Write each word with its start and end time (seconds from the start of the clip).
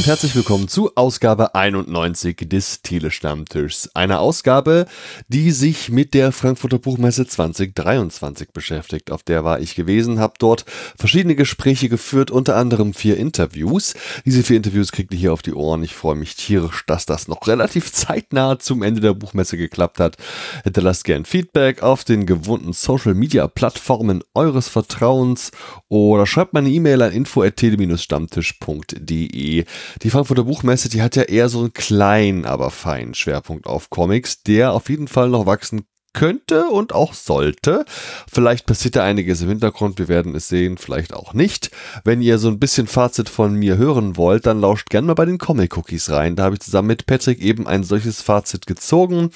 und 0.00 0.06
herzlich 0.06 0.34
willkommen 0.34 0.66
zu 0.66 0.92
Ausgabe 0.94 1.54
91 1.54 2.48
des 2.48 2.80
Telestammtischs. 2.80 3.90
Eine 3.92 4.20
Ausgabe, 4.20 4.86
die 5.28 5.50
sich 5.50 5.90
mit 5.90 6.14
der 6.14 6.32
Frankfurter 6.32 6.78
Buchmesse 6.78 7.26
2023 7.26 8.52
beschäftigt. 8.52 9.10
Auf 9.10 9.22
der 9.22 9.44
war 9.44 9.60
ich 9.60 9.74
gewesen, 9.74 10.18
habe 10.18 10.32
dort 10.38 10.64
verschiedene 10.96 11.34
Gespräche 11.34 11.90
geführt, 11.90 12.30
unter 12.30 12.56
anderem 12.56 12.94
vier 12.94 13.18
Interviews. 13.18 13.92
Diese 14.24 14.42
vier 14.42 14.56
Interviews 14.56 14.90
kriegt 14.90 15.12
ihr 15.12 15.18
hier 15.18 15.34
auf 15.34 15.42
die 15.42 15.52
Ohren. 15.52 15.82
Ich 15.82 15.94
freue 15.94 16.16
mich 16.16 16.34
tierisch, 16.34 16.86
dass 16.86 17.04
das 17.04 17.28
noch 17.28 17.46
relativ 17.46 17.92
zeitnah 17.92 18.58
zum 18.58 18.82
Ende 18.82 19.02
der 19.02 19.12
Buchmesse 19.12 19.58
geklappt 19.58 20.00
hat. 20.00 20.16
Hinterlasst 20.64 21.04
gern 21.04 21.26
Feedback 21.26 21.82
auf 21.82 22.04
den 22.04 22.24
gewohnten 22.24 22.72
Social 22.72 23.12
Media 23.12 23.46
Plattformen 23.48 24.22
eures 24.32 24.70
Vertrauens 24.70 25.50
oder 25.88 26.26
schreibt 26.26 26.54
meine 26.54 26.70
E-Mail 26.70 27.02
an 27.02 27.12
info@tele-stammtisch.de. 27.12 29.66
Die 30.02 30.08
Frankfurter 30.08 30.44
Buchmesse, 30.44 30.88
die 30.88 31.02
hat 31.02 31.14
ja 31.14 31.24
eher 31.24 31.50
so 31.50 31.60
einen 31.60 31.74
kleinen, 31.74 32.46
aber 32.46 32.70
feinen 32.70 33.12
Schwerpunkt 33.12 33.66
auf 33.66 33.90
Comics, 33.90 34.42
der 34.42 34.72
auf 34.72 34.88
jeden 34.88 35.08
Fall 35.08 35.28
noch 35.28 35.44
wachsen 35.44 35.82
könnte 36.12 36.66
und 36.66 36.92
auch 36.92 37.14
sollte. 37.14 37.84
Vielleicht 38.30 38.66
passiert 38.66 38.96
da 38.96 39.04
einiges 39.04 39.42
im 39.42 39.48
Hintergrund, 39.48 39.98
wir 39.98 40.08
werden 40.08 40.34
es 40.34 40.48
sehen, 40.48 40.76
vielleicht 40.78 41.14
auch 41.14 41.34
nicht. 41.34 41.70
Wenn 42.04 42.20
ihr 42.20 42.38
so 42.38 42.48
ein 42.48 42.58
bisschen 42.58 42.86
Fazit 42.86 43.28
von 43.28 43.54
mir 43.54 43.76
hören 43.76 44.16
wollt, 44.16 44.46
dann 44.46 44.60
lauscht 44.60 44.90
gerne 44.90 45.06
mal 45.06 45.14
bei 45.14 45.24
den 45.24 45.38
Comic 45.38 45.76
Cookies 45.76 46.10
rein. 46.10 46.36
Da 46.36 46.44
habe 46.44 46.56
ich 46.56 46.60
zusammen 46.60 46.88
mit 46.88 47.06
Patrick 47.06 47.40
eben 47.40 47.66
ein 47.66 47.84
solches 47.84 48.22
Fazit 48.22 48.66
gezogen. 48.66 49.30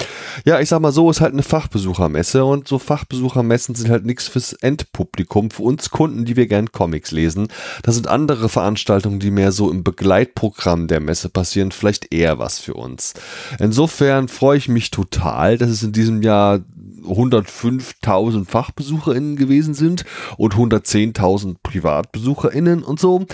Ja, 0.45 0.61
ich 0.61 0.69
sag 0.69 0.81
mal 0.81 0.93
so, 0.93 1.11
ist 1.11 1.21
halt 1.21 1.33
eine 1.33 1.43
Fachbesuchermesse 1.43 2.45
und 2.45 2.67
so 2.67 2.79
Fachbesuchermessen 2.79 3.75
sind 3.75 3.91
halt 3.91 4.05
nichts 4.05 4.27
fürs 4.27 4.53
Endpublikum, 4.53 5.51
für 5.51 5.63
uns 5.63 5.91
Kunden, 5.91 6.25
die 6.25 6.37
wir 6.37 6.47
gern 6.47 6.73
Comics 6.73 7.13
lesen. 7.13 7.49
Das 7.83 7.95
sind 7.95 8.09
andere 8.09 8.49
Veranstaltungen, 8.49 9.21
die 9.21 9.31
mehr 9.31 9.53
so 9.53 9.71
im 9.71 9.85
Begleitprogramm 9.85 10.89
der 10.89 11.01
Messe 11.01 11.29
passieren, 11.29 11.71
vielleicht 11.71 12.13
eher 12.13 12.39
was 12.39 12.59
für 12.59 12.75
uns. 12.75 13.15
Insofern 13.59 14.29
freue 14.29 14.59
ich 14.59 14.69
mich 14.69 14.91
total, 14.91 15.59
dass 15.59 15.71
es 15.71 15.83
in 15.83 15.93
diesem 15.93 16.23
Jahr 16.23 16.64
105.000 17.05 18.47
FachbesucherInnen 18.47 19.37
gewesen 19.37 19.75
sind 19.75 20.05
und 20.37 20.55
110.000 20.55 21.57
PrivatbesucherInnen 21.63 22.83
und 22.83 22.99
so. 22.99 23.27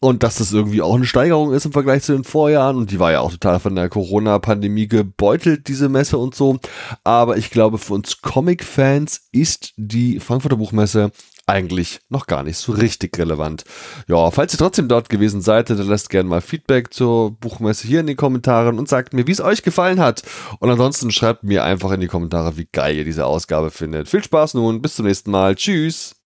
Und 0.00 0.22
dass 0.22 0.36
das 0.36 0.52
irgendwie 0.52 0.82
auch 0.82 0.94
eine 0.94 1.06
Steigerung 1.06 1.52
ist 1.52 1.66
im 1.66 1.72
Vergleich 1.72 2.02
zu 2.02 2.12
den 2.12 2.24
Vorjahren. 2.24 2.76
Und 2.76 2.90
die 2.90 3.00
war 3.00 3.12
ja 3.12 3.20
auch 3.20 3.32
total 3.32 3.58
von 3.58 3.74
der 3.74 3.88
Corona-Pandemie 3.88 4.88
gebeutelt, 4.88 5.68
diese 5.68 5.88
Messe 5.88 6.18
und 6.18 6.34
so. 6.34 6.58
Aber 7.04 7.36
ich 7.36 7.50
glaube, 7.50 7.78
für 7.78 7.94
uns 7.94 8.22
Comic-Fans 8.22 9.28
ist 9.32 9.72
die 9.76 10.20
Frankfurter 10.20 10.56
Buchmesse 10.56 11.10
eigentlich 11.46 12.00
noch 12.08 12.26
gar 12.26 12.42
nicht 12.42 12.58
so 12.58 12.72
richtig 12.72 13.16
relevant. 13.18 13.64
Ja, 14.08 14.30
falls 14.30 14.52
ihr 14.54 14.58
trotzdem 14.58 14.88
dort 14.88 15.08
gewesen 15.08 15.40
seid, 15.40 15.70
dann 15.70 15.78
lasst 15.78 16.10
gerne 16.10 16.28
mal 16.28 16.40
Feedback 16.40 16.92
zur 16.92 17.30
Buchmesse 17.30 17.86
hier 17.86 18.00
in 18.00 18.08
den 18.08 18.16
Kommentaren 18.16 18.78
und 18.78 18.88
sagt 18.88 19.12
mir, 19.14 19.26
wie 19.26 19.32
es 19.32 19.40
euch 19.40 19.62
gefallen 19.62 20.00
hat. 20.00 20.22
Und 20.58 20.70
ansonsten 20.70 21.10
schreibt 21.12 21.44
mir 21.44 21.64
einfach 21.64 21.92
in 21.92 22.00
die 22.00 22.08
Kommentare, 22.08 22.56
wie 22.56 22.68
geil 22.70 22.96
ihr 22.96 23.04
diese 23.04 23.26
Ausgabe 23.26 23.70
findet. 23.70 24.08
Viel 24.08 24.24
Spaß 24.24 24.54
nun, 24.54 24.82
bis 24.82 24.96
zum 24.96 25.06
nächsten 25.06 25.30
Mal. 25.30 25.54
Tschüss. 25.54 26.16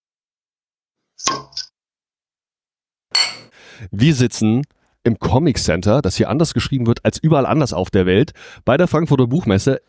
Wir 3.91 4.15
sitzen 4.15 4.63
im 5.03 5.19
Comic 5.19 5.57
Center, 5.57 6.01
das 6.01 6.15
hier 6.15 6.29
anders 6.29 6.53
geschrieben 6.53 6.87
wird 6.87 7.05
als 7.05 7.17
überall 7.17 7.45
anders 7.45 7.73
auf 7.73 7.89
der 7.89 8.05
Welt, 8.05 8.33
bei 8.65 8.77
der 8.77 8.87
Frankfurter 8.87 9.27
Buchmesse 9.27 9.81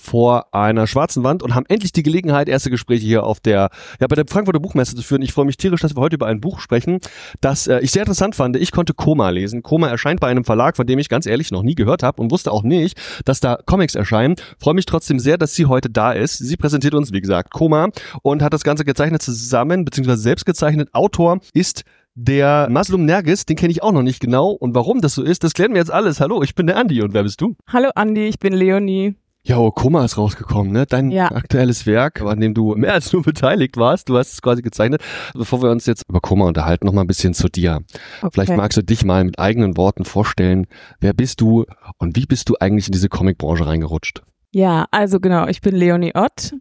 vor 0.00 0.54
einer 0.54 0.86
schwarzen 0.86 1.22
Wand 1.22 1.42
und 1.42 1.54
haben 1.54 1.66
endlich 1.68 1.92
die 1.92 2.02
Gelegenheit, 2.02 2.48
erste 2.48 2.70
Gespräche 2.70 3.06
hier 3.06 3.24
auf 3.24 3.38
der, 3.38 3.70
ja, 4.00 4.06
bei 4.06 4.16
der 4.16 4.24
Frankfurter 4.26 4.60
Buchmesse 4.60 4.96
zu 4.96 5.02
führen. 5.02 5.22
Ich 5.22 5.32
freue 5.32 5.44
mich 5.44 5.56
tierisch, 5.56 5.80
dass 5.80 5.94
wir 5.94 6.00
heute 6.00 6.14
über 6.14 6.26
ein 6.26 6.40
Buch 6.40 6.60
sprechen, 6.60 7.00
das 7.40 7.66
äh, 7.66 7.80
ich 7.80 7.90
sehr 7.90 8.02
interessant 8.02 8.34
fand. 8.34 8.56
Ich 8.56 8.72
konnte 8.72 8.94
Koma 8.94 9.30
lesen. 9.30 9.62
Koma 9.62 9.88
erscheint 9.88 10.20
bei 10.20 10.28
einem 10.28 10.44
Verlag, 10.44 10.76
von 10.76 10.86
dem 10.86 10.98
ich 10.98 11.08
ganz 11.08 11.26
ehrlich 11.26 11.50
noch 11.50 11.62
nie 11.62 11.74
gehört 11.74 12.02
habe 12.02 12.20
und 12.22 12.30
wusste 12.30 12.50
auch 12.50 12.62
nicht, 12.62 12.98
dass 13.24 13.40
da 13.40 13.58
Comics 13.66 13.94
erscheinen. 13.94 14.36
Freue 14.58 14.74
mich 14.74 14.86
trotzdem 14.86 15.18
sehr, 15.18 15.36
dass 15.36 15.54
sie 15.54 15.66
heute 15.66 15.90
da 15.90 16.12
ist. 16.12 16.38
Sie 16.38 16.56
präsentiert 16.56 16.94
uns, 16.94 17.12
wie 17.12 17.20
gesagt, 17.20 17.52
Koma 17.52 17.88
und 18.22 18.42
hat 18.42 18.54
das 18.54 18.64
Ganze 18.64 18.84
gezeichnet 18.84 19.22
zusammen, 19.22 19.84
beziehungsweise 19.84 20.22
selbst 20.22 20.46
gezeichnet. 20.46 20.88
Autor 20.92 21.40
ist 21.52 21.84
der 22.14 22.68
Maslum 22.70 23.04
Nergis, 23.04 23.46
den 23.46 23.56
kenne 23.56 23.70
ich 23.70 23.82
auch 23.82 23.92
noch 23.92 24.02
nicht 24.02 24.20
genau. 24.20 24.50
Und 24.50 24.74
warum 24.74 25.00
das 25.00 25.14
so 25.14 25.22
ist, 25.22 25.44
das 25.44 25.54
klären 25.54 25.72
wir 25.72 25.78
jetzt 25.78 25.92
alles. 25.92 26.20
Hallo, 26.20 26.42
ich 26.42 26.54
bin 26.54 26.66
der 26.66 26.76
Andi 26.76 27.02
und 27.02 27.14
wer 27.14 27.22
bist 27.22 27.40
du? 27.40 27.56
Hallo 27.68 27.90
Andi, 27.94 28.26
ich 28.26 28.38
bin 28.38 28.52
Leonie. 28.52 29.14
Ja, 29.42 29.56
oh, 29.56 29.70
Koma 29.70 30.04
ist 30.04 30.18
rausgekommen, 30.18 30.70
ne? 30.70 30.84
Dein 30.86 31.10
Ja. 31.10 31.30
aktuelles 31.32 31.86
Werk, 31.86 32.20
an 32.20 32.40
dem 32.40 32.52
du 32.52 32.74
mehr 32.74 32.92
als 32.92 33.12
nur 33.12 33.22
beteiligt 33.22 33.76
warst. 33.78 34.08
Du 34.10 34.18
hast 34.18 34.32
es 34.34 34.42
quasi 34.42 34.60
gezeichnet. 34.60 35.02
Bevor 35.34 35.62
wir 35.62 35.70
uns 35.70 35.86
jetzt 35.86 36.04
über 36.08 36.20
Koma 36.20 36.46
unterhalten, 36.46 36.84
noch 36.86 36.92
mal 36.92 37.00
ein 37.02 37.06
bisschen 37.06 37.32
zu 37.32 37.48
dir. 37.48 37.80
Okay. 38.20 38.30
Vielleicht 38.32 38.56
magst 38.56 38.76
du 38.76 38.82
dich 38.82 39.04
mal 39.04 39.24
mit 39.24 39.38
eigenen 39.38 39.76
Worten 39.78 40.04
vorstellen. 40.04 40.66
Wer 41.00 41.14
bist 41.14 41.40
du 41.40 41.64
und 41.98 42.16
wie 42.16 42.26
bist 42.26 42.48
du 42.50 42.56
eigentlich 42.60 42.86
in 42.88 42.92
diese 42.92 43.08
Comicbranche 43.08 43.66
reingerutscht? 43.66 44.22
Ja, 44.52 44.86
also 44.90 45.20
genau, 45.20 45.46
ich 45.46 45.60
bin 45.62 45.74
Leonie 45.74 46.12
Ott. 46.14 46.52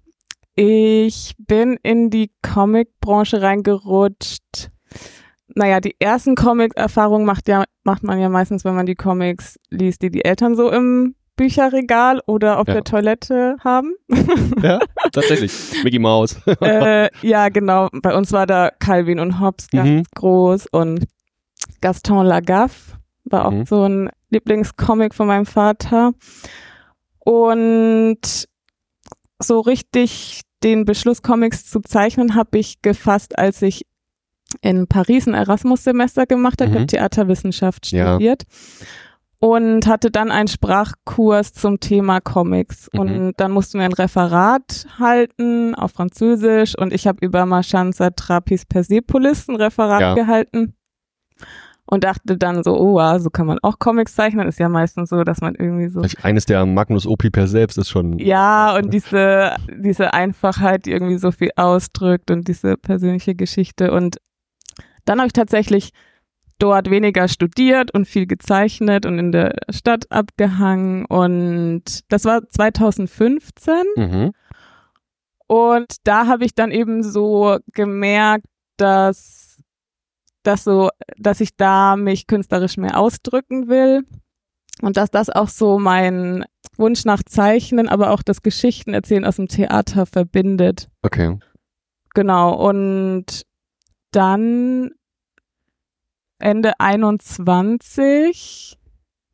Ich 0.56 1.36
bin 1.38 1.78
in 1.84 2.10
die 2.10 2.32
Comic-Branche 2.42 3.42
reingerutscht. 3.42 4.70
Naja, 5.56 5.80
die 5.82 5.96
ersten 6.00 6.36
Comic-Erfahrungen 6.36 7.26
macht, 7.26 7.48
ja, 7.48 7.64
macht 7.84 8.04
man 8.04 8.20
ja 8.20 8.30
meistens, 8.30 8.64
wenn 8.64 8.76
man 8.76 8.86
die 8.86 8.96
Comics 8.96 9.58
liest, 9.70 10.02
die 10.02 10.12
die 10.12 10.24
Eltern 10.24 10.56
so 10.56 10.70
im 10.70 11.16
Bücherregal 11.40 12.22
oder 12.28 12.60
auf 12.60 12.68
Ja. 12.68 12.74
der 12.76 12.84
Toilette 12.84 13.56
haben. 13.64 13.94
Ja, 14.62 14.80
tatsächlich. 15.14 15.54
Mickey 15.86 16.00
Mouse. 16.00 16.36
äh, 16.62 17.10
ja, 17.26 17.48
genau. 17.48 17.88
Bei 18.02 18.14
uns 18.14 18.34
war 18.34 18.46
da 18.46 18.72
Calvin 18.78 19.20
und 19.22 19.40
Hobbes 19.40 19.70
ganz 19.70 19.90
Mhm. 19.90 20.04
groß 20.16 20.68
und 20.72 21.06
Gaston 21.80 22.26
Lagaffe 22.26 22.98
war 23.24 23.46
auch 23.46 23.52
Mhm. 23.52 23.66
so 23.66 23.84
ein 23.88 24.10
Lieblingscomic 24.32 25.16
von 25.16 25.28
meinem 25.28 25.46
Vater. 25.46 26.12
Und 27.20 28.20
so 29.42 29.60
richtig 29.62 30.42
den 30.64 30.84
Beschluss, 30.84 31.22
Comics 31.22 31.66
zu 31.70 31.80
zeichnen, 31.80 32.36
habe 32.36 32.58
ich 32.58 32.82
gefasst, 32.82 33.38
als 33.38 33.62
ich 33.62 33.86
in 34.62 34.88
Paris 34.88 35.28
ein 35.28 35.36
Erasmus-Semester 35.36 36.26
gemacht 36.26 36.60
habe. 36.60 36.72
Ich 36.72 36.76
Mhm. 36.76 36.80
habe 36.82 36.88
Theaterwissenschaft 36.88 37.92
Ja. 37.92 38.18
Und 39.42 39.88
hatte 39.88 40.12
dann 40.12 40.32
einen 40.32 40.50
Sprachkurs 40.50 41.54
zum 41.54 41.80
Thema 41.80 42.20
Comics. 42.20 42.90
Mhm. 42.92 43.00
Und 43.00 43.34
dann 43.38 43.52
mussten 43.52 43.80
wir 43.80 43.86
ein 43.86 43.94
Referat 43.94 44.86
halten 45.00 45.76
auf 45.76 45.92
Französisch. 45.92 46.78
Und 46.78 46.92
ich 46.92 47.08
habe 47.08 47.26
über 47.26 47.46
Marchand 47.46 47.96
Satrapis 47.96 48.66
Persepolis 48.66 49.48
ein 49.48 49.56
Referat 49.56 50.02
Ja. 50.02 50.14
gehalten. 50.14 50.74
Und 51.92 52.04
dachte 52.04 52.38
dann 52.38 52.64
so, 52.64 52.78
oh, 52.78 52.94
wow, 52.96 53.20
so 53.20 53.30
kann 53.32 53.48
man 53.48 53.58
auch 53.64 53.80
Comics 53.80 54.14
zeichnen. 54.14 54.48
Ist 54.48 54.60
ja 54.60 54.70
meistens 54.70 55.10
so, 55.10 55.24
dass 55.24 55.42
man 55.42 55.56
irgendwie 55.56 55.88
so 55.88 56.04
eines 56.22 56.46
der 56.46 56.64
Magnus 56.68 57.08
Opie 57.08 57.32
per 57.32 57.48
selbst 57.48 57.80
ist 57.80 57.90
schon. 57.90 58.20
ja, 58.20 58.76
und 58.76 58.94
diese, 58.94 59.56
diese 59.76 60.14
Einfachheit, 60.14 60.86
die 60.86 60.92
irgendwie 60.92 61.18
so 61.18 61.32
viel 61.32 61.50
ausdrückt 61.56 62.30
und 62.30 62.48
diese 62.48 62.78
persönliche 62.78 63.34
Geschichte. 63.34 63.92
Und 63.92 64.18
dann 65.06 65.18
habe 65.18 65.28
ich 65.28 65.34
tatsächlich 65.34 65.90
dort 66.60 66.90
weniger 66.90 67.28
studiert 67.28 67.92
und 67.92 68.06
viel 68.06 68.28
gezeichnet 68.28 69.06
und 69.06 69.18
in 69.18 69.32
der 69.32 69.56
Stadt 69.70 70.12
abgehangen. 70.12 71.06
Und 71.06 72.02
das 72.10 72.26
war 72.26 72.48
2015. 72.48 73.74
Mhm. 73.96 74.32
Und 75.48 75.96
da 76.04 76.28
habe 76.28 76.46
ich 76.46 76.54
dann 76.54 76.72
eben 76.72 77.02
so 77.02 77.58
gemerkt, 77.74 78.46
dass, 78.78 79.64
dass 80.44 80.64
so, 80.64 80.90
dass 81.18 81.42
ich 81.42 81.56
da 81.56 81.96
mich 81.96 82.28
künstlerisch 82.28 82.78
mehr 82.78 83.00
ausdrücken 83.00 83.68
will. 83.68 84.04
Und 84.82 84.96
dass 84.96 85.12
das 85.12 85.30
auch 85.30 85.50
so 85.50 85.80
mein 85.80 86.46
Wunsch 86.78 87.04
nach 87.04 87.24
Zeichnen, 87.24 87.90
aber 87.90 88.12
auch 88.12 88.22
das 88.22 88.42
Geschichtenerzählen 88.42 89.26
aus 89.26 89.36
dem 89.36 89.48
Theater 89.48 90.06
verbindet. 90.06 90.88
Okay. 91.02 91.38
Genau. 92.14 92.56
Und 92.56 93.44
dann 94.12 94.92
Ende 96.40 96.80
21 96.80 98.78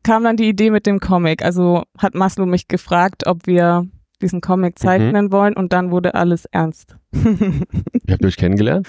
kam 0.03 0.23
dann 0.23 0.37
die 0.37 0.49
Idee 0.49 0.69
mit 0.71 0.85
dem 0.85 0.99
Comic. 0.99 1.43
Also 1.43 1.83
hat 1.97 2.15
Maslow 2.15 2.45
mich 2.45 2.67
gefragt, 2.67 3.25
ob 3.25 3.47
wir 3.47 3.87
diesen 4.21 4.41
Comic 4.41 4.79
zeichnen 4.79 5.31
wollen 5.31 5.55
und 5.55 5.73
dann 5.73 5.91
wurde 5.91 6.15
alles 6.15 6.45
ernst. 6.45 6.95
Wie 7.11 8.13
habt 8.13 8.25
euch 8.25 8.37
kennengelernt? 8.37 8.87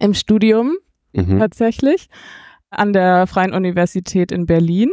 Im 0.00 0.14
Studium 0.14 0.76
Mhm. 1.16 1.38
tatsächlich 1.38 2.08
an 2.70 2.92
der 2.92 3.28
Freien 3.28 3.52
Universität 3.54 4.32
in 4.32 4.46
Berlin. 4.46 4.90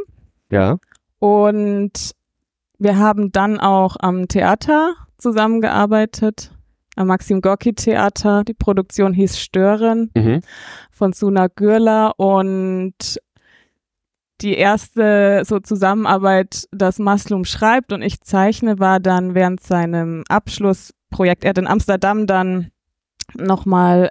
Ja. 0.52 0.78
Und 1.18 2.12
wir 2.78 2.98
haben 2.98 3.32
dann 3.32 3.60
auch 3.60 3.96
am 4.00 4.28
Theater 4.28 4.94
zusammengearbeitet, 5.18 6.52
am 6.52 6.61
Maxim 7.06 7.42
Gorki 7.42 7.74
Theater. 7.74 8.44
Die 8.44 8.54
Produktion 8.54 9.14
hieß 9.14 9.40
Stören 9.40 10.12
Mhm. 10.16 10.42
von 10.92 11.14
Suna 11.14 11.48
Gürler 11.48 12.14
und 12.18 13.20
die 14.42 14.56
erste 14.56 15.44
so 15.46 15.60
Zusammenarbeit, 15.60 16.66
dass 16.72 16.98
Maslum 17.00 17.46
schreibt 17.46 17.94
und 17.94 18.02
ich 18.02 18.22
zeichne, 18.22 18.80
war 18.80 19.00
dann 19.00 19.36
während 19.36 19.62
seinem 19.62 20.24
Abschlussprojekt. 20.30 21.44
Er 21.44 21.52
hat 21.52 21.58
in 21.60 21.68
Amsterdam 21.68 22.26
dann 22.26 22.72
nochmal 23.36 24.10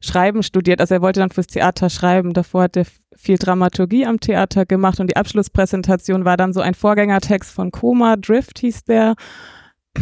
Schreiben 0.00 0.42
studiert. 0.42 0.80
Also 0.80 0.94
er 0.96 1.02
wollte 1.02 1.20
dann 1.20 1.30
fürs 1.30 1.46
Theater 1.46 1.88
schreiben. 1.88 2.32
Davor 2.32 2.64
hat 2.64 2.76
er 2.76 2.86
viel 3.14 3.38
Dramaturgie 3.38 4.04
am 4.04 4.18
Theater 4.18 4.66
gemacht 4.66 4.98
und 4.98 5.08
die 5.08 5.16
Abschlusspräsentation 5.16 6.24
war 6.24 6.36
dann 6.36 6.52
so 6.52 6.60
ein 6.60 6.74
Vorgängertext 6.74 7.52
von 7.52 7.70
Koma, 7.70 8.16
Drift 8.16 8.58
hieß 8.58 8.82
der. 8.84 9.14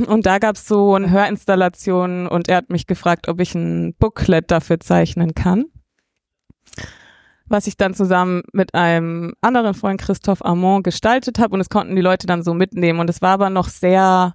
Und 0.06 0.26
da 0.26 0.38
gab 0.38 0.56
es 0.56 0.66
so 0.66 0.94
eine 0.94 1.10
Hörinstallation 1.10 2.26
und 2.26 2.48
er 2.48 2.58
hat 2.58 2.70
mich 2.70 2.86
gefragt, 2.86 3.28
ob 3.28 3.40
ich 3.40 3.54
ein 3.54 3.94
Booklet 3.94 4.50
dafür 4.50 4.80
zeichnen 4.80 5.34
kann. 5.34 5.66
Was 7.46 7.66
ich 7.66 7.76
dann 7.76 7.94
zusammen 7.94 8.42
mit 8.52 8.74
einem 8.74 9.34
anderen 9.40 9.74
Freund 9.74 10.00
Christoph 10.00 10.44
Armand 10.44 10.84
gestaltet 10.84 11.40
habe 11.40 11.54
und 11.54 11.60
es 11.60 11.68
konnten 11.68 11.96
die 11.96 12.02
Leute 12.02 12.28
dann 12.28 12.44
so 12.44 12.54
mitnehmen. 12.54 13.00
Und 13.00 13.10
es 13.10 13.20
war 13.20 13.32
aber 13.32 13.50
noch 13.50 13.68
sehr 13.68 14.34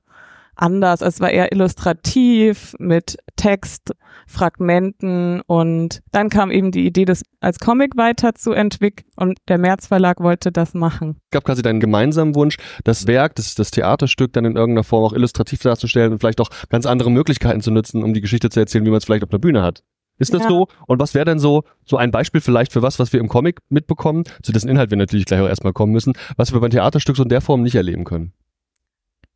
anders. 0.55 1.01
Es 1.01 1.19
war 1.19 1.31
eher 1.31 1.51
illustrativ 1.51 2.75
mit 2.79 3.17
Text, 3.35 3.91
Fragmenten 4.27 5.41
und 5.41 6.01
dann 6.11 6.29
kam 6.29 6.51
eben 6.51 6.71
die 6.71 6.85
Idee, 6.85 7.05
das 7.05 7.23
als 7.39 7.59
Comic 7.59 7.95
weiterzuentwickeln 7.95 9.09
und 9.15 9.37
der 9.47 9.57
März 9.57 9.87
Verlag 9.87 10.19
wollte 10.19 10.51
das 10.51 10.73
machen. 10.73 11.17
Es 11.25 11.31
gab 11.31 11.45
quasi 11.45 11.61
deinen 11.61 11.79
gemeinsamen 11.79 12.35
Wunsch, 12.35 12.57
das 12.83 13.07
Werk, 13.07 13.35
das, 13.35 13.55
das 13.55 13.71
Theaterstück 13.71 14.33
dann 14.33 14.45
in 14.45 14.55
irgendeiner 14.55 14.83
Form 14.83 15.03
auch 15.03 15.13
illustrativ 15.13 15.61
darzustellen 15.61 16.13
und 16.13 16.19
vielleicht 16.19 16.41
auch 16.41 16.49
ganz 16.69 16.85
andere 16.85 17.11
Möglichkeiten 17.11 17.61
zu 17.61 17.71
nutzen, 17.71 18.03
um 18.03 18.13
die 18.13 18.21
Geschichte 18.21 18.49
zu 18.49 18.59
erzählen, 18.59 18.85
wie 18.85 18.89
man 18.89 18.97
es 18.97 19.05
vielleicht 19.05 19.23
auf 19.23 19.29
der 19.29 19.37
Bühne 19.37 19.61
hat. 19.61 19.83
Ist 20.17 20.33
das 20.33 20.43
ja. 20.43 20.49
so? 20.49 20.67
Und 20.87 20.99
was 20.99 21.13
wäre 21.13 21.25
denn 21.25 21.39
so, 21.39 21.63
so 21.83 21.97
ein 21.97 22.11
Beispiel 22.11 22.39
vielleicht 22.39 22.71
für 22.71 22.81
was, 22.81 22.99
was 22.99 23.11
wir 23.11 23.19
im 23.19 23.27
Comic 23.27 23.59
mitbekommen, 23.69 24.23
zu 24.43 24.53
dessen 24.53 24.69
Inhalt 24.69 24.89
wir 24.89 24.97
natürlich 24.97 25.25
gleich 25.25 25.41
auch 25.41 25.47
erstmal 25.47 25.73
kommen 25.73 25.91
müssen, 25.91 26.13
was 26.37 26.53
wir 26.53 26.59
beim 26.59 26.71
Theaterstück 26.71 27.17
so 27.17 27.23
in 27.23 27.29
der 27.29 27.41
Form 27.41 27.63
nicht 27.63 27.75
erleben 27.75 28.05
können? 28.05 28.31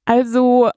Also 0.06 0.70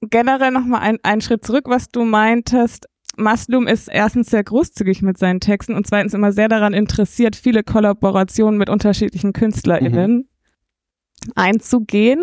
generell 0.00 0.50
nochmal 0.50 0.80
ein, 0.80 0.98
einen 1.02 1.20
Schritt 1.20 1.44
zurück, 1.44 1.64
was 1.68 1.88
du 1.88 2.04
meintest. 2.04 2.86
Maslum 3.16 3.66
ist 3.66 3.88
erstens 3.88 4.30
sehr 4.30 4.44
großzügig 4.44 5.02
mit 5.02 5.18
seinen 5.18 5.40
Texten 5.40 5.74
und 5.74 5.86
zweitens 5.86 6.14
immer 6.14 6.32
sehr 6.32 6.48
daran 6.48 6.72
interessiert, 6.72 7.36
viele 7.36 7.62
Kollaborationen 7.62 8.58
mit 8.58 8.70
unterschiedlichen 8.70 9.32
KünstlerInnen 9.32 10.10
mhm. 10.12 11.32
einzugehen. 11.34 12.22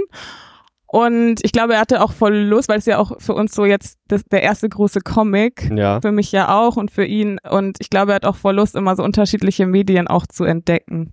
Und 0.90 1.44
ich 1.44 1.52
glaube, 1.52 1.74
er 1.74 1.82
hatte 1.82 2.02
auch 2.02 2.14
voll 2.14 2.36
Lust, 2.36 2.70
weil 2.70 2.80
es 2.80 2.86
ja 2.86 2.98
auch 2.98 3.20
für 3.20 3.34
uns 3.34 3.54
so 3.54 3.66
jetzt 3.66 4.00
das, 4.08 4.24
der 4.24 4.42
erste 4.42 4.70
große 4.70 5.02
Comic, 5.02 5.70
ja. 5.76 6.00
für 6.00 6.14
mich 6.14 6.32
ja 6.32 6.58
auch 6.58 6.78
und 6.78 6.92
für 6.92 7.04
ihn. 7.04 7.40
Und 7.50 7.78
ich 7.82 7.90
glaube, 7.90 8.14
er 8.14 8.16
hat 8.16 8.26
auch 8.26 8.38
voll 8.38 8.56
Lust, 8.56 8.76
immer 8.76 8.96
so 8.96 9.04
unterschiedliche 9.04 9.68
Medien 9.68 10.08
auch 10.08 10.26
zu 10.26 10.46
entdecken. 10.46 11.12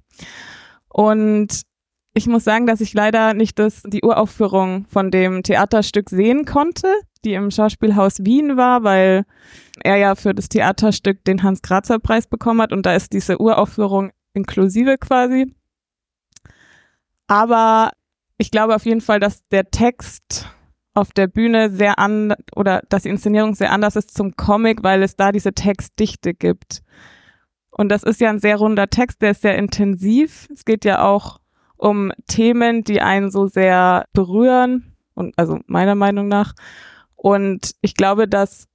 Und 0.89 1.63
ich 2.15 2.29
muss 2.29 2.45
sagen, 2.45 2.67
dass 2.67 2.81
ich 2.81 2.95
leider 2.95 3.35
nicht 3.35 3.59
das, 3.59 3.83
die 3.83 4.03
Uraufführung 4.05 4.87
von 4.89 5.11
dem 5.11 5.43
Theaterstück 5.43 6.09
sehen 6.11 6.45
konnte, 6.45 6.87
die 7.25 7.35
im 7.35 7.51
Schauspielhaus 7.51 8.25
Wien 8.25 8.57
war, 8.57 8.85
weil 8.85 9.25
er 9.83 9.97
ja 9.97 10.15
für 10.15 10.33
das 10.33 10.49
Theaterstück 10.49 11.25
den 11.25 11.43
Hans-Grazer-Preis 11.43 12.29
bekommen 12.29 12.63
hat 12.63 12.73
und 12.73 12.87
da 12.87 12.95
ist 12.95 13.13
diese 13.13 13.41
Uraufführung 13.41 14.13
inklusive 14.33 14.97
quasi. 14.99 15.53
Aber 17.27 17.91
ich 18.39 18.53
glaube 18.53 18.77
auf 18.77 18.85
jeden 18.85 19.01
Fall, 19.01 19.19
dass 19.19 19.47
der 19.49 19.71
Text 19.71 20.49
auf 20.93 21.11
der 21.11 21.27
Bühne 21.27 21.71
sehr 21.71 21.99
an 21.99 22.35
oder 22.55 22.83
dass 22.89 23.03
die 23.03 23.09
Inszenierung 23.09 23.55
sehr 23.55 23.73
anders 23.73 23.97
ist 23.97 24.15
zum 24.15 24.37
Comic, 24.37 24.85
weil 24.85 25.03
es 25.03 25.17
da 25.17 25.33
diese 25.33 25.53
Textdichte 25.53 26.33
gibt. 26.33 26.83
Und 27.71 27.89
das 27.89 28.05
ist 28.05 28.21
ja 28.21 28.31
ein 28.31 28.39
sehr 28.39 28.57
runder 28.57 28.89
Text, 28.89 29.21
der 29.21 29.33
ist 29.33 29.43
sehr 29.43 29.59
intensiv. 29.59 30.47
Es 30.53 30.65
geht 30.65 30.85
ja 30.85 31.03
auch 31.03 31.41
um 31.77 32.13
Themen, 32.27 32.85
die 32.85 33.01
einen 33.01 33.31
so 33.31 33.47
sehr 33.47 34.07
berühren 34.13 34.97
und 35.15 35.39
also 35.39 35.61
meiner 35.67 35.95
Meinung 35.95 36.29
nach. 36.29 36.55
Und 37.17 37.73
ich 37.81 37.95
glaube, 37.95 38.29
dass 38.29 38.69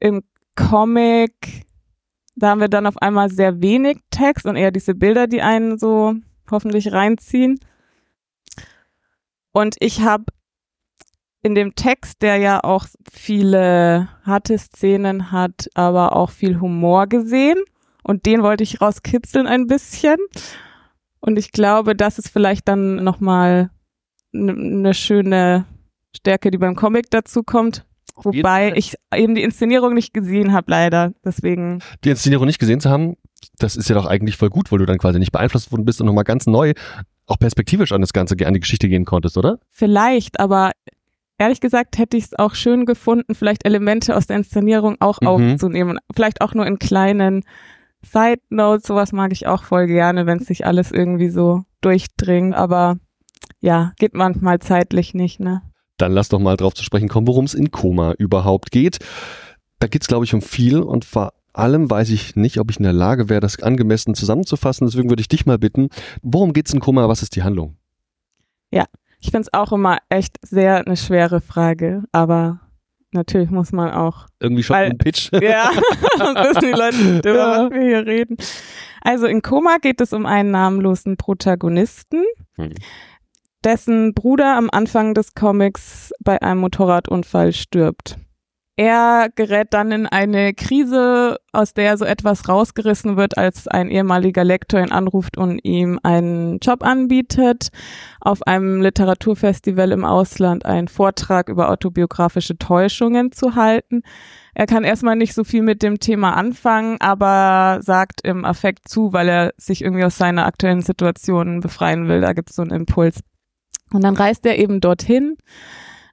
im 0.00 0.22
Comic 0.54 1.66
da 2.38 2.50
haben 2.50 2.60
wir 2.60 2.68
dann 2.68 2.86
auf 2.86 3.02
einmal 3.02 3.30
sehr 3.30 3.60
wenig 3.60 3.98
Text 4.10 4.46
und 4.46 4.54
eher 4.54 4.70
diese 4.70 4.94
Bilder, 4.94 5.26
die 5.26 5.42
einen 5.42 5.76
so 5.76 6.14
hoffentlich 6.50 6.92
reinziehen. 6.92 7.58
Und 9.50 9.74
ich 9.80 10.02
habe 10.02 10.24
in 11.42 11.56
dem 11.56 11.74
Text, 11.74 12.22
der 12.22 12.36
ja 12.36 12.62
auch 12.62 12.86
viele 13.10 14.08
harte 14.24 14.56
Szenen 14.56 15.32
hat, 15.32 15.68
aber 15.74 16.14
auch 16.14 16.30
viel 16.30 16.60
Humor 16.60 17.08
gesehen. 17.08 17.58
Und 18.04 18.24
den 18.24 18.42
wollte 18.42 18.62
ich 18.62 18.80
rauskitzeln 18.80 19.48
ein 19.48 19.66
bisschen. 19.66 20.18
Und 21.20 21.38
ich 21.38 21.52
glaube, 21.52 21.94
das 21.94 22.18
ist 22.18 22.28
vielleicht 22.28 22.68
dann 22.68 22.96
nochmal 22.96 23.70
eine 24.34 24.54
ne 24.54 24.94
schöne 24.94 25.64
Stärke, 26.16 26.50
die 26.50 26.58
beim 26.58 26.76
Comic 26.76 27.10
dazu 27.10 27.42
kommt. 27.42 27.84
Wobei 28.14 28.72
ich 28.74 28.96
eben 29.14 29.34
die 29.34 29.42
Inszenierung 29.42 29.94
nicht 29.94 30.12
gesehen 30.12 30.52
habe, 30.52 30.70
leider. 30.70 31.12
Deswegen. 31.24 31.80
Die 32.04 32.10
Inszenierung 32.10 32.46
nicht 32.46 32.58
gesehen 32.58 32.80
zu 32.80 32.90
haben, 32.90 33.16
das 33.58 33.76
ist 33.76 33.88
ja 33.88 33.94
doch 33.94 34.06
eigentlich 34.06 34.36
voll 34.36 34.50
gut, 34.50 34.72
weil 34.72 34.78
du 34.78 34.86
dann 34.86 34.98
quasi 34.98 35.18
nicht 35.18 35.32
beeinflusst 35.32 35.70
worden 35.70 35.84
bist 35.84 36.00
und 36.00 36.06
nochmal 36.06 36.24
ganz 36.24 36.46
neu, 36.46 36.72
auch 37.26 37.38
perspektivisch 37.38 37.92
an 37.92 38.00
das 38.00 38.12
Ganze, 38.12 38.34
an 38.44 38.54
die 38.54 38.60
Geschichte 38.60 38.88
gehen 38.88 39.04
konntest, 39.04 39.36
oder? 39.36 39.58
Vielleicht, 39.70 40.40
aber 40.40 40.72
ehrlich 41.38 41.60
gesagt 41.60 41.98
hätte 41.98 42.16
ich 42.16 42.24
es 42.24 42.38
auch 42.38 42.54
schön 42.54 42.86
gefunden, 42.86 43.34
vielleicht 43.34 43.64
Elemente 43.64 44.16
aus 44.16 44.26
der 44.26 44.36
Inszenierung 44.36 44.96
auch 45.00 45.20
mhm. 45.20 45.28
aufzunehmen. 45.28 45.98
Vielleicht 46.14 46.40
auch 46.40 46.54
nur 46.54 46.66
in 46.66 46.78
kleinen 46.78 47.44
Side 48.04 48.40
Notes, 48.50 48.86
sowas 48.86 49.12
mag 49.12 49.32
ich 49.32 49.46
auch 49.46 49.64
voll 49.64 49.86
gerne, 49.86 50.26
wenn 50.26 50.38
sich 50.38 50.66
alles 50.66 50.92
irgendwie 50.92 51.30
so 51.30 51.64
durchdringt, 51.80 52.54
aber 52.54 52.96
ja, 53.60 53.92
geht 53.98 54.14
manchmal 54.14 54.60
zeitlich 54.60 55.14
nicht, 55.14 55.40
ne? 55.40 55.62
Dann 55.96 56.12
lass 56.12 56.28
doch 56.28 56.38
mal 56.38 56.56
drauf 56.56 56.74
zu 56.74 56.84
sprechen 56.84 57.08
kommen, 57.08 57.26
worum 57.26 57.44
es 57.44 57.54
in 57.54 57.70
Koma 57.70 58.12
überhaupt 58.12 58.70
geht. 58.70 58.98
Da 59.80 59.88
geht 59.88 60.02
es, 60.02 60.08
glaube 60.08 60.24
ich, 60.24 60.34
um 60.34 60.42
viel 60.42 60.78
und 60.78 61.04
vor 61.04 61.32
allem 61.52 61.90
weiß 61.90 62.10
ich 62.10 62.36
nicht, 62.36 62.58
ob 62.58 62.70
ich 62.70 62.78
in 62.78 62.84
der 62.84 62.92
Lage 62.92 63.28
wäre, 63.28 63.40
das 63.40 63.60
angemessen 63.60 64.14
zusammenzufassen. 64.14 64.86
Deswegen 64.86 65.10
würde 65.10 65.20
ich 65.20 65.28
dich 65.28 65.44
mal 65.44 65.58
bitten, 65.58 65.88
worum 66.22 66.52
geht 66.52 66.68
es 66.68 66.74
in 66.74 66.80
Koma? 66.80 67.08
Was 67.08 67.22
ist 67.22 67.34
die 67.34 67.42
Handlung? 67.42 67.76
Ja, 68.70 68.84
ich 69.18 69.30
finde 69.30 69.48
es 69.52 69.52
auch 69.52 69.72
immer 69.72 69.98
echt 70.08 70.36
sehr 70.42 70.86
eine 70.86 70.96
schwere 70.96 71.40
Frage, 71.40 72.04
aber 72.12 72.60
natürlich 73.12 73.50
muss 73.50 73.72
man 73.72 73.90
auch. 73.90 74.26
Irgendwie 74.40 74.62
schon 74.62 74.76
ein 74.76 74.98
Pitch. 74.98 75.30
Ja, 75.40 75.70
sonst 76.16 76.36
wissen 76.36 76.72
die 76.72 76.78
Leute, 76.78 77.18
über 77.18 77.38
ja. 77.38 77.64
was 77.64 77.70
wir 77.72 77.82
hier 77.82 78.06
reden. 78.06 78.36
Also 79.02 79.26
in 79.26 79.42
Koma 79.42 79.78
geht 79.78 80.00
es 80.00 80.12
um 80.12 80.26
einen 80.26 80.50
namenlosen 80.50 81.16
Protagonisten, 81.16 82.24
hm. 82.56 82.74
dessen 83.64 84.14
Bruder 84.14 84.56
am 84.56 84.68
Anfang 84.70 85.14
des 85.14 85.34
Comics 85.34 86.12
bei 86.20 86.40
einem 86.42 86.60
Motorradunfall 86.60 87.52
stirbt. 87.52 88.18
Er 88.78 89.28
gerät 89.34 89.74
dann 89.74 89.90
in 89.90 90.06
eine 90.06 90.54
Krise, 90.54 91.40
aus 91.50 91.74
der 91.74 91.98
so 91.98 92.04
etwas 92.04 92.48
rausgerissen 92.48 93.16
wird, 93.16 93.36
als 93.36 93.66
ein 93.66 93.90
ehemaliger 93.90 94.44
Lektor 94.44 94.78
ihn 94.78 94.92
anruft 94.92 95.36
und 95.36 95.58
ihm 95.64 95.98
einen 96.04 96.60
Job 96.60 96.84
anbietet, 96.84 97.70
auf 98.20 98.46
einem 98.46 98.80
Literaturfestival 98.80 99.90
im 99.90 100.04
Ausland 100.04 100.64
einen 100.64 100.86
Vortrag 100.86 101.48
über 101.48 101.70
autobiografische 101.70 102.56
Täuschungen 102.56 103.32
zu 103.32 103.56
halten. 103.56 104.02
Er 104.54 104.66
kann 104.66 104.84
erstmal 104.84 105.16
nicht 105.16 105.34
so 105.34 105.42
viel 105.42 105.62
mit 105.62 105.82
dem 105.82 105.98
Thema 105.98 106.36
anfangen, 106.36 106.98
aber 107.00 107.80
sagt 107.82 108.20
im 108.22 108.44
Affekt 108.44 108.86
zu, 108.86 109.12
weil 109.12 109.28
er 109.28 109.54
sich 109.56 109.82
irgendwie 109.82 110.04
aus 110.04 110.18
seiner 110.18 110.46
aktuellen 110.46 110.82
Situation 110.82 111.58
befreien 111.58 112.06
will. 112.06 112.20
Da 112.20 112.32
gibt 112.32 112.50
es 112.50 112.54
so 112.54 112.62
einen 112.62 112.70
Impuls. 112.70 113.24
Und 113.92 114.04
dann 114.04 114.14
reist 114.14 114.46
er 114.46 114.56
eben 114.56 114.80
dorthin 114.80 115.36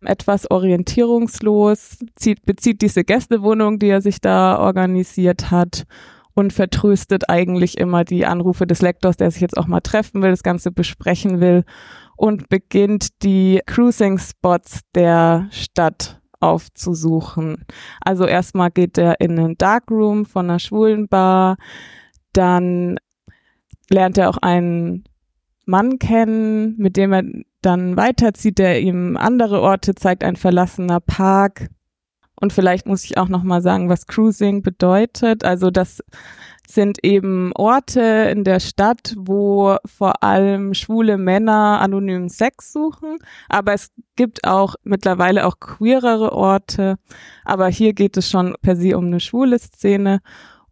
etwas 0.06 0.50
orientierungslos, 0.50 2.00
zieht, 2.16 2.46
bezieht 2.46 2.82
diese 2.82 3.04
Gästewohnung, 3.04 3.80
die 3.80 3.90
er 3.90 4.02
sich 4.02 4.22
da 4.22 4.60
organisiert 4.60 5.52
hat 5.52 5.86
und 6.34 6.54
vertröstet 6.54 7.30
eigentlich 7.30 7.78
immer 7.78 8.04
die 8.04 8.26
Anrufe 8.26 8.68
des 8.68 8.82
Lektors, 8.82 9.18
der 9.18 9.32
sich 9.32 9.42
jetzt 9.42 9.58
auch 9.58 9.68
mal 9.68 9.82
treffen 9.82 10.22
will, 10.22 10.32
das 10.32 10.44
Ganze 10.44 10.72
besprechen 10.72 11.40
will 11.40 11.64
und 12.18 12.50
beginnt 12.50 13.24
die 13.24 13.62
Cruising 13.66 14.20
Spots 14.20 14.82
der 14.94 15.48
Stadt 15.52 16.22
aufzusuchen. 16.40 17.66
Also 18.02 18.26
erstmal 18.26 18.70
geht 18.70 18.98
er 18.98 19.20
in 19.20 19.40
einen 19.40 19.58
Darkroom 19.58 20.26
von 20.26 20.50
einer 20.50 20.60
schwulen 20.60 21.08
Bar, 21.08 21.58
dann 22.34 22.98
lernt 23.90 24.18
er 24.18 24.30
auch 24.30 24.38
einen 24.38 25.06
Mann 25.66 26.00
kennen, 26.00 26.76
mit 26.78 26.98
dem 26.98 27.14
er 27.14 27.24
dann 27.66 27.98
weiterzieht, 27.98 28.60
der 28.60 28.82
ihm 28.82 29.18
andere 29.18 29.62
Orte 29.62 29.96
zeigt, 29.96 30.24
ein 30.24 30.36
verlassener 30.36 31.00
Park. 31.00 31.70
Und 32.40 32.54
vielleicht 32.54 32.86
muss 32.86 33.06
ich 33.06 33.18
auch 33.18 33.30
noch 33.30 33.44
mal 33.44 33.62
sagen, 33.62 33.90
was 33.90 34.08
Cruising 34.08 34.62
bedeutet. 34.62 35.44
Also 35.46 35.72
das 35.72 36.04
sind 36.68 37.04
eben 37.04 37.52
Orte 37.54 38.02
in 38.32 38.44
der 38.44 38.60
Stadt, 38.60 39.16
wo 39.18 39.78
vor 39.86 40.24
allem 40.24 40.74
schwule 40.74 41.18
Männer 41.18 41.80
anonymen 41.82 42.30
Sex 42.30 42.74
suchen. 42.74 43.18
Aber 43.50 43.74
es 43.74 43.92
gibt 44.16 44.46
auch 44.46 44.76
mittlerweile 44.84 45.46
auch 45.46 45.60
queerere 45.60 46.34
Orte. 46.34 46.98
Aber 47.44 47.68
hier 47.68 47.94
geht 47.94 48.18
es 48.18 48.30
schon 48.30 48.56
per 48.62 48.76
se 48.76 48.98
um 48.98 49.06
eine 49.06 49.20
schwule 49.20 49.60
Szene. 49.60 50.22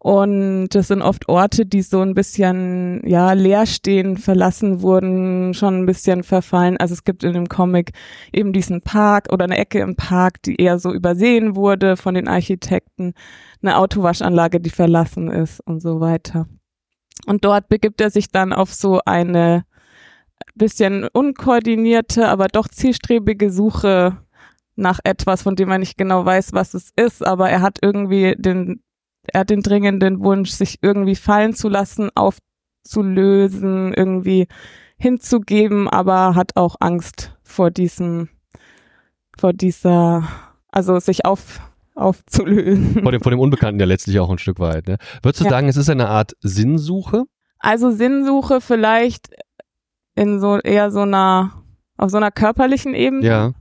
Und 0.04 0.68
das 0.68 0.88
sind 0.88 1.00
oft 1.00 1.30
Orte, 1.30 1.64
die 1.64 1.80
so 1.80 2.02
ein 2.02 2.12
bisschen, 2.12 3.00
ja, 3.06 3.32
leer 3.32 3.64
stehen, 3.64 4.18
verlassen 4.18 4.82
wurden, 4.82 5.54
schon 5.54 5.78
ein 5.78 5.86
bisschen 5.86 6.24
verfallen. 6.24 6.76
Also 6.76 6.92
es 6.92 7.04
gibt 7.04 7.24
in 7.24 7.32
dem 7.32 7.48
Comic 7.48 7.92
eben 8.30 8.52
diesen 8.52 8.82
Park 8.82 9.32
oder 9.32 9.44
eine 9.44 9.56
Ecke 9.56 9.78
im 9.78 9.96
Park, 9.96 10.42
die 10.42 10.56
eher 10.56 10.78
so 10.78 10.92
übersehen 10.92 11.56
wurde 11.56 11.96
von 11.96 12.12
den 12.12 12.28
Architekten, 12.28 13.14
eine 13.62 13.78
Autowaschanlage, 13.78 14.60
die 14.60 14.68
verlassen 14.68 15.30
ist 15.30 15.60
und 15.60 15.80
so 15.80 16.00
weiter. 16.00 16.48
Und 17.24 17.46
dort 17.46 17.70
begibt 17.70 17.98
er 18.02 18.10
sich 18.10 18.28
dann 18.28 18.52
auf 18.52 18.74
so 18.74 19.00
eine 19.06 19.64
bisschen 20.54 21.08
unkoordinierte, 21.14 22.28
aber 22.28 22.48
doch 22.48 22.68
zielstrebige 22.68 23.50
Suche 23.50 24.18
nach 24.76 25.00
etwas, 25.02 25.40
von 25.40 25.56
dem 25.56 25.70
er 25.70 25.78
nicht 25.78 25.96
genau 25.96 26.26
weiß, 26.26 26.52
was 26.52 26.74
es 26.74 26.92
ist, 26.94 27.26
aber 27.26 27.48
er 27.48 27.62
hat 27.62 27.78
irgendwie 27.80 28.34
den, 28.36 28.83
er 29.32 29.40
hat 29.40 29.50
den 29.50 29.60
dringenden 29.62 30.20
Wunsch, 30.22 30.50
sich 30.50 30.78
irgendwie 30.82 31.16
fallen 31.16 31.54
zu 31.54 31.68
lassen, 31.68 32.10
aufzulösen, 32.14 33.92
irgendwie 33.94 34.46
hinzugeben, 34.96 35.88
aber 35.88 36.34
hat 36.34 36.52
auch 36.56 36.76
Angst 36.80 37.36
vor 37.42 37.70
diesem, 37.70 38.28
vor 39.38 39.52
dieser, 39.52 40.26
also 40.68 40.98
sich 40.98 41.24
auf, 41.24 41.60
aufzulösen. 41.94 43.02
Vor 43.02 43.12
dem, 43.12 43.20
vor 43.20 43.30
dem 43.30 43.40
Unbekannten 43.40 43.80
ja 43.80 43.86
letztlich 43.86 44.18
auch 44.20 44.30
ein 44.30 44.38
Stück 44.38 44.58
weit. 44.60 44.86
Ne? 44.86 44.98
Würdest 45.22 45.40
du 45.40 45.44
Ja. 45.44 45.50
sagen, 45.50 45.68
es 45.68 45.76
ist 45.76 45.90
eine 45.90 46.08
Art 46.08 46.32
Sinnsuche? 46.40 47.24
Also 47.58 47.90
Sinnsuche 47.90 48.60
vielleicht 48.60 49.28
in 50.14 50.38
so 50.40 50.58
eher 50.58 50.90
so 50.90 51.00
einer, 51.00 51.62
auf 51.96 52.10
so 52.10 52.16
einer 52.18 52.30
körperlichen 52.30 52.94
Ebene. 52.94 53.26
Ja. 53.26 53.52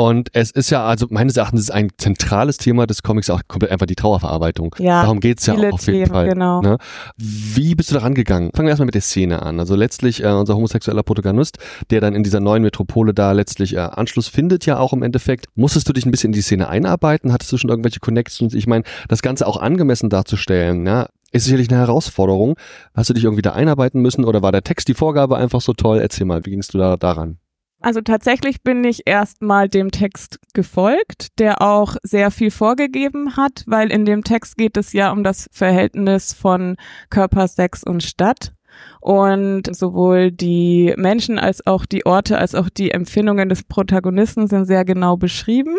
Und 0.00 0.30
es 0.32 0.50
ist 0.50 0.70
ja, 0.70 0.86
also 0.86 1.08
meines 1.10 1.36
Erachtens 1.36 1.60
ist 1.60 1.70
ein 1.70 1.90
zentrales 1.98 2.56
Thema 2.56 2.86
des 2.86 3.02
Comics 3.02 3.28
auch 3.28 3.42
komplett 3.48 3.70
einfach 3.70 3.84
die 3.84 3.96
Trauerverarbeitung. 3.96 4.74
Ja, 4.78 5.02
Darum 5.02 5.20
geht's 5.20 5.44
ja 5.44 5.52
auch 5.52 5.72
auf 5.74 5.86
jeden 5.86 6.04
Themen, 6.04 6.06
Fall. 6.06 6.28
genau. 6.30 6.62
Ne? 6.62 6.78
Wie 7.18 7.74
bist 7.74 7.90
du 7.90 7.96
da 7.96 8.00
rangegangen? 8.00 8.50
Fangen 8.54 8.64
wir 8.66 8.70
erstmal 8.70 8.86
mit 8.86 8.94
der 8.94 9.02
Szene 9.02 9.42
an. 9.42 9.60
Also 9.60 9.74
letztlich 9.74 10.24
äh, 10.24 10.28
unser 10.28 10.54
homosexueller 10.54 11.02
Protagonist, 11.02 11.58
der 11.90 12.00
dann 12.00 12.14
in 12.14 12.22
dieser 12.22 12.40
neuen 12.40 12.62
Metropole 12.62 13.12
da 13.12 13.32
letztlich 13.32 13.76
äh, 13.76 13.80
Anschluss 13.80 14.26
findet, 14.26 14.64
ja 14.64 14.78
auch 14.78 14.94
im 14.94 15.02
Endeffekt. 15.02 15.48
Musstest 15.54 15.86
du 15.86 15.92
dich 15.92 16.06
ein 16.06 16.10
bisschen 16.10 16.28
in 16.28 16.32
die 16.32 16.40
Szene 16.40 16.70
einarbeiten? 16.70 17.30
Hattest 17.30 17.52
du 17.52 17.58
schon 17.58 17.68
irgendwelche 17.68 18.00
Connections? 18.00 18.54
Ich 18.54 18.66
meine, 18.66 18.84
das 19.08 19.20
Ganze 19.20 19.46
auch 19.46 19.58
angemessen 19.58 20.08
darzustellen, 20.08 20.86
ja, 20.86 21.08
ist 21.30 21.44
sicherlich 21.44 21.68
eine 21.68 21.78
Herausforderung. 21.78 22.56
Hast 22.94 23.10
du 23.10 23.12
dich 23.12 23.24
irgendwie 23.24 23.42
da 23.42 23.52
einarbeiten 23.52 24.00
müssen 24.00 24.24
oder 24.24 24.40
war 24.40 24.50
der 24.50 24.64
Text 24.64 24.88
die 24.88 24.94
Vorgabe 24.94 25.36
einfach 25.36 25.60
so 25.60 25.74
toll? 25.74 25.98
Erzähl 25.98 26.24
mal, 26.24 26.46
wie 26.46 26.52
gingst 26.52 26.72
du 26.72 26.78
da 26.78 26.96
daran? 26.96 27.36
Also 27.82 28.02
tatsächlich 28.02 28.62
bin 28.62 28.84
ich 28.84 29.06
erstmal 29.06 29.68
dem 29.68 29.90
Text 29.90 30.38
gefolgt, 30.52 31.38
der 31.38 31.62
auch 31.62 31.96
sehr 32.02 32.30
viel 32.30 32.50
vorgegeben 32.50 33.36
hat, 33.36 33.64
weil 33.66 33.90
in 33.90 34.04
dem 34.04 34.22
Text 34.22 34.58
geht 34.58 34.76
es 34.76 34.92
ja 34.92 35.10
um 35.10 35.24
das 35.24 35.48
Verhältnis 35.50 36.34
von 36.34 36.76
Körper, 37.08 37.48
Sex 37.48 37.82
und 37.82 38.02
Stadt. 38.02 38.52
Und 39.00 39.74
sowohl 39.74 40.30
die 40.30 40.94
Menschen 40.96 41.38
als 41.38 41.66
auch 41.66 41.86
die 41.86 42.06
Orte 42.06 42.38
als 42.38 42.54
auch 42.54 42.68
die 42.68 42.90
Empfindungen 42.90 43.48
des 43.48 43.64
Protagonisten 43.64 44.46
sind 44.46 44.66
sehr 44.66 44.84
genau 44.84 45.16
beschrieben. 45.16 45.76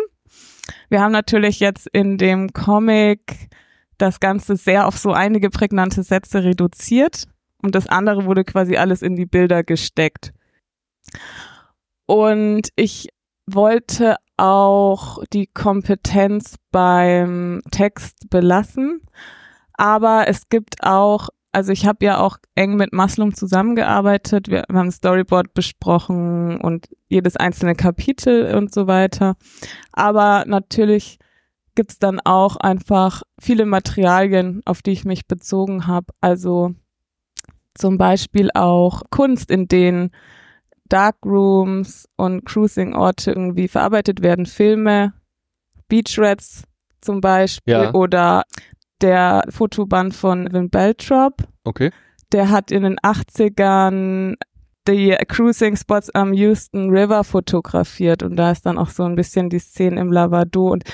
Wir 0.88 1.00
haben 1.00 1.12
natürlich 1.12 1.60
jetzt 1.60 1.88
in 1.92 2.18
dem 2.18 2.52
Comic 2.52 3.48
das 3.96 4.20
Ganze 4.20 4.56
sehr 4.56 4.86
auf 4.86 4.98
so 4.98 5.12
einige 5.12 5.50
prägnante 5.50 6.02
Sätze 6.02 6.42
reduziert 6.42 7.28
und 7.62 7.74
das 7.74 7.86
andere 7.86 8.24
wurde 8.26 8.44
quasi 8.44 8.76
alles 8.76 9.02
in 9.02 9.16
die 9.16 9.26
Bilder 9.26 9.62
gesteckt. 9.62 10.32
Und 12.06 12.68
ich 12.76 13.08
wollte 13.46 14.16
auch 14.36 15.22
die 15.32 15.46
Kompetenz 15.46 16.56
beim 16.70 17.60
Text 17.70 18.28
belassen. 18.30 19.02
Aber 19.74 20.28
es 20.28 20.48
gibt 20.48 20.82
auch, 20.82 21.28
also 21.52 21.72
ich 21.72 21.86
habe 21.86 22.04
ja 22.04 22.18
auch 22.18 22.38
eng 22.54 22.76
mit 22.76 22.92
Maslum 22.92 23.34
zusammengearbeitet. 23.34 24.48
Wir, 24.48 24.64
haben 24.72 24.90
Storyboard 24.90 25.54
besprochen 25.54 26.60
und 26.60 26.88
jedes 27.08 27.36
einzelne 27.36 27.74
Kapitel 27.74 28.54
und 28.54 28.72
so 28.72 28.86
weiter. 28.86 29.36
Aber 29.92 30.44
natürlich 30.46 31.18
gibt's 31.74 31.98
dann 31.98 32.20
auch 32.20 32.56
einfach 32.56 33.22
viele 33.40 33.64
Materialien, 33.66 34.60
auf 34.64 34.82
die 34.82 34.92
ich 34.92 35.04
mich 35.04 35.26
bezogen 35.26 35.86
habe. 35.86 36.12
Also 36.20 36.74
zum 37.74 37.96
Beispiel 37.96 38.50
auch 38.54 39.02
Kunst, 39.10 39.50
in 39.50 39.68
denen 39.68 40.10
Darkrooms 40.88 42.08
und 42.16 42.44
Cruising-Orte 42.44 43.32
irgendwie 43.32 43.68
verarbeitet 43.68 44.22
werden. 44.22 44.46
Filme, 44.46 45.12
Beach 45.88 46.18
Rats 46.18 46.64
zum 47.00 47.20
Beispiel 47.20 47.74
Ja. 47.74 47.94
oder 47.94 48.42
der 49.00 49.42
Fotoband 49.48 50.14
von 50.14 50.52
Vin 50.52 50.70
Beltrop. 50.70 51.42
Okay. 51.64 51.90
Der 52.32 52.50
hat 52.50 52.70
in 52.70 52.82
den 52.84 52.98
80ern 53.00 54.36
die 54.88 55.16
Cruising 55.28 55.76
Spots 55.76 56.10
am 56.10 56.32
Houston 56.32 56.90
River 56.90 57.22
fotografiert 57.24 58.22
und 58.22 58.36
da 58.36 58.50
ist 58.50 58.66
dann 58.66 58.78
auch 58.78 58.88
so 58.90 59.04
ein 59.04 59.14
bisschen 59.14 59.48
die 59.48 59.60
Szene 59.60 60.00
im 60.00 60.10
Lavado 60.10 60.70
und 60.72 60.84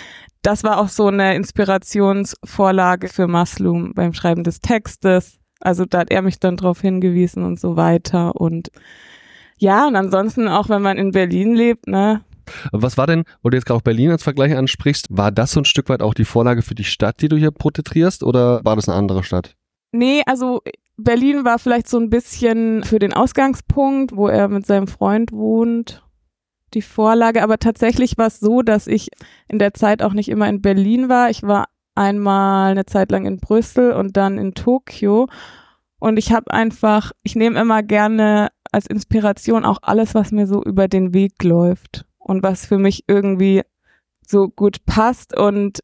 das 0.42 0.62
war 0.62 0.78
auch 0.78 0.88
so 0.88 1.06
eine 1.08 1.34
Inspirationsvorlage 1.36 3.08
für 3.08 3.26
Maslum 3.26 3.92
beim 3.94 4.12
Schreiben 4.12 4.44
des 4.44 4.60
Textes. 4.60 5.38
Also 5.60 5.84
da 5.84 6.00
hat 6.00 6.10
er 6.10 6.22
mich 6.22 6.38
dann 6.38 6.56
drauf 6.56 6.80
hingewiesen 6.80 7.42
und 7.44 7.58
so 7.58 7.76
weiter 7.76 8.36
und 8.36 8.68
ja, 9.58 9.86
und 9.86 9.96
ansonsten 9.96 10.48
auch 10.48 10.68
wenn 10.68 10.82
man 10.82 10.96
in 10.96 11.12
Berlin 11.12 11.54
lebt, 11.54 11.86
ne, 11.86 12.22
Was 12.72 12.96
war 12.96 13.06
denn, 13.06 13.24
wo 13.42 13.50
du 13.50 13.56
jetzt 13.56 13.66
gerade 13.66 13.78
auch 13.78 13.82
Berlin 13.82 14.10
als 14.10 14.22
Vergleich 14.22 14.56
ansprichst, 14.56 15.08
war 15.10 15.30
das 15.30 15.52
so 15.52 15.60
ein 15.60 15.64
Stück 15.64 15.88
weit 15.88 16.02
auch 16.02 16.14
die 16.14 16.24
Vorlage 16.24 16.62
für 16.62 16.74
die 16.74 16.84
Stadt, 16.84 17.20
die 17.20 17.28
du 17.28 17.36
hier 17.36 17.50
porträtierst, 17.50 18.22
oder 18.22 18.64
war 18.64 18.76
das 18.76 18.88
eine 18.88 18.98
andere 18.98 19.22
Stadt? 19.22 19.54
Nee, 19.92 20.22
also 20.26 20.60
Berlin 20.96 21.44
war 21.44 21.58
vielleicht 21.58 21.88
so 21.88 21.98
ein 21.98 22.10
bisschen 22.10 22.84
für 22.84 22.98
den 22.98 23.12
Ausgangspunkt, 23.12 24.14
wo 24.14 24.28
er 24.28 24.48
mit 24.48 24.66
seinem 24.66 24.86
Freund 24.86 25.32
wohnt, 25.32 26.02
die 26.74 26.82
Vorlage. 26.82 27.42
Aber 27.42 27.58
tatsächlich 27.58 28.18
war 28.18 28.26
es 28.26 28.40
so, 28.40 28.62
dass 28.62 28.86
ich 28.86 29.08
in 29.48 29.58
der 29.58 29.74
Zeit 29.74 30.02
auch 30.02 30.12
nicht 30.12 30.28
immer 30.28 30.48
in 30.48 30.60
Berlin 30.60 31.08
war. 31.08 31.30
Ich 31.30 31.42
war 31.42 31.66
einmal 31.94 32.72
eine 32.72 32.84
Zeit 32.84 33.10
lang 33.10 33.26
in 33.26 33.38
Brüssel 33.38 33.92
und 33.92 34.16
dann 34.16 34.36
in 34.36 34.54
Tokio. 34.54 35.28
Und 36.00 36.16
ich 36.16 36.32
habe 36.32 36.52
einfach, 36.52 37.12
ich 37.22 37.34
nehme 37.34 37.58
immer 37.58 37.82
gerne 37.82 38.48
als 38.72 38.86
Inspiration 38.86 39.64
auch 39.64 39.78
alles, 39.82 40.14
was 40.14 40.32
mir 40.32 40.46
so 40.46 40.62
über 40.62 40.88
den 40.88 41.14
Weg 41.14 41.42
läuft 41.42 42.04
und 42.18 42.42
was 42.42 42.66
für 42.66 42.78
mich 42.78 43.04
irgendwie 43.06 43.62
so 44.26 44.48
gut 44.48 44.84
passt. 44.86 45.36
Und 45.36 45.80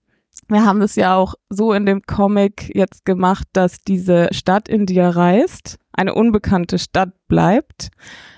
wir 0.49 0.65
haben 0.65 0.83
es 0.83 0.97
ja 0.97 1.17
auch 1.17 1.35
so 1.49 1.73
in 1.73 1.87
dem 1.87 2.03
Comic 2.03 2.75
jetzt 2.75 3.05
gemacht, 3.05 3.47
dass 3.53 3.81
diese 3.83 4.29
Stadt, 4.33 4.69
in 4.69 4.87
die 4.87 4.99
er 4.99 5.17
reist, 5.17 5.79
eine 5.93 6.15
unbekannte 6.15 6.79
Stadt 6.79 7.13
bleibt. 7.29 7.89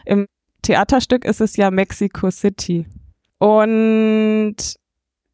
Im 0.04 0.26
Theaterstück 0.62 1.24
ist 1.24 1.40
es 1.40 1.56
ja 1.56 1.70
Mexico 1.70 2.30
City. 2.30 2.86
Und 3.38 4.56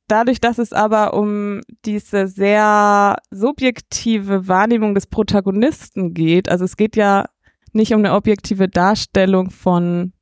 dadurch, 0.09 0.40
dass 0.40 0.59
es 0.59 0.73
aber 0.73 1.14
um 1.14 1.61
diese 1.85 2.26
sehr 2.26 3.16
subjektive 3.31 4.49
Wahrnehmung 4.49 4.95
des 4.95 5.07
Protagonisten 5.07 6.14
geht, 6.14 6.49
also 6.49 6.64
es 6.64 6.76
geht 6.76 6.97
ja 6.97 7.26
nicht 7.75 7.93
um 7.95 8.00
eine 8.00 8.14
objektive 8.14 8.69
Darstellung 8.69 9.50
von, 9.50 10.12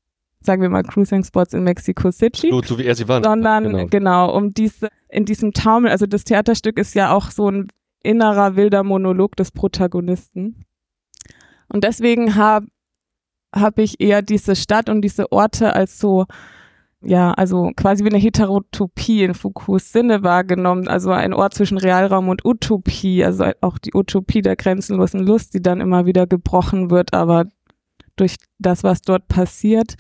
sagen 0.41 0.63
wir 0.63 0.69
mal, 0.69 0.83
Cruising 0.83 1.25
Spots 1.25 1.55
in 1.55 1.65
Mexico 1.65 2.11
City, 2.11 2.51
So, 2.51 2.63
so 2.63 2.79
wie 2.79 2.85
er 2.85 2.95
sie 2.95 3.09
war. 3.09 3.23
sondern 3.23 3.65
Genau. 3.65 3.87
genau. 3.87 4.37
um 4.37 4.53
diese 4.53 4.89
in 5.09 5.25
diesem 5.25 5.53
Taumel, 5.53 5.91
also 5.91 6.07
das 6.07 6.25
Theaterstück 6.25 6.79
ist 6.79 6.95
ja 6.95 7.13
auch 7.13 7.31
so 7.31 7.51
ein 7.51 7.69
innerer 8.03 8.57
wilder 8.57 8.83
Monolog 8.85 9.37
des 9.37 9.51
Protagonisten. 9.51 10.65
Und 11.69 11.85
deswegen 11.85 12.37
habe 12.37 12.67
hab 13.55 13.79
ich 13.79 14.01
eher 14.01 14.23
diese 14.23 14.57
Stadt 14.57 14.89
und 14.89 15.03
diese 15.03 15.33
Orte 15.33 15.75
als 15.75 15.99
so 15.99 16.27
ja, 17.03 17.33
also 17.33 17.71
quasi 17.77 18.05
wie 18.05 18.11
eine 18.11 18.19
Heterotopie 18.19 19.25
in 19.25 19.35
Foucaults 19.35 19.93
Sinne 19.93 20.23
wahrgenommen, 20.23 20.87
also 20.87 21.11
ein 21.13 21.33
Ort 21.33 21.55
zwischen 21.55 21.79
Realraum 21.79 22.29
und 22.29 22.45
Utopie, 22.45 23.25
also 23.25 23.47
auch 23.63 23.79
die 23.79 23.95
Utopie 23.95 24.43
der 24.43 24.57
grenzenlosen 24.57 25.21
Lust, 25.21 25.55
die 25.55 25.63
dann 25.63 25.81
immer 25.81 26.05
wieder 26.05 26.27
gebrochen 26.27 26.91
wird, 26.91 27.15
aber 27.15 27.47
durch 28.17 28.37
das, 28.59 28.85
was 28.85 29.01
dort 29.01 29.29
passiert. 29.29 29.95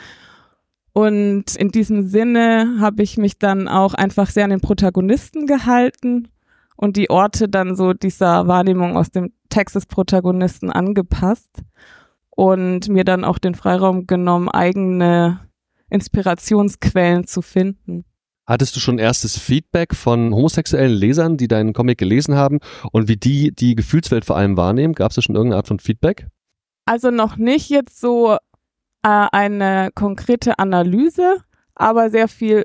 Und 0.92 1.57
in 1.57 1.71
diesem 1.71 2.07
Sinne 2.07 2.78
habe 2.80 3.02
ich 3.02 3.16
mich 3.16 3.38
dann 3.38 3.69
auch 3.69 3.95
einfach 3.95 4.28
sehr 4.28 4.45
an 4.45 4.50
den 4.50 4.61
Protagonisten 4.61 5.47
gehalten 5.47 6.28
und 6.76 6.97
die 6.97 7.09
Orte 7.09 7.49
dann 7.49 7.76
so 7.76 7.95
dieser 7.95 8.47
Wahrnehmung 8.47 8.97
aus 8.97 9.11
dem 9.11 9.33
Text 9.49 9.76
des 9.76 9.87
Protagonisten 9.87 10.71
angepasst 10.71 11.62
und 12.30 12.88
mir 12.88 13.04
dann 13.04 13.25
auch 13.25 13.38
den 13.38 13.54
Freiraum 13.54 14.07
genommen, 14.07 14.49
eigene 14.49 15.40
Inspirationsquellen 15.90 17.26
zu 17.26 17.42
finden. 17.42 18.04
Hattest 18.47 18.75
du 18.75 18.80
schon 18.80 18.99
erstes 18.99 19.38
Feedback 19.38 19.94
von 19.94 20.35
homosexuellen 20.35 20.92
Lesern, 20.92 21.37
die 21.37 21.47
deinen 21.47 21.73
Comic 21.73 21.99
gelesen 21.99 22.35
haben 22.35 22.59
und 22.90 23.06
wie 23.09 23.16
die 23.16 23.52
die 23.52 23.76
Gefühlswelt 23.76 24.25
vor 24.25 24.37
allem 24.37 24.56
wahrnehmen? 24.56 24.94
Gab 24.94 25.11
es 25.11 25.16
da 25.16 25.23
schon 25.23 25.37
irgendeine 25.37 25.59
Art 25.59 25.68
von 25.68 25.78
Feedback? 25.78 26.26
Also 26.85 27.11
noch 27.11 27.37
nicht 27.37 27.68
jetzt 27.70 28.00
so 28.00 28.37
äh, 29.02 29.26
eine 29.30 29.90
konkrete 29.94 30.59
Analyse, 30.59 31.37
aber 31.76 32.11
sehr 32.11 32.26
viel 32.26 32.64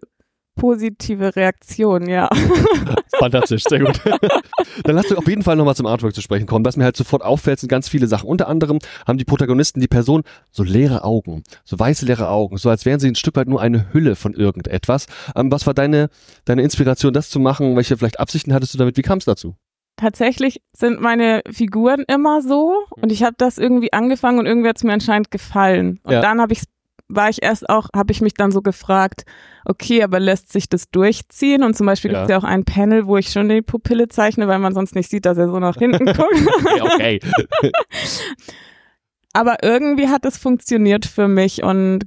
positive 0.55 1.35
Reaktion, 1.35 2.07
ja. 2.07 2.29
Fantastisch, 3.19 3.63
sehr 3.67 3.79
gut. 3.79 3.99
Dann 4.83 4.95
lass 4.95 5.05
uns 5.09 5.17
auf 5.17 5.27
jeden 5.27 5.43
Fall 5.43 5.55
nochmal 5.55 5.75
zum 5.75 5.85
Artwork 5.85 6.13
zu 6.15 6.21
sprechen 6.21 6.45
kommen. 6.47 6.65
Was 6.65 6.77
mir 6.77 6.83
halt 6.83 6.97
sofort 6.97 7.23
auffällt, 7.23 7.59
sind 7.59 7.69
ganz 7.69 7.87
viele 7.89 8.07
Sachen. 8.07 8.27
Unter 8.27 8.47
anderem 8.47 8.79
haben 9.07 9.17
die 9.17 9.25
Protagonisten, 9.25 9.79
die 9.79 9.87
Person, 9.87 10.23
so 10.51 10.63
leere 10.63 11.03
Augen, 11.03 11.43
so 11.63 11.77
weiße 11.77 12.05
leere 12.05 12.29
Augen, 12.29 12.57
so 12.57 12.69
als 12.69 12.85
wären 12.85 12.99
sie 12.99 13.07
ein 13.07 13.15
Stück 13.15 13.35
weit 13.35 13.47
nur 13.47 13.61
eine 13.61 13.93
Hülle 13.93 14.15
von 14.15 14.33
irgendetwas. 14.33 15.07
Ähm, 15.35 15.51
was 15.51 15.65
war 15.67 15.73
deine, 15.73 16.09
deine 16.45 16.61
Inspiration, 16.63 17.13
das 17.13 17.29
zu 17.29 17.39
machen? 17.39 17.75
Welche 17.75 17.97
vielleicht 17.97 18.19
Absichten 18.19 18.53
hattest 18.53 18.73
du 18.73 18.77
damit? 18.77 18.97
Wie 18.97 19.01
kam 19.01 19.17
es 19.19 19.25
dazu? 19.25 19.55
tatsächlich 19.97 20.61
sind 20.75 20.99
meine 20.99 21.41
Figuren 21.49 22.03
immer 22.09 22.41
so 22.41 22.73
und 23.01 23.13
ich 23.13 23.23
habe 23.23 23.35
das 23.37 23.57
irgendwie 23.57 23.93
angefangen 23.93 24.39
und 24.39 24.45
irgendwie 24.45 24.67
hat 24.67 24.75
es 24.75 24.83
mir 24.83 24.91
anscheinend 24.91 25.31
gefallen. 25.31 26.01
Und 26.03 26.11
Ja. 26.11 26.19
dann 26.19 26.41
habe 26.41 26.51
ich 26.51 26.63
war 27.07 27.29
ich 27.29 27.43
erst 27.43 27.69
auch, 27.69 27.87
habe 27.95 28.11
ich 28.11 28.21
mich 28.21 28.33
dann 28.33 28.51
so 28.51 28.61
gefragt, 28.61 29.25
okay, 29.65 30.03
aber 30.03 30.19
lässt 30.19 30.51
sich 30.51 30.69
das 30.69 30.89
durchziehen? 30.89 31.63
Und 31.63 31.75
zum 31.75 31.85
Beispiel 31.85 32.11
Ja. 32.11 32.19
gibt 32.19 32.29
es 32.29 32.33
ja 32.33 32.37
auch 32.39 32.43
ein 32.49 32.65
Panel, 32.65 33.05
wo 33.05 33.17
ich 33.17 33.29
schon 33.31 33.47
die 33.49 33.61
Pupille 33.61 34.07
zeichne, 34.07 34.47
weil 34.47 34.59
man 34.59 34.73
sonst 34.73 34.95
nicht 34.95 35.09
sieht, 35.09 35.25
dass 35.25 35.37
er 35.37 35.47
so 35.47 35.59
nach 35.59 35.77
hinten 35.77 36.05
guckt. 36.05 36.17
Okay, 36.81 37.19
okay. 37.59 37.71
Aber 39.33 39.57
irgendwie 39.63 40.07
hat 40.07 40.25
es 40.25 40.37
funktioniert 40.37 41.05
für 41.05 41.27
mich 41.27 41.61
und 41.61 42.05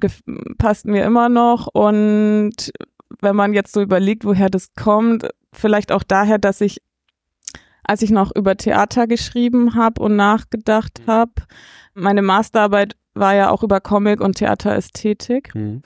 passt 0.57 0.87
mir 0.87 1.05
immer 1.05 1.29
noch. 1.29 1.67
Und 1.67 2.73
wenn 3.21 3.37
man 3.37 3.53
jetzt 3.53 3.73
so 3.75 3.83
überlegt, 3.83 4.25
woher 4.25 4.49
das 4.49 4.73
kommt, 4.75 5.29
vielleicht 5.53 5.93
auch 5.93 6.03
daher, 6.03 6.39
dass 6.39 6.63
ich, 6.63 6.79
als 7.85 8.01
ich 8.01 8.11
noch 8.11 8.35
über 8.35 8.57
Theater 8.57 9.07
geschrieben 9.07 9.75
habe 9.75 10.03
und 10.03 10.17
nachgedacht 10.17 11.03
habe, 11.07 11.33
meine 11.93 12.23
Masterarbeit 12.23 12.97
war 13.19 13.35
ja 13.35 13.51
auch 13.51 13.63
über 13.63 13.81
Comic 13.81 14.21
und 14.21 14.37
Theaterästhetik. 14.37 15.53
Hm. 15.55 15.83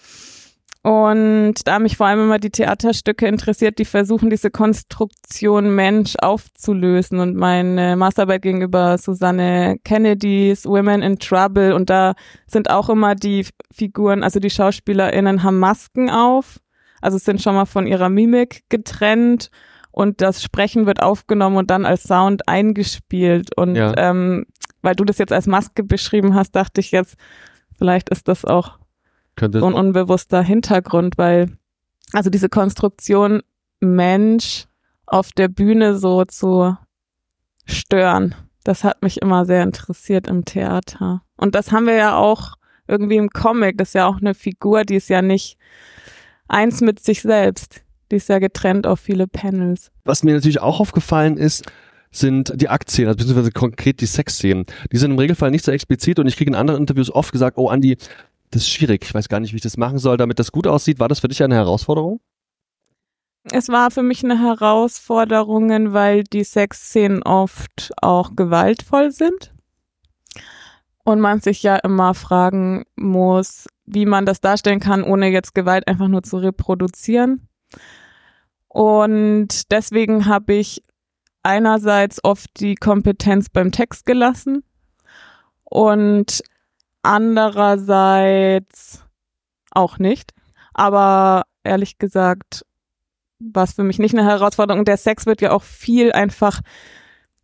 Und 0.82 1.54
da 1.64 1.74
haben 1.74 1.84
mich 1.84 1.96
vor 1.96 2.06
allem 2.08 2.24
immer 2.24 2.38
die 2.40 2.50
Theaterstücke 2.50 3.28
interessiert, 3.28 3.78
die 3.78 3.84
versuchen, 3.84 4.30
diese 4.30 4.50
Konstruktion 4.50 5.76
Mensch 5.76 6.16
aufzulösen. 6.20 7.20
Und 7.20 7.36
meine 7.36 7.94
Masterarbeit 7.94 8.42
gegenüber 8.42 8.98
Susanne 8.98 9.76
Kennedys 9.84 10.66
Women 10.66 11.02
in 11.02 11.20
Trouble. 11.20 11.72
Und 11.74 11.88
da 11.88 12.14
sind 12.48 12.68
auch 12.68 12.88
immer 12.88 13.14
die 13.14 13.46
Figuren, 13.72 14.24
also 14.24 14.40
die 14.40 14.50
SchauspielerInnen 14.50 15.44
haben 15.44 15.60
Masken 15.60 16.10
auf. 16.10 16.58
Also 17.00 17.16
sind 17.16 17.40
schon 17.40 17.54
mal 17.54 17.66
von 17.66 17.86
ihrer 17.86 18.08
Mimik 18.08 18.64
getrennt. 18.68 19.50
Und 19.92 20.20
das 20.20 20.42
Sprechen 20.42 20.86
wird 20.86 21.00
aufgenommen 21.00 21.58
und 21.58 21.70
dann 21.70 21.86
als 21.86 22.02
Sound 22.02 22.48
eingespielt. 22.48 23.56
Und 23.56 23.76
Ja. 23.76 23.92
ähm, 23.96 24.46
weil 24.82 24.94
du 24.94 25.04
das 25.04 25.18
jetzt 25.18 25.32
als 25.32 25.46
Maske 25.46 25.82
beschrieben 25.82 26.34
hast, 26.34 26.52
dachte 26.52 26.80
ich 26.80 26.90
jetzt, 26.90 27.16
vielleicht 27.76 28.10
ist 28.10 28.28
das 28.28 28.44
auch 28.44 28.78
Könnte 29.36 29.60
so 29.60 29.66
ein 29.66 29.74
unbewusster 29.74 30.42
Hintergrund, 30.42 31.16
weil 31.16 31.56
also 32.12 32.28
diese 32.28 32.48
Konstruktion 32.48 33.42
Mensch 33.80 34.66
auf 35.06 35.32
der 35.32 35.48
Bühne 35.48 35.96
so 35.96 36.24
zu 36.24 36.76
stören, 37.64 38.34
das 38.64 38.84
hat 38.84 39.02
mich 39.02 39.20
immer 39.20 39.44
sehr 39.44 39.62
interessiert 39.62 40.26
im 40.26 40.44
Theater. 40.44 41.22
Und 41.36 41.54
das 41.54 41.72
haben 41.72 41.86
wir 41.86 41.94
ja 41.94 42.16
auch 42.16 42.56
irgendwie 42.86 43.16
im 43.16 43.30
Comic, 43.30 43.78
das 43.78 43.88
ist 43.88 43.94
ja 43.94 44.06
auch 44.06 44.18
eine 44.18 44.34
Figur, 44.34 44.84
die 44.84 44.96
ist 44.96 45.08
ja 45.08 45.22
nicht 45.22 45.56
eins 46.48 46.80
mit 46.80 47.00
sich 47.00 47.22
selbst, 47.22 47.82
die 48.10 48.16
ist 48.16 48.28
ja 48.28 48.38
getrennt 48.38 48.86
auf 48.86 49.00
viele 49.00 49.26
Panels. 49.26 49.90
Was 50.04 50.22
mir 50.22 50.34
natürlich 50.34 50.60
auch 50.60 50.80
aufgefallen 50.80 51.36
ist, 51.36 51.64
sind 52.12 52.52
die 52.61 52.69
Aktszenen, 52.69 53.09
also 53.09 53.19
beziehungsweise 53.19 53.50
konkret 53.50 54.00
die 54.00 54.07
Sexszenen. 54.07 54.66
Die 54.92 54.99
sind 54.99 55.11
im 55.11 55.19
Regelfall 55.19 55.50
nicht 55.50 55.64
so 55.64 55.73
explizit 55.73 56.19
und 56.19 56.26
ich 56.26 56.37
kriege 56.37 56.50
in 56.50 56.54
anderen 56.54 56.81
Interviews 56.81 57.11
oft 57.11 57.33
gesagt, 57.33 57.59
oh 57.59 57.69
Andi, 57.69 57.97
das 58.50 58.62
ist 58.62 58.71
schwierig, 58.71 59.02
ich 59.04 59.14
weiß 59.14 59.28
gar 59.28 59.40
nicht, 59.40 59.52
wie 59.52 59.57
ich 59.57 59.62
das 59.62 59.78
machen 59.78 59.99
soll, 59.99 60.19
damit 60.19 60.38
das 60.38 60.52
gut 60.52 60.66
aussieht. 60.66 61.00
War 61.00 61.09
das 61.09 61.21
für 61.21 61.28
dich 61.28 61.42
eine 61.42 61.54
Herausforderung? 61.54 62.21
Es 63.50 63.69
war 63.69 63.90
für 63.90 64.02
mich 64.02 64.23
eine 64.23 64.38
Herausforderung, 64.38 65.92
weil 65.92 66.23
die 66.23 66.45
Sexszenen 66.45 67.23
oft 67.25 67.90
auch 68.00 68.37
gewaltvoll 68.37 69.11
sind. 69.11 69.52
Und 71.04 71.19
man 71.19 71.40
sich 71.40 71.64
ja 71.64 71.76
immer 71.76 72.14
fragen 72.14 72.85
muss, 72.95 73.66
wie 73.87 74.07
man 74.07 74.25
das 74.25 74.40
darstellen 74.40 74.78
kann, 74.78 75.02
ohne 75.02 75.28
jetzt 75.28 75.54
Gewalt 75.54 75.88
einfach 75.88 76.07
nur 76.07 76.23
zu 76.23 76.37
reproduzieren. 76.37 77.49
Und 78.69 79.73
deswegen 79.73 80.26
habe 80.26 80.54
ich 80.54 80.85
einerseits 81.43 82.23
oft 82.25 82.61
die 82.61 82.75
Kompetenz 82.75 83.49
beim 83.49 83.73
Text 83.73 84.07
gelassen 84.07 84.65
und 85.65 86.43
andererseits 87.02 89.05
auch 89.71 89.99
nicht. 89.99 90.33
Aber 90.75 91.45
ehrlich 91.65 91.99
gesagt, 91.99 92.65
war 93.41 93.65
es 93.65 93.73
für 93.73 93.83
mich 93.83 93.99
nicht 93.99 94.17
eine 94.17 94.28
Herausforderung. 94.28 94.85
Der 94.85 94.97
Sex 94.97 95.26
wird 95.26 95.41
ja 95.41 95.52
auch 95.52 95.63
viel 95.63 96.13
einfach 96.13 96.61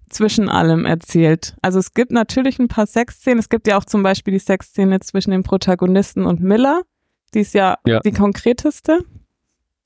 zwischen 0.08 0.48
allem 0.48 0.86
erzählt. 0.86 1.56
Also 1.60 1.78
es 1.78 1.92
gibt 1.92 2.12
natürlich 2.12 2.58
ein 2.58 2.68
paar 2.68 2.86
Sexszenen. 2.86 3.38
Es 3.38 3.48
gibt 3.48 3.66
ja 3.66 3.76
auch 3.76 3.84
zum 3.84 4.02
Beispiel 4.02 4.32
die 4.32 4.38
Sexszene 4.38 5.00
zwischen 5.00 5.32
dem 5.32 5.42
Protagonisten 5.42 6.24
und 6.24 6.40
Miller. 6.40 6.82
Die 7.34 7.40
ist 7.40 7.52
ja, 7.52 7.76
Ja. 7.86 8.00
die 8.00 8.12
konkreteste. 8.12 9.00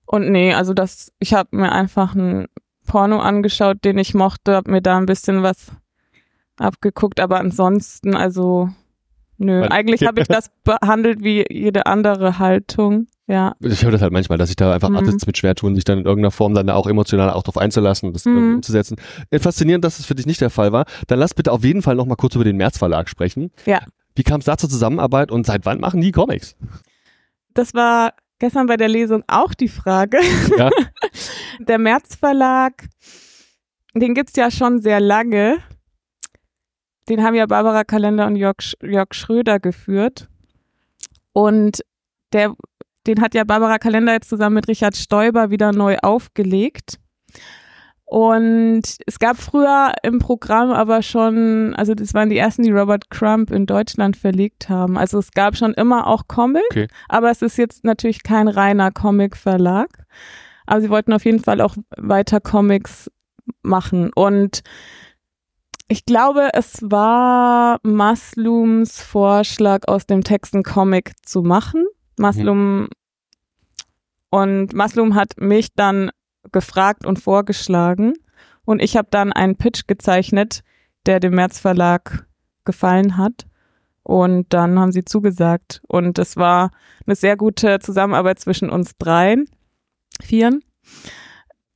Und 0.07 0.31
nee, 0.31 0.55
also 0.55 0.75
das, 0.75 1.12
ich 1.18 1.35
habe 1.35 1.57
mir 1.57 1.72
einfach 1.72 2.14
ein 2.14 2.46
Porno 2.92 3.20
angeschaut, 3.20 3.78
den 3.87 3.96
ich 3.96 4.12
mochte, 4.12 4.55
habe 4.55 4.70
mir 4.70 4.83
da 4.83 4.98
ein 4.98 5.07
bisschen 5.07 5.42
was 5.42 5.68
abgeguckt, 6.59 7.20
aber 7.20 7.40
ansonsten, 7.40 8.14
also 8.14 8.68
nö, 9.38 9.62
eigentlich 9.70 10.07
habe 10.07 10.20
ich 10.20 10.28
das 10.28 10.50
behandelt 10.64 11.24
wie 11.24 11.42
jede 11.50 11.87
andere 11.87 12.38
Haltung. 12.38 13.07
Ja. 13.26 13.55
Ich 13.61 13.83
höre 13.83 13.92
das 13.92 14.02
halt 14.02 14.12
manchmal, 14.12 14.37
dass 14.37 14.48
sich 14.50 14.57
da 14.57 14.74
einfach 14.74 14.90
Mhm. 14.90 14.96
Artists 14.96 15.26
mit 15.26 15.38
schwer 15.38 15.55
tun, 15.55 15.74
sich 15.74 15.85
dann 15.85 16.00
in 16.00 16.05
irgendeiner 16.05 16.33
Form 16.33 16.52
dann 16.52 16.68
auch 16.68 16.87
emotional 16.87 17.31
auch 17.31 17.42
drauf 17.44 17.57
einzulassen 17.57 18.09
und 18.09 18.14
das 18.14 18.26
Mhm. 18.26 18.57
umzusetzen. 18.57 18.96
Äh, 19.31 19.38
Faszinierend, 19.38 19.87
dass 19.87 19.98
es 19.98 20.05
für 20.05 20.14
dich 20.14 20.26
nicht 20.26 20.42
der 20.42 20.50
Fall 20.50 20.72
war. 20.72 20.85
Dann 21.07 21.18
lass 21.18 21.33
bitte 21.33 21.50
auf 21.50 21.64
jeden 21.64 21.81
Fall 21.81 21.94
noch 21.94 22.05
mal 22.05 22.16
kurz 22.16 22.35
über 22.35 22.44
den 22.44 22.59
März 22.59 22.76
Verlag 22.76 23.09
sprechen. 23.09 23.52
Ja. 23.64 23.81
Wie 24.14 24.22
kam 24.22 24.40
es 24.40 24.44
da 24.44 24.59
zur 24.59 24.68
Zusammenarbeit 24.68 25.31
und 25.31 25.46
seit 25.46 25.64
wann 25.64 25.81
machen 25.81 26.02
die 26.02 26.12
Comics? 26.12 26.57
Das 27.55 27.72
war 27.72 28.12
gestern 28.38 28.66
bei 28.66 28.76
der 28.76 28.88
Lesung 28.88 29.22
auch 29.28 29.55
die 29.55 29.68
Frage. 29.68 30.18
Ja. 30.59 30.68
Der 31.59 31.79
März 31.79 32.14
Verlag, 32.16 32.85
den 33.94 34.14
gibt's 34.14 34.37
ja 34.37 34.51
schon 34.51 34.81
sehr 34.81 35.01
lange. 35.01 35.59
Den 37.09 37.22
haben 37.22 37.35
ja 37.35 37.46
Barbara 37.46 37.85
Kalender 37.85 38.27
und 38.27 38.37
Jörg, 38.37 38.57
Sch- 38.61 38.87
Jörg 38.87 39.09
Schröder 39.12 39.59
geführt. 39.61 40.29
Und 41.33 41.83
der, 42.33 42.55
den 43.07 43.20
hat 43.20 43.35
ja 43.35 43.44
Barbara 43.44 43.79
Kalender 43.79 44.12
jetzt 44.12 44.29
zusammen 44.29 44.55
mit 44.55 44.68
Richard 44.68 44.96
Stoiber 44.96 45.51
wieder 45.51 45.72
neu 45.72 45.96
aufgelegt. 45.98 46.98
Und 48.05 48.83
es 49.07 49.18
gab 49.18 49.38
früher 49.38 49.94
im 50.03 50.18
Programm 50.18 50.70
aber 50.70 51.03
schon, 51.03 51.75
also 51.75 51.94
das 51.94 52.12
waren 52.12 52.29
die 52.29 52.37
ersten, 52.37 52.62
die 52.62 52.70
Robert 52.70 53.09
Crump 53.11 53.51
in 53.51 53.64
Deutschland 53.64 54.18
verlegt 54.18 54.68
haben. 54.68 54.98
Also 54.98 55.18
es 55.18 55.31
gab 55.31 55.57
schon 55.57 55.72
immer 55.72 56.07
auch 56.07 56.29
Comic, 56.29 56.62
Okay. 56.70 56.88
aber 57.09 57.31
es 57.31 57.40
ist 57.40 57.57
jetzt 57.57 57.85
natürlich 57.85 58.22
kein 58.22 58.48
reiner 58.48 58.90
Comic-Verlag. 58.90 59.88
Aber 60.66 60.81
sie 60.81 60.90
wollten 60.90 61.12
auf 61.12 61.25
jeden 61.25 61.40
Fall 61.40 61.61
auch 61.61 61.77
weiter 61.96 62.40
Comics 62.40 63.11
machen. 63.62 64.12
Und 64.14 64.62
ich 65.88 66.05
glaube, 66.07 66.51
es 66.55 66.79
war 66.83 67.79
Maslums 67.83 69.03
Vorschlag, 69.03 69.88
aus 69.88 70.07
dem 70.07 70.25
Text 70.25 70.55
einen 70.55 70.62
Comic 70.62 71.12
zu 71.22 71.42
machen. 71.42 71.85
Maslum 72.18 72.88
und 74.31 74.72
Maslum 74.72 75.14
hat 75.14 75.35
mich 75.38 75.75
dann 75.75 76.11
gefragt 76.51 77.05
und 77.05 77.18
vorgeschlagen. 77.18 78.14
Und 78.64 78.81
ich 78.81 78.96
habe 78.96 79.09
dann 79.11 79.33
einen 79.33 79.57
Pitch 79.57 79.87
gezeichnet, 79.87 80.62
der 81.05 81.20
dem 81.20 81.35
März 81.35 81.59
Verlag 81.59 82.27
gefallen 82.64 83.18
hat. 83.18 83.46
Und 84.03 84.53
dann 84.53 84.79
haben 84.79 84.92
sie 84.92 85.05
zugesagt. 85.05 85.83
Und 85.87 86.18
es 86.18 86.37
war 86.38 86.70
eine 87.07 87.16
sehr 87.16 87.37
gute 87.37 87.79
Zusammenarbeit 87.81 88.40
zwischen 88.40 88.70
uns 88.70 88.96
dreien, 88.98 89.46
vieren. 90.22 90.62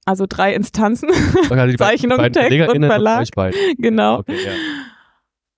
Also 0.05 0.27
drei 0.29 0.55
Instanzen, 0.55 1.11
Okay, 1.11 1.67
die 1.69 1.77
Zeichnung, 1.79 2.19
beiden 2.19 2.33
Text 2.33 2.75
und 2.75 2.85
Verlag. 2.85 3.27
beiden. 3.35 3.59
genau. 3.79 4.19
Okay, 4.21 4.37
ja. 4.45 4.53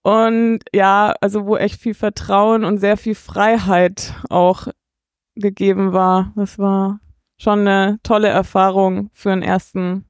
Und 0.03 0.61
ja, 0.75 1.15
also 1.21 1.45
wo 1.47 1.57
echt 1.57 1.81
viel 1.81 1.93
Vertrauen 1.95 2.65
und 2.65 2.79
sehr 2.79 2.97
viel 2.97 3.15
Freiheit 3.15 4.15
auch 4.31 4.69
gegeben 5.35 5.93
war. 5.93 6.33
Das 6.35 6.59
war 6.59 7.01
schon 7.39 7.61
eine 7.61 7.99
tolle 8.03 8.29
Erfahrung 8.29 9.11
für 9.13 9.33
einen 9.33 9.43
ersten 9.43 10.07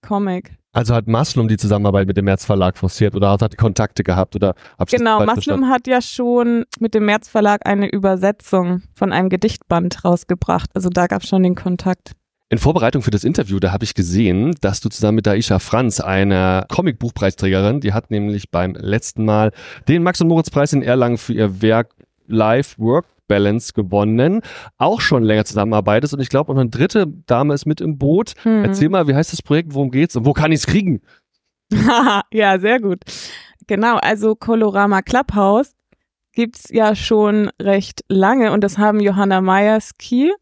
Comic. 0.00 0.56
Also 0.74 0.92
hat 0.92 1.06
Maslum 1.06 1.46
die 1.46 1.56
Zusammenarbeit 1.56 2.08
mit 2.08 2.16
dem 2.16 2.24
März 2.24 2.44
Verlag 2.44 2.76
forciert 2.76 3.14
oder 3.14 3.30
hat 3.30 3.52
die 3.52 3.56
Kontakte 3.56 4.02
gehabt 4.02 4.34
oder 4.34 4.54
Genau, 4.90 5.24
Maslum 5.24 5.68
hat 5.68 5.86
ja 5.86 6.02
schon 6.02 6.64
mit 6.80 6.94
dem 6.94 7.06
März 7.06 7.28
Verlag 7.28 7.60
eine 7.64 7.88
Übersetzung 7.88 8.82
von 8.92 9.12
einem 9.12 9.28
Gedichtband 9.28 10.04
rausgebracht. 10.04 10.70
Also 10.74 10.88
da 10.90 11.06
gab 11.06 11.22
es 11.22 11.28
schon 11.28 11.44
den 11.44 11.54
Kontakt. 11.54 12.12
In 12.50 12.58
Vorbereitung 12.58 13.02
für 13.02 13.12
das 13.12 13.22
Interview, 13.22 13.60
da 13.60 13.72
habe 13.72 13.84
ich 13.84 13.94
gesehen, 13.94 14.54
dass 14.60 14.80
du 14.80 14.88
zusammen 14.88 15.16
mit 15.16 15.28
Aisha 15.28 15.60
Franz, 15.60 16.00
einer 16.00 16.66
Comicbuchpreisträgerin, 16.68 17.80
die 17.80 17.92
hat 17.92 18.10
nämlich 18.10 18.50
beim 18.50 18.74
letzten 18.74 19.24
Mal 19.24 19.52
den 19.86 20.02
Max- 20.02 20.20
und 20.20 20.28
Moritz-Preis 20.28 20.72
in 20.72 20.82
Erlangen 20.82 21.18
für 21.18 21.34
ihr 21.34 21.62
Werk 21.62 21.94
Life 22.26 22.76
Work 22.78 23.06
Balance 23.26 23.72
gewonnen, 23.72 24.40
auch 24.76 25.00
schon 25.00 25.22
länger 25.22 25.44
zusammenarbeitest 25.44 26.14
und 26.14 26.20
ich 26.20 26.28
glaube 26.28 26.52
auch 26.52 26.56
eine 26.56 26.68
dritte 26.68 27.06
Dame 27.26 27.54
ist 27.54 27.66
mit 27.66 27.80
im 27.80 27.98
Boot. 27.98 28.34
Hm. 28.42 28.64
Erzähl 28.64 28.88
mal, 28.88 29.08
wie 29.08 29.14
heißt 29.14 29.32
das 29.32 29.42
Projekt, 29.42 29.74
worum 29.74 29.90
geht's 29.90 30.16
und 30.16 30.26
wo 30.26 30.32
kann 30.32 30.52
ich's 30.52 30.66
kriegen? 30.66 31.00
ja, 32.32 32.58
sehr 32.58 32.80
gut. 32.80 33.00
Genau, 33.66 33.96
also 33.96 34.34
Colorama 34.34 35.02
Clubhouse 35.02 35.72
gibt's 36.32 36.68
ja 36.70 36.94
schon 36.94 37.50
recht 37.60 38.02
lange 38.08 38.52
und 38.52 38.62
das 38.62 38.78
haben 38.78 39.00
Johanna 39.00 39.40
Meyerski 39.40 40.32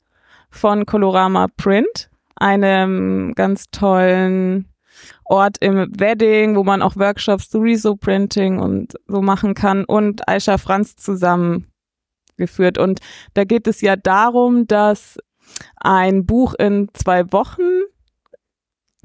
von 0.51 0.87
Colorama 0.87 1.49
Print, 1.57 2.11
einem 2.37 3.33
ganz 3.35 3.71
tollen 3.71 4.69
Ort 5.25 5.57
im 5.61 5.89
Wedding, 5.99 6.57
wo 6.57 6.65
man 6.65 6.83
auch 6.83 6.97
Workshops 6.97 7.49
zu 7.49 7.61
Reso-Printing 7.61 8.59
und 8.59 8.95
so 9.07 9.23
machen 9.23 9.55
kann 9.55 9.85
und 9.85 10.29
Aisha 10.29 10.59
Franz 10.59 10.97
zusammengeführt. 12.33 12.79
Und 12.79 13.01
da 13.35 13.45
geht 13.45 13.67
es 13.67 13.81
ja 13.81 13.97
darum, 13.97 14.67
dass 14.67 15.19
ein 15.77 16.27
Buch 16.27 16.55
in 16.55 16.89
zwei 16.95 17.31
Wochen 17.33 17.63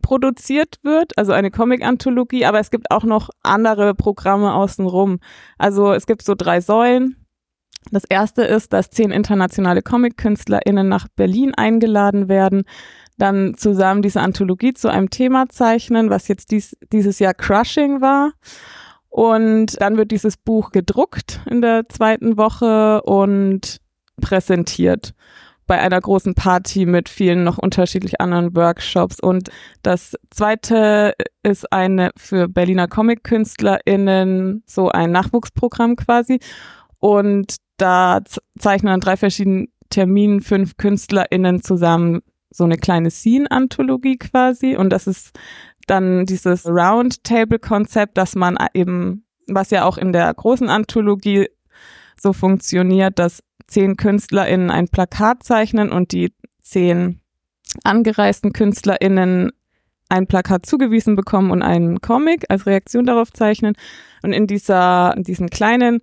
produziert 0.01 0.75
wird, 0.83 1.17
also 1.17 1.33
eine 1.33 1.51
Comic-Anthologie, 1.51 2.45
aber 2.45 2.59
es 2.59 2.71
gibt 2.71 2.91
auch 2.91 3.03
noch 3.03 3.29
andere 3.43 3.93
Programme 3.93 4.53
außenrum. 4.53 5.19
Also 5.57 5.91
es 5.91 6.05
gibt 6.05 6.21
so 6.21 6.33
drei 6.35 6.61
Säulen. 6.61 7.17
Das 7.91 8.03
erste 8.05 8.43
ist, 8.43 8.73
dass 8.73 8.89
zehn 8.89 9.11
internationale 9.11 9.81
Comic-KünstlerInnen 9.81 10.87
nach 10.87 11.07
Berlin 11.15 11.53
eingeladen 11.55 12.29
werden, 12.29 12.63
dann 13.17 13.55
zusammen 13.55 14.01
diese 14.01 14.21
Anthologie 14.21 14.73
zu 14.73 14.89
einem 14.89 15.09
Thema 15.09 15.49
zeichnen, 15.49 16.09
was 16.09 16.27
jetzt 16.27 16.51
dies, 16.51 16.77
dieses 16.93 17.19
Jahr 17.19 17.33
Crushing 17.33 17.99
war. 17.99 18.31
Und 19.17 19.81
dann 19.81 19.97
wird 19.97 20.11
dieses 20.11 20.37
Buch 20.37 20.69
gedruckt 20.69 21.41
in 21.49 21.63
der 21.63 21.89
zweiten 21.89 22.37
Woche 22.37 23.01
und 23.01 23.79
präsentiert 24.21 25.15
bei 25.65 25.79
einer 25.79 25.99
großen 25.99 26.35
Party 26.35 26.85
mit 26.85 27.09
vielen 27.09 27.43
noch 27.43 27.57
unterschiedlich 27.57 28.21
anderen 28.21 28.55
Workshops. 28.55 29.19
Und 29.19 29.49
das 29.81 30.15
zweite 30.29 31.15
ist 31.41 31.73
eine 31.73 32.11
für 32.15 32.47
Berliner 32.47 32.87
Comic-KünstlerInnen, 32.87 34.61
so 34.67 34.89
ein 34.89 35.13
Nachwuchsprogramm 35.13 35.95
quasi. 35.95 36.39
Und 36.99 37.55
da 37.77 38.19
zeichnen 38.59 38.93
an 38.93 38.99
drei 38.99 39.17
verschiedenen 39.17 39.69
Terminen 39.89 40.41
fünf 40.41 40.77
KünstlerInnen 40.77 41.63
zusammen 41.63 42.21
so 42.51 42.65
eine 42.65 42.77
kleine 42.77 43.09
Scene-Anthologie 43.09 44.17
quasi. 44.17 44.75
Und 44.75 44.91
das 44.91 45.07
ist 45.07 45.31
dann 45.87 46.25
dieses 46.25 46.65
Roundtable-Konzept, 46.65 48.17
dass 48.17 48.35
man 48.35 48.57
eben, 48.73 49.25
was 49.47 49.71
ja 49.71 49.85
auch 49.85 49.97
in 49.97 50.13
der 50.13 50.33
großen 50.33 50.69
Anthologie 50.69 51.47
so 52.19 52.33
funktioniert, 52.33 53.19
dass 53.19 53.43
zehn 53.67 53.97
KünstlerInnen 53.97 54.71
ein 54.71 54.87
Plakat 54.87 55.43
zeichnen 55.43 55.91
und 55.91 56.11
die 56.11 56.33
zehn 56.61 57.21
angereisten 57.83 58.53
KünstlerInnen 58.53 59.51
ein 60.09 60.27
Plakat 60.27 60.65
zugewiesen 60.65 61.15
bekommen 61.15 61.51
und 61.51 61.61
einen 61.61 61.99
Comic 62.01 62.45
als 62.49 62.65
Reaktion 62.65 63.05
darauf 63.05 63.31
zeichnen. 63.33 63.75
Und 64.23 64.31
in 64.31 64.47
dieser, 64.47 65.13
in 65.15 65.23
diesen 65.23 65.49
kleinen 65.49 65.99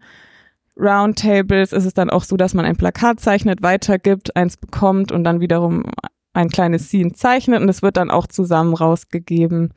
Roundtables 0.76 1.72
ist 1.72 1.84
es 1.84 1.94
dann 1.94 2.10
auch 2.10 2.24
so, 2.24 2.36
dass 2.36 2.54
man 2.54 2.64
ein 2.64 2.76
Plakat 2.76 3.20
zeichnet, 3.20 3.62
weitergibt, 3.62 4.36
eins 4.36 4.56
bekommt 4.56 5.12
und 5.12 5.24
dann 5.24 5.40
wiederum 5.40 5.84
ein 6.34 6.50
kleines 6.50 6.88
Scene 6.88 7.12
zeichnet 7.12 7.62
und 7.62 7.68
es 7.68 7.80
wird 7.80 7.96
dann 7.96 8.10
auch 8.10 8.26
zusammen 8.26 8.74
rausgegeben. 8.74 9.72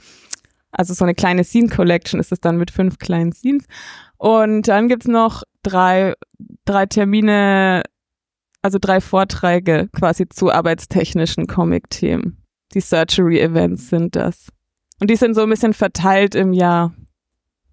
Also 0.71 0.93
so 0.93 1.05
eine 1.05 1.15
kleine 1.15 1.43
Scene 1.43 1.69
Collection 1.69 2.19
ist 2.19 2.31
es 2.31 2.39
dann 2.41 2.57
mit 2.57 2.71
fünf 2.71 2.99
kleinen 2.99 3.31
Scenes. 3.31 3.65
Und 4.17 4.67
dann 4.67 4.89
gibt's 4.89 5.07
noch 5.07 5.43
drei, 5.63 6.13
drei 6.65 6.85
Termine, 6.87 7.83
also 8.61 8.77
drei 8.81 8.99
Vorträge 8.99 9.89
quasi 9.93 10.27
zu 10.27 10.51
arbeitstechnischen 10.51 11.47
Comic-Themen. 11.47 12.43
Die 12.73 12.81
Surgery-Events 12.81 13.89
sind 13.89 14.15
das. 14.15 14.49
Und 14.99 15.09
die 15.09 15.15
sind 15.15 15.35
so 15.35 15.43
ein 15.43 15.49
bisschen 15.49 15.73
verteilt 15.73 16.35
im 16.35 16.53
Jahr. 16.53 16.93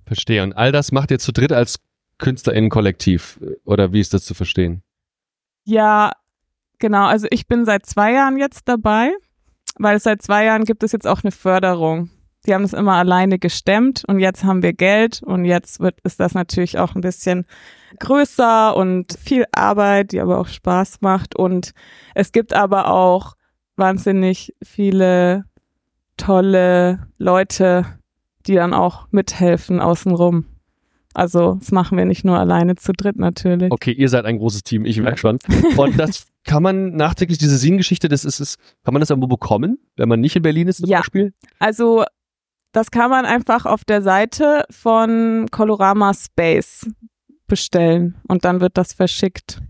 Verstehe. 0.06 0.42
Und 0.42 0.52
all 0.52 0.72
das 0.72 0.92
macht 0.92 1.10
ihr 1.10 1.18
zu 1.18 1.32
dritt 1.32 1.52
als 1.52 1.80
KünstlerInnen-Kollektiv? 2.18 3.40
Oder 3.64 3.92
wie 3.92 4.00
ist 4.00 4.14
das 4.14 4.24
zu 4.24 4.34
verstehen? 4.34 4.82
Ja, 5.64 6.12
genau. 6.78 7.06
Also 7.06 7.26
ich 7.30 7.46
bin 7.46 7.64
seit 7.64 7.86
zwei 7.86 8.12
Jahren 8.12 8.38
jetzt 8.38 8.68
dabei, 8.68 9.12
weil 9.78 9.98
seit 10.00 10.22
zwei 10.22 10.44
Jahren 10.44 10.64
gibt 10.64 10.82
es 10.82 10.92
jetzt 10.92 11.06
auch 11.06 11.22
eine 11.22 11.32
Förderung 11.32 12.10
die 12.46 12.54
haben 12.54 12.62
das 12.62 12.72
immer 12.72 12.94
alleine 12.94 13.38
gestemmt 13.38 14.04
und 14.06 14.18
jetzt 14.18 14.44
haben 14.44 14.62
wir 14.62 14.72
Geld 14.72 15.22
und 15.22 15.44
jetzt 15.44 15.80
wird, 15.80 16.00
ist 16.02 16.20
das 16.20 16.34
natürlich 16.34 16.78
auch 16.78 16.94
ein 16.94 17.00
bisschen 17.00 17.46
größer 18.00 18.76
und 18.76 19.16
viel 19.18 19.46
Arbeit, 19.52 20.12
die 20.12 20.20
aber 20.20 20.38
auch 20.38 20.48
Spaß 20.48 21.00
macht 21.00 21.36
und 21.36 21.72
es 22.14 22.32
gibt 22.32 22.52
aber 22.52 22.90
auch 22.90 23.34
wahnsinnig 23.76 24.54
viele 24.62 25.44
tolle 26.16 27.06
Leute, 27.18 27.86
die 28.46 28.54
dann 28.54 28.74
auch 28.74 29.08
mithelfen 29.10 29.80
außenrum. 29.80 30.44
Also 31.14 31.54
das 31.54 31.70
machen 31.70 31.96
wir 31.96 32.04
nicht 32.04 32.24
nur 32.24 32.38
alleine 32.38 32.74
zu 32.74 32.92
dritt 32.92 33.16
natürlich. 33.16 33.70
Okay, 33.72 33.92
ihr 33.92 34.08
seid 34.08 34.24
ein 34.24 34.38
großes 34.38 34.64
Team, 34.64 34.84
ich 34.84 35.00
merke 35.00 35.18
schon. 35.18 35.38
Und 35.76 35.98
das 35.98 36.26
kann 36.44 36.62
man 36.62 36.96
nachträglich, 36.96 37.38
diese 37.38 37.56
Sin-Geschichte, 37.56 38.08
das 38.08 38.24
ist, 38.24 38.40
ist, 38.40 38.58
kann 38.84 38.92
man 38.92 39.00
das 39.00 39.10
irgendwo 39.10 39.28
bekommen, 39.28 39.78
wenn 39.96 40.08
man 40.08 40.20
nicht 40.20 40.36
in 40.36 40.42
Berlin 40.42 40.68
ist 40.68 40.78
zum 40.78 40.90
ja. 40.90 40.98
Beispiel? 40.98 41.32
Also 41.58 42.04
das 42.72 42.90
kann 42.90 43.10
man 43.10 43.24
einfach 43.24 43.64
auf 43.64 43.84
der 43.84 44.02
Seite 44.02 44.64
von 44.70 45.46
Colorama 45.50 46.12
Space 46.12 46.86
bestellen 47.46 48.16
und 48.28 48.44
dann 48.44 48.60
wird 48.60 48.76
das 48.76 48.92
verschickt. 48.92 49.60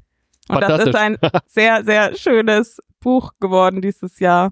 Und 0.48 0.60
das 0.62 0.86
ist 0.86 0.96
ein 0.96 1.16
sehr, 1.46 1.84
sehr 1.84 2.16
schönes 2.16 2.80
Buch 3.00 3.32
geworden 3.40 3.82
dieses 3.82 4.18
Jahr. 4.18 4.50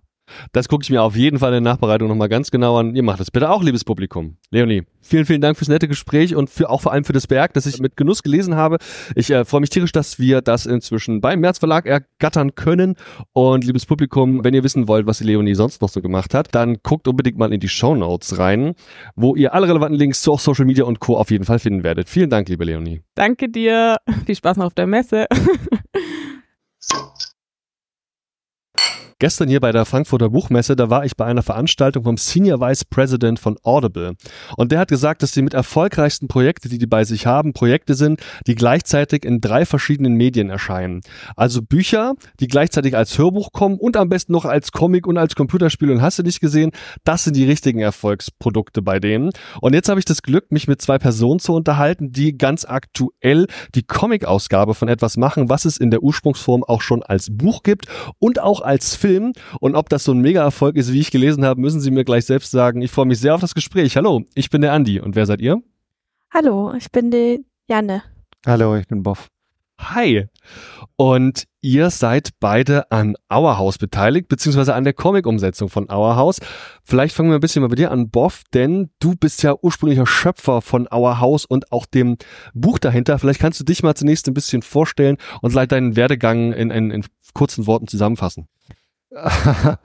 Das 0.52 0.68
gucke 0.68 0.82
ich 0.82 0.90
mir 0.90 1.02
auf 1.02 1.16
jeden 1.16 1.38
Fall 1.38 1.54
in 1.54 1.64
der 1.64 1.72
Nachbereitung 1.72 2.08
nochmal 2.08 2.28
ganz 2.28 2.50
genau 2.50 2.78
an. 2.78 2.94
Ihr 2.94 3.02
macht 3.02 3.20
das 3.20 3.30
bitte 3.30 3.50
auch, 3.50 3.62
liebes 3.62 3.84
Publikum. 3.84 4.36
Leonie, 4.50 4.82
vielen, 5.00 5.26
vielen 5.26 5.40
Dank 5.40 5.56
fürs 5.56 5.68
nette 5.68 5.88
Gespräch 5.88 6.34
und 6.34 6.50
für, 6.50 6.70
auch 6.70 6.80
vor 6.80 6.92
allem 6.92 7.04
für 7.04 7.12
das 7.12 7.30
Werk, 7.30 7.54
das 7.54 7.66
ich 7.66 7.80
mit 7.80 7.96
Genuss 7.96 8.22
gelesen 8.22 8.56
habe. 8.56 8.78
Ich 9.14 9.30
äh, 9.30 9.44
freue 9.44 9.60
mich 9.60 9.70
tierisch, 9.70 9.92
dass 9.92 10.18
wir 10.18 10.40
das 10.40 10.66
inzwischen 10.66 11.20
beim 11.20 11.40
März 11.40 11.58
Verlag 11.58 11.86
ergattern 11.86 12.54
können. 12.54 12.96
Und 13.32 13.64
liebes 13.64 13.86
Publikum, 13.86 14.44
wenn 14.44 14.54
ihr 14.54 14.64
wissen 14.64 14.88
wollt, 14.88 15.06
was 15.06 15.18
die 15.18 15.24
Leonie 15.24 15.54
sonst 15.54 15.82
noch 15.82 15.88
so 15.88 16.02
gemacht 16.02 16.34
hat, 16.34 16.54
dann 16.54 16.78
guckt 16.82 17.08
unbedingt 17.08 17.38
mal 17.38 17.52
in 17.52 17.60
die 17.60 17.68
Show 17.68 17.94
Notes 17.94 18.38
rein, 18.38 18.74
wo 19.16 19.36
ihr 19.36 19.54
alle 19.54 19.68
relevanten 19.68 19.98
Links 19.98 20.22
zu 20.22 20.32
auch 20.32 20.40
Social 20.40 20.64
Media 20.64 20.84
und 20.84 21.00
Co. 21.00 21.16
auf 21.16 21.30
jeden 21.30 21.44
Fall 21.44 21.58
finden 21.58 21.84
werdet. 21.84 22.08
Vielen 22.08 22.30
Dank, 22.30 22.48
liebe 22.48 22.64
Leonie. 22.64 23.02
Danke 23.14 23.48
dir. 23.48 23.96
Viel 24.26 24.34
Spaß 24.34 24.56
noch 24.56 24.66
auf 24.66 24.74
der 24.74 24.86
Messe. 24.86 25.26
Gestern 29.22 29.48
hier 29.48 29.60
bei 29.60 29.70
der 29.70 29.84
Frankfurter 29.84 30.30
Buchmesse, 30.30 30.74
da 30.74 30.90
war 30.90 31.04
ich 31.04 31.16
bei 31.16 31.24
einer 31.24 31.44
Veranstaltung 31.44 32.02
vom 32.02 32.16
Senior 32.16 32.60
Vice 32.60 32.84
President 32.84 33.38
von 33.38 33.56
Audible. 33.62 34.14
Und 34.56 34.72
der 34.72 34.80
hat 34.80 34.88
gesagt, 34.88 35.22
dass 35.22 35.30
die 35.30 35.42
mit 35.42 35.54
erfolgreichsten 35.54 36.26
Projekte, 36.26 36.68
die 36.68 36.78
die 36.78 36.88
bei 36.88 37.04
sich 37.04 37.24
haben, 37.24 37.52
Projekte 37.52 37.94
sind, 37.94 38.18
die 38.48 38.56
gleichzeitig 38.56 39.24
in 39.24 39.40
drei 39.40 39.64
verschiedenen 39.64 40.14
Medien 40.14 40.50
erscheinen. 40.50 41.02
Also 41.36 41.62
Bücher, 41.62 42.14
die 42.40 42.48
gleichzeitig 42.48 42.96
als 42.96 43.16
Hörbuch 43.16 43.52
kommen 43.52 43.78
und 43.78 43.96
am 43.96 44.08
besten 44.08 44.32
noch 44.32 44.44
als 44.44 44.72
Comic 44.72 45.06
und 45.06 45.16
als 45.18 45.36
Computerspiel. 45.36 45.92
Und 45.92 46.02
hast 46.02 46.18
du 46.18 46.24
nicht 46.24 46.40
gesehen, 46.40 46.72
das 47.04 47.22
sind 47.22 47.36
die 47.36 47.44
richtigen 47.44 47.78
Erfolgsprodukte 47.78 48.82
bei 48.82 48.98
denen. 48.98 49.30
Und 49.60 49.72
jetzt 49.72 49.88
habe 49.88 50.00
ich 50.00 50.04
das 50.04 50.22
Glück, 50.22 50.50
mich 50.50 50.66
mit 50.66 50.82
zwei 50.82 50.98
Personen 50.98 51.38
zu 51.38 51.54
unterhalten, 51.54 52.10
die 52.10 52.36
ganz 52.36 52.64
aktuell 52.64 53.46
die 53.76 53.84
Comic-Ausgabe 53.84 54.74
von 54.74 54.88
etwas 54.88 55.16
machen, 55.16 55.48
was 55.48 55.64
es 55.64 55.76
in 55.76 55.92
der 55.92 56.02
Ursprungsform 56.02 56.64
auch 56.64 56.82
schon 56.82 57.04
als 57.04 57.28
Buch 57.30 57.62
gibt 57.62 57.86
und 58.18 58.40
auch 58.40 58.62
als 58.62 58.71
Film 58.80 59.12
Film. 59.12 59.32
Und 59.60 59.74
ob 59.74 59.88
das 59.88 60.04
so 60.04 60.12
ein 60.12 60.20
Mega-Erfolg 60.20 60.76
ist, 60.76 60.92
wie 60.92 61.00
ich 61.00 61.10
gelesen 61.10 61.44
habe, 61.44 61.60
müssen 61.60 61.80
Sie 61.80 61.90
mir 61.90 62.04
gleich 62.04 62.24
selbst 62.24 62.50
sagen. 62.50 62.82
Ich 62.82 62.90
freue 62.90 63.06
mich 63.06 63.20
sehr 63.20 63.34
auf 63.34 63.40
das 63.40 63.54
Gespräch. 63.54 63.96
Hallo, 63.96 64.22
ich 64.34 64.50
bin 64.50 64.62
der 64.62 64.72
Andi. 64.72 65.00
Und 65.00 65.16
wer 65.16 65.26
seid 65.26 65.40
ihr? 65.40 65.62
Hallo, 66.30 66.72
ich 66.74 66.90
bin 66.90 67.10
die 67.10 67.44
Janne. 67.68 68.02
Hallo, 68.46 68.76
ich 68.76 68.86
bin 68.86 69.02
Boff. 69.02 69.28
Hi. 69.78 70.26
Und 70.96 71.44
ihr 71.60 71.90
seid 71.90 72.30
beide 72.40 72.90
an 72.90 73.16
Our 73.32 73.58
House 73.58 73.78
beteiligt, 73.78 74.28
beziehungsweise 74.28 74.74
an 74.74 74.84
der 74.84 74.92
Comic-Umsetzung 74.92 75.68
von 75.68 75.90
Our 75.90 76.16
House. 76.16 76.40
Vielleicht 76.84 77.14
fangen 77.14 77.30
wir 77.30 77.36
ein 77.36 77.40
bisschen 77.40 77.62
mal 77.62 77.68
bei 77.68 77.74
dir 77.74 77.90
an, 77.90 78.10
Boff, 78.10 78.42
denn 78.54 78.90
du 79.00 79.14
bist 79.14 79.42
ja 79.42 79.54
ursprünglicher 79.60 80.06
Schöpfer 80.06 80.62
von 80.62 80.88
Our 80.92 81.20
House 81.20 81.44
und 81.44 81.72
auch 81.72 81.86
dem 81.86 82.16
Buch 82.54 82.78
dahinter. 82.78 83.18
Vielleicht 83.18 83.40
kannst 83.40 83.60
du 83.60 83.64
dich 83.64 83.82
mal 83.82 83.94
zunächst 83.94 84.28
ein 84.28 84.34
bisschen 84.34 84.62
vorstellen 84.62 85.16
und 85.40 85.50
vielleicht 85.50 85.72
deinen 85.72 85.96
Werdegang 85.96 86.52
in, 86.52 86.70
in, 86.70 86.90
in 86.90 87.04
kurzen 87.32 87.66
Worten 87.66 87.88
zusammenfassen. 87.88 88.48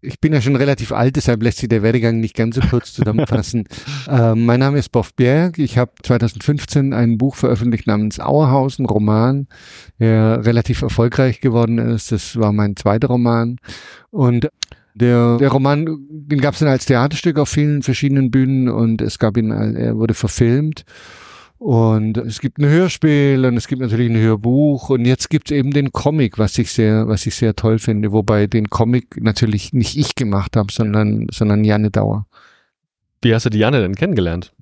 ich 0.00 0.20
bin 0.20 0.32
ja 0.32 0.40
schon 0.40 0.56
relativ 0.56 0.92
alt, 0.92 1.16
deshalb 1.16 1.42
lässt 1.42 1.58
sich 1.58 1.68
der 1.68 1.82
Werdegang 1.82 2.20
nicht 2.20 2.36
ganz 2.36 2.56
so 2.56 2.60
kurz 2.60 2.92
zusammenfassen. 2.92 3.66
äh, 4.08 4.34
mein 4.34 4.60
Name 4.60 4.78
ist 4.78 4.90
Boff 4.90 5.14
Berg. 5.14 5.58
Ich 5.58 5.78
habe 5.78 5.92
2015 6.02 6.92
ein 6.92 7.18
Buch 7.18 7.36
veröffentlicht 7.36 7.86
namens 7.86 8.20
Auerhaus, 8.20 8.78
ein 8.78 8.86
Roman, 8.86 9.46
der 9.98 10.44
relativ 10.44 10.82
erfolgreich 10.82 11.40
geworden 11.40 11.78
ist. 11.78 12.12
Das 12.12 12.36
war 12.36 12.52
mein 12.52 12.76
zweiter 12.76 13.08
Roman. 13.08 13.58
Und 14.10 14.48
der, 14.94 15.38
der 15.38 15.48
Roman, 15.48 15.86
den 16.10 16.40
gab 16.40 16.54
es 16.54 16.60
dann 16.60 16.68
als 16.68 16.84
Theaterstück 16.84 17.38
auf 17.38 17.48
vielen 17.48 17.82
verschiedenen 17.82 18.30
Bühnen 18.30 18.68
und 18.68 19.00
es 19.00 19.18
gab 19.18 19.36
ihn, 19.36 19.50
er 19.50 19.96
wurde 19.96 20.14
verfilmt. 20.14 20.84
Und 21.62 22.16
es 22.16 22.40
gibt 22.40 22.58
ein 22.58 22.66
Hörspiel 22.66 23.44
und 23.46 23.56
es 23.56 23.68
gibt 23.68 23.82
natürlich 23.82 24.10
ein 24.10 24.16
Hörbuch 24.16 24.90
und 24.90 25.04
jetzt 25.04 25.30
gibt 25.30 25.48
es 25.48 25.56
eben 25.56 25.70
den 25.70 25.92
Comic, 25.92 26.36
was 26.36 26.58
ich 26.58 26.72
sehr, 26.72 27.06
was 27.06 27.24
ich 27.24 27.36
sehr 27.36 27.54
toll 27.54 27.78
finde, 27.78 28.10
wobei 28.10 28.48
den 28.48 28.68
Comic 28.68 29.22
natürlich 29.22 29.72
nicht 29.72 29.96
ich 29.96 30.16
gemacht 30.16 30.56
habe, 30.56 30.72
sondern, 30.72 31.28
sondern 31.30 31.62
Janne 31.62 31.92
Dauer. 31.92 32.26
Wie 33.20 33.32
hast 33.32 33.46
du 33.46 33.50
die 33.50 33.60
Janne 33.60 33.80
denn 33.80 33.94
kennengelernt? 33.94 34.52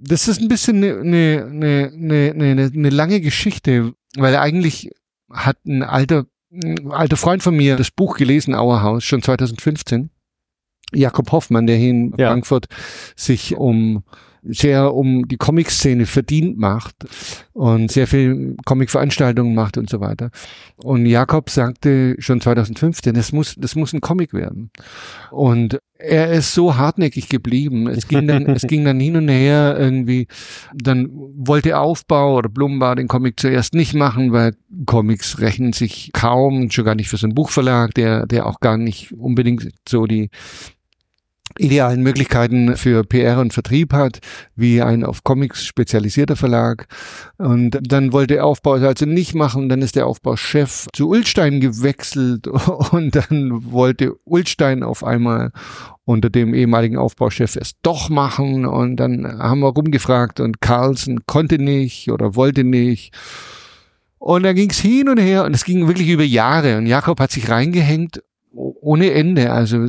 Das 0.00 0.26
ist 0.26 0.40
ein 0.40 0.48
bisschen 0.48 0.82
eine, 0.82 0.98
eine, 0.98 1.92
eine, 1.94 2.32
eine, 2.34 2.72
eine 2.74 2.90
lange 2.90 3.20
Geschichte, 3.20 3.92
weil 4.16 4.34
eigentlich 4.34 4.90
hat 5.30 5.64
ein 5.64 5.84
alter, 5.84 6.26
ein 6.50 6.90
alter 6.90 7.16
Freund 7.16 7.44
von 7.44 7.56
mir 7.56 7.76
das 7.76 7.92
Buch 7.92 8.16
gelesen, 8.16 8.56
Auerhaus, 8.56 9.04
schon 9.04 9.22
2015 9.22 10.10
Jakob 10.92 11.30
Hoffmann, 11.30 11.68
der 11.68 11.76
hier 11.76 11.90
in 11.90 12.14
Ja. 12.18 12.30
Frankfurt 12.30 12.66
sich 13.14 13.54
um 13.54 14.02
sehr 14.42 14.94
um 14.94 15.28
die 15.28 15.36
Comic-Szene 15.36 16.06
verdient 16.06 16.58
macht 16.58 16.96
und 17.52 17.90
sehr 17.90 18.06
viel 18.06 18.56
Comic-Veranstaltungen 18.64 19.54
macht 19.54 19.78
und 19.78 19.88
so 19.88 20.00
weiter. 20.00 20.30
Und 20.76 21.06
Jakob 21.06 21.48
sagte 21.48 22.16
schon 22.18 22.40
2015, 22.40 23.14
das 23.14 23.32
muss, 23.32 23.54
das 23.56 23.76
muss 23.76 23.92
ein 23.92 24.00
Comic 24.00 24.34
werden. 24.34 24.70
Und 25.30 25.78
er 25.96 26.32
ist 26.32 26.52
so 26.52 26.76
hartnäckig 26.76 27.28
geblieben. 27.28 27.86
Es 27.86 28.08
ging 28.08 28.26
dann, 28.26 28.46
es 28.46 28.62
ging 28.62 28.84
dann 28.84 28.98
hin 28.98 29.16
und 29.16 29.28
her 29.28 29.76
irgendwie. 29.78 30.26
Dann 30.74 31.08
wollte 31.12 31.78
Aufbau 31.78 32.36
oder 32.36 32.48
Blumenbar 32.48 32.96
den 32.96 33.06
Comic 33.06 33.38
zuerst 33.38 33.74
nicht 33.74 33.94
machen, 33.94 34.32
weil 34.32 34.56
Comics 34.86 35.38
rechnen 35.38 35.72
sich 35.72 36.10
kaum, 36.12 36.70
schon 36.70 36.84
gar 36.84 36.96
nicht 36.96 37.08
für 37.08 37.16
so 37.16 37.26
einen 37.26 37.34
Buchverlag, 37.34 37.94
der, 37.94 38.26
der 38.26 38.46
auch 38.46 38.58
gar 38.58 38.76
nicht 38.76 39.12
unbedingt 39.12 39.68
so 39.88 40.06
die 40.06 40.30
idealen 41.58 42.02
Möglichkeiten 42.02 42.76
für 42.76 43.04
PR 43.04 43.40
und 43.40 43.52
Vertrieb 43.52 43.92
hat, 43.92 44.20
wie 44.56 44.82
ein 44.82 45.04
auf 45.04 45.24
Comics 45.24 45.64
spezialisierter 45.64 46.36
Verlag. 46.36 46.86
Und 47.38 47.78
dann 47.82 48.12
wollte 48.12 48.34
der 48.34 48.46
Aufbau 48.46 48.74
also 48.74 49.06
nicht 49.06 49.34
machen. 49.34 49.68
Dann 49.68 49.82
ist 49.82 49.96
der 49.96 50.06
Aufbauchef 50.06 50.86
zu 50.92 51.08
Ulstein 51.08 51.60
gewechselt 51.60 52.46
und 52.92 53.14
dann 53.14 53.72
wollte 53.72 54.14
Ulstein 54.24 54.82
auf 54.82 55.04
einmal 55.04 55.52
unter 56.04 56.30
dem 56.30 56.54
ehemaligen 56.54 56.96
Aufbauchef 56.96 57.56
es 57.56 57.72
doch 57.82 58.08
machen. 58.08 58.66
Und 58.66 58.96
dann 58.96 59.26
haben 59.38 59.60
wir 59.60 59.68
rumgefragt 59.68 60.40
und 60.40 60.60
Carlsen 60.60 61.26
konnte 61.26 61.58
nicht 61.58 62.10
oder 62.10 62.34
wollte 62.34 62.64
nicht. 62.64 63.14
Und 64.18 64.44
dann 64.44 64.54
ging 64.54 64.70
es 64.70 64.78
hin 64.78 65.08
und 65.08 65.18
her 65.18 65.44
und 65.44 65.54
es 65.54 65.64
ging 65.64 65.88
wirklich 65.88 66.08
über 66.08 66.22
Jahre. 66.22 66.78
Und 66.78 66.86
Jakob 66.86 67.18
hat 67.18 67.32
sich 67.32 67.48
reingehängt 67.48 68.22
ohne 68.82 69.12
Ende. 69.12 69.52
Also 69.52 69.86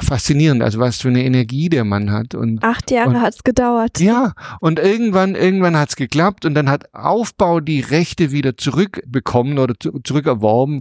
faszinierend, 0.00 0.62
also 0.62 0.78
was 0.80 1.02
für 1.02 1.08
eine 1.08 1.22
Energie 1.24 1.68
der 1.68 1.84
Mann 1.84 2.10
hat. 2.10 2.34
Und 2.34 2.64
Acht 2.64 2.90
Jahre 2.90 3.10
Und- 3.10 3.20
hat's 3.20 3.44
gedauert. 3.44 4.00
ja, 4.00 4.32
und 4.60 4.78
irgendwann, 4.78 5.34
irgendwann 5.34 5.76
hat's 5.76 5.96
geklappt 5.96 6.44
und 6.46 6.54
dann 6.54 6.68
hat 6.70 6.92
Aufbau 6.94 7.60
die 7.60 7.80
Rechte 7.80 8.32
wieder 8.32 8.56
zurückbekommen 8.56 9.58
oder 9.58 9.74
zu, 9.78 10.00
zurückerworben. 10.02 10.80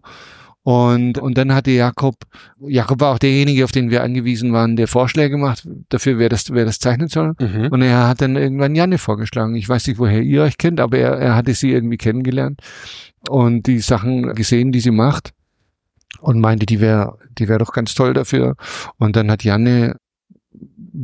Und, 0.63 1.19
und 1.19 1.37
dann 1.37 1.53
hatte 1.53 1.69
Jakob, 1.69 2.15
Jakob 2.59 2.99
war 2.99 3.13
auch 3.13 3.19
derjenige, 3.19 3.63
auf 3.65 3.71
den 3.71 3.91
wir 3.91 4.01
angewiesen 4.01 4.51
waren, 4.51 4.75
der 4.75 4.87
Vorschläge 4.87 5.37
macht 5.37 5.67
dafür, 5.89 6.17
wer 6.17 6.27
das, 6.27 6.51
wer 6.51 6.65
das 6.65 6.79
zeichnen 6.79 7.07
soll. 7.07 7.33
Mhm. 7.39 7.67
Und 7.69 7.83
er 7.83 8.07
hat 8.07 8.21
dann 8.21 8.35
irgendwann 8.35 8.73
Janne 8.73 8.97
vorgeschlagen. 8.97 9.53
Ich 9.53 9.69
weiß 9.69 9.85
nicht, 9.85 9.99
woher 9.99 10.23
ihr 10.23 10.41
euch 10.41 10.57
kennt, 10.57 10.79
aber 10.79 10.97
er, 10.97 11.11
er 11.19 11.35
hatte 11.35 11.53
sie 11.53 11.71
irgendwie 11.71 11.97
kennengelernt 11.97 12.61
und 13.29 13.67
die 13.67 13.77
Sachen 13.77 14.33
gesehen, 14.33 14.71
die 14.71 14.79
sie 14.79 14.89
macht 14.89 15.34
und 16.21 16.39
meinte, 16.39 16.65
die 16.65 16.79
wäre, 16.81 17.17
die 17.37 17.47
wäre 17.47 17.59
doch 17.59 17.71
ganz 17.73 17.93
toll 17.95 18.13
dafür. 18.13 18.55
Und 18.97 19.15
dann 19.15 19.29
hat 19.31 19.43
Janne 19.43 19.95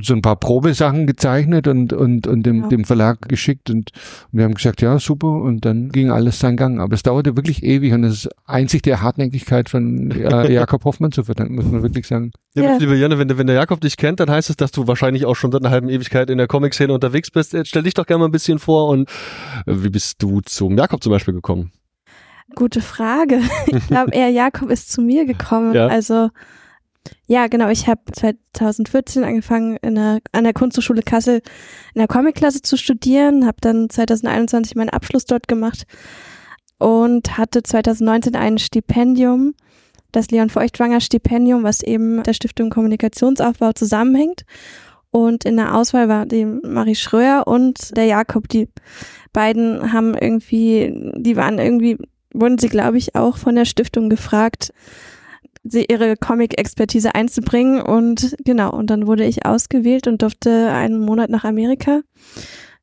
so 0.01 0.13
ein 0.13 0.21
paar 0.21 0.37
Probesachen 0.37 1.05
gezeichnet 1.05 1.67
und, 1.67 1.91
und, 1.91 2.25
und 2.25 2.43
dem, 2.43 2.61
Ja. 2.61 2.67
dem 2.69 2.85
Verlag 2.85 3.27
geschickt 3.27 3.69
und 3.69 3.89
wir 4.31 4.45
haben 4.45 4.53
gesagt, 4.53 4.81
ja, 4.81 4.97
super. 4.99 5.27
Und 5.27 5.65
dann 5.65 5.89
ging 5.89 6.09
alles 6.09 6.39
seinen 6.39 6.55
Gang. 6.55 6.79
Aber 6.79 6.93
es 6.93 7.03
dauerte 7.03 7.35
wirklich 7.35 7.61
ewig 7.61 7.91
und 7.91 8.05
es 8.05 8.13
ist 8.25 8.29
einzig 8.45 8.83
der 8.83 9.01
Hartnäckigkeit 9.01 9.67
von 9.67 10.09
äh, 10.11 10.49
Jakob 10.53 10.85
Hoffmann 10.85 11.11
zu 11.11 11.25
verdanken, 11.25 11.55
muss 11.55 11.65
man 11.65 11.83
wirklich 11.83 12.07
sagen. 12.07 12.31
Ja, 12.55 12.63
Ja. 12.63 12.77
liebe 12.77 12.95
Janne, 12.95 13.19
wenn, 13.19 13.27
der- 13.27 13.37
wenn 13.37 13.47
der 13.47 13.57
Jakob 13.57 13.81
dich 13.81 13.97
kennt, 13.97 14.21
dann 14.21 14.29
heißt 14.31 14.49
es, 14.49 14.55
dass 14.55 14.71
du 14.71 14.87
wahrscheinlich 14.87 15.25
auch 15.25 15.35
schon 15.35 15.51
seit 15.51 15.61
einer 15.61 15.71
halben 15.71 15.89
Ewigkeit 15.89 16.29
in 16.29 16.37
der 16.37 16.47
Comic-Szene 16.47 16.93
unterwegs 16.93 17.29
bist. 17.29 17.51
Jetzt 17.51 17.67
stell 17.67 17.83
dich 17.83 17.93
doch 17.93 18.05
gerne 18.05 18.19
mal 18.19 18.25
ein 18.29 18.31
bisschen 18.31 18.59
vor 18.59 18.87
und 18.87 19.09
äh, 19.65 19.73
wie 19.83 19.89
bist 19.89 20.23
du 20.23 20.39
zum 20.39 20.77
Jakob 20.77 21.03
zum 21.03 21.11
Beispiel 21.11 21.33
gekommen? 21.33 21.71
Gute 22.55 22.81
Frage. 22.81 23.41
Ich 23.67 23.87
glaube, 23.87 24.11
eher 24.13 24.29
Jakob 24.29 24.69
ist 24.69 24.91
zu 24.91 25.01
mir 25.01 25.25
gekommen. 25.25 25.73
Ja. 25.73 25.87
Also 25.87 26.29
ja, 27.27 27.47
genau. 27.47 27.69
Ich 27.69 27.87
habe 27.87 28.01
2014 28.11 29.23
angefangen, 29.23 29.77
in 29.81 29.95
der, 29.95 30.19
an 30.31 30.43
der 30.43 30.53
Kunsthochschule 30.53 31.01
Kassel 31.01 31.41
in 31.93 31.99
der 31.99 32.07
Comic-Klasse 32.07 32.61
zu 32.61 32.77
studieren, 32.77 33.45
habe 33.45 33.57
dann 33.61 33.89
2021 33.89 34.75
meinen 34.75 34.89
Abschluss 34.89 35.25
dort 35.25 35.47
gemacht 35.47 35.85
und 36.77 37.37
hatte 37.37 37.63
2019 37.63 38.35
ein 38.35 38.57
Stipendium, 38.57 39.53
das 40.11 40.29
Leon 40.29 40.49
Feuchtwanger 40.49 40.99
Stipendium, 40.99 41.63
was 41.63 41.81
eben 41.81 42.17
mit 42.17 42.27
der 42.27 42.33
Stiftung 42.33 42.69
Kommunikationsaufbau 42.69 43.71
zusammenhängt. 43.73 44.43
Und 45.11 45.43
in 45.43 45.57
der 45.57 45.75
Auswahl 45.75 46.07
war 46.07 46.25
die 46.25 46.45
Marie 46.45 46.95
Schröer 46.95 47.43
und 47.45 47.95
der 47.97 48.05
Jakob. 48.05 48.47
Die 48.47 48.69
beiden 49.33 49.91
haben 49.93 50.15
irgendwie, 50.15 51.11
die 51.17 51.35
waren 51.35 51.59
irgendwie 51.59 51.97
wurden 52.33 52.57
sie, 52.57 52.69
glaube 52.69 52.97
ich, 52.97 53.15
auch 53.15 53.37
von 53.37 53.55
der 53.55 53.65
Stiftung 53.65 54.09
gefragt, 54.09 54.73
sie 55.63 55.85
ihre 55.85 56.17
Comic-Expertise 56.17 57.15
einzubringen. 57.15 57.81
Und 57.81 58.35
genau, 58.43 58.71
und 58.71 58.89
dann 58.89 59.07
wurde 59.07 59.25
ich 59.25 59.45
ausgewählt 59.45 60.07
und 60.07 60.21
durfte 60.21 60.71
einen 60.71 60.99
Monat 60.99 61.29
nach 61.29 61.43
Amerika. 61.43 62.01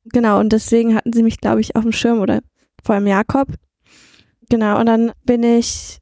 Genau, 0.04 0.40
und 0.40 0.52
deswegen 0.52 0.94
hatten 0.94 1.12
sie 1.12 1.22
mich, 1.22 1.38
glaube 1.38 1.60
ich, 1.60 1.76
auf 1.76 1.82
dem 1.82 1.92
Schirm 1.92 2.20
oder 2.20 2.40
vor 2.82 2.94
allem 2.94 3.06
Jakob. 3.06 3.48
Genau, 4.48 4.78
und 4.80 4.86
dann 4.86 5.12
bin 5.24 5.42
ich, 5.42 5.98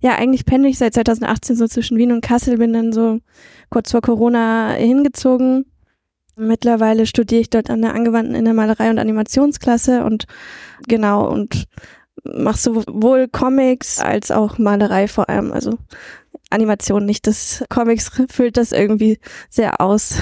ja, 0.00 0.16
eigentlich 0.16 0.44
pendel 0.44 0.70
ich 0.70 0.78
seit 0.78 0.94
2018 0.94 1.56
so 1.56 1.66
zwischen 1.66 1.96
Wien 1.96 2.12
und 2.12 2.20
Kassel, 2.20 2.58
bin 2.58 2.72
dann 2.72 2.92
so 2.92 3.20
kurz 3.70 3.90
vor 3.90 4.02
Corona 4.02 4.72
hingezogen. 4.72 5.64
Mittlerweile 6.36 7.06
studiere 7.06 7.40
ich 7.40 7.50
dort 7.50 7.70
an 7.70 7.80
der 7.80 7.94
angewandten 7.94 8.34
in 8.34 8.44
der 8.44 8.52
Malerei- 8.52 8.90
und 8.90 8.98
Animationsklasse 8.98 10.04
und 10.04 10.26
genau, 10.86 11.30
und 11.30 11.64
mache 12.34 12.58
sowohl 12.58 13.28
Comics 13.28 13.98
als 13.98 14.30
auch 14.30 14.58
Malerei 14.58 15.08
vor 15.08 15.28
allem, 15.28 15.52
also 15.52 15.78
Animation 16.50 17.04
nicht. 17.04 17.26
Das 17.26 17.64
Comics 17.68 18.10
füllt 18.28 18.56
das 18.56 18.72
irgendwie 18.72 19.18
sehr 19.50 19.80
aus. 19.80 20.16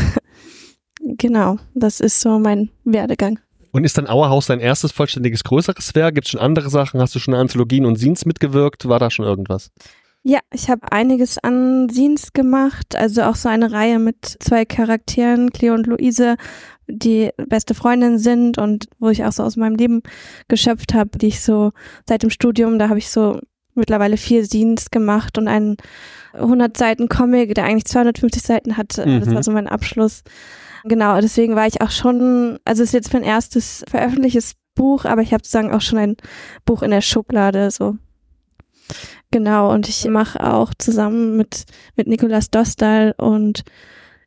genau, 1.01 1.59
das 1.75 2.01
ist 2.01 2.21
so 2.21 2.39
mein 2.39 2.71
Werdegang. 2.85 3.39
Und 3.73 3.85
ist 3.85 3.99
dann 3.99 4.07
Auerhaus 4.07 4.47
dein 4.47 4.61
erstes 4.61 4.93
vollständiges 4.93 5.43
größeres 5.43 5.95
Werk? 5.97 6.15
Gibt 6.15 6.27
es 6.27 6.31
schon 6.31 6.41
andere 6.41 6.71
Sachen? 6.71 7.01
Hast 7.01 7.15
du 7.15 7.19
schon 7.19 7.35
an 7.35 7.41
Anthologien 7.41 7.87
und 7.87 7.97
Scenes 7.97 8.25
mitgewirkt? 8.25 8.89
War 8.89 9.01
da 9.01 9.11
schon 9.11 9.25
irgendwas? 9.25 9.73
Ja, 10.27 10.41
ich 10.55 10.71
habe 10.71 10.91
einiges 10.91 11.37
an 11.37 11.87
Scenes 11.91 12.33
gemacht, 12.33 12.97
also 12.97 13.23
auch 13.25 13.37
so 13.37 13.51
eine 13.51 13.73
Reihe 13.73 13.99
mit 13.99 14.25
zwei 14.41 14.65
Charakteren, 14.65 15.51
Cleo 15.53 15.75
und 15.75 15.87
Luise, 15.87 16.37
die 16.89 17.29
beste 17.37 17.75
Freundinnen 17.75 18.19
sind 18.19 18.57
und 18.57 18.87
wo 18.99 19.11
ich 19.11 19.23
auch 19.25 19.33
so 19.33 19.43
aus 19.43 19.57
meinem 19.57 19.77
Leben 19.77 20.01
geschöpft 20.49 20.95
habe, 20.95 21.19
die 21.19 21.27
ich 21.27 21.43
so 21.43 21.73
seit 22.09 22.23
dem 22.23 22.31
Studium, 22.31 22.79
da 22.79 22.89
habe 22.89 22.99
ich 22.99 23.11
so 23.11 23.39
mittlerweile 23.75 24.17
vier 24.17 24.47
Scenes 24.47 24.91
gemacht 24.91 25.37
und 25.37 25.47
einen 25.47 25.77
100 26.33 26.75
Seiten 26.75 27.09
Comic, 27.11 27.55
der 27.55 27.65
eigentlich 27.65 27.85
250 27.85 28.43
Seiten 28.43 28.79
hat. 28.79 28.97
Das 28.97 29.05
Mhm. 29.07 29.35
war 29.35 29.43
so 29.43 29.51
mein 29.51 29.69
Abschluss. 29.69 30.23
Genau, 30.85 31.21
deswegen 31.21 31.55
war 31.55 31.67
ich 31.67 31.83
auch 31.83 31.91
schon, 31.91 32.59
also 32.65 32.83
es 32.83 32.91
ist 32.91 32.95
jetzt 32.95 33.13
mein 33.13 33.25
erstes 33.25 33.85
veröffentlichtes 33.91 34.55
Buch, 34.75 35.05
aber 35.05 35.21
ich 35.21 35.35
habe 35.35 35.45
sozusagen 35.45 35.73
auch 35.73 35.81
schon 35.83 35.99
ein 35.99 36.17
Buch 36.65 36.83
in 36.83 36.93
der 36.93 37.03
Schublade, 37.03 37.71
so. 37.71 37.97
Genau, 39.35 39.73
und 39.73 39.89
ich 39.89 40.07
mache 40.07 40.49
auch 40.49 40.73
zusammen 40.79 41.37
mit, 41.37 41.65
mit 41.97 42.07
Nicolas 42.07 42.51
Dostal 42.51 43.17
und 43.19 43.65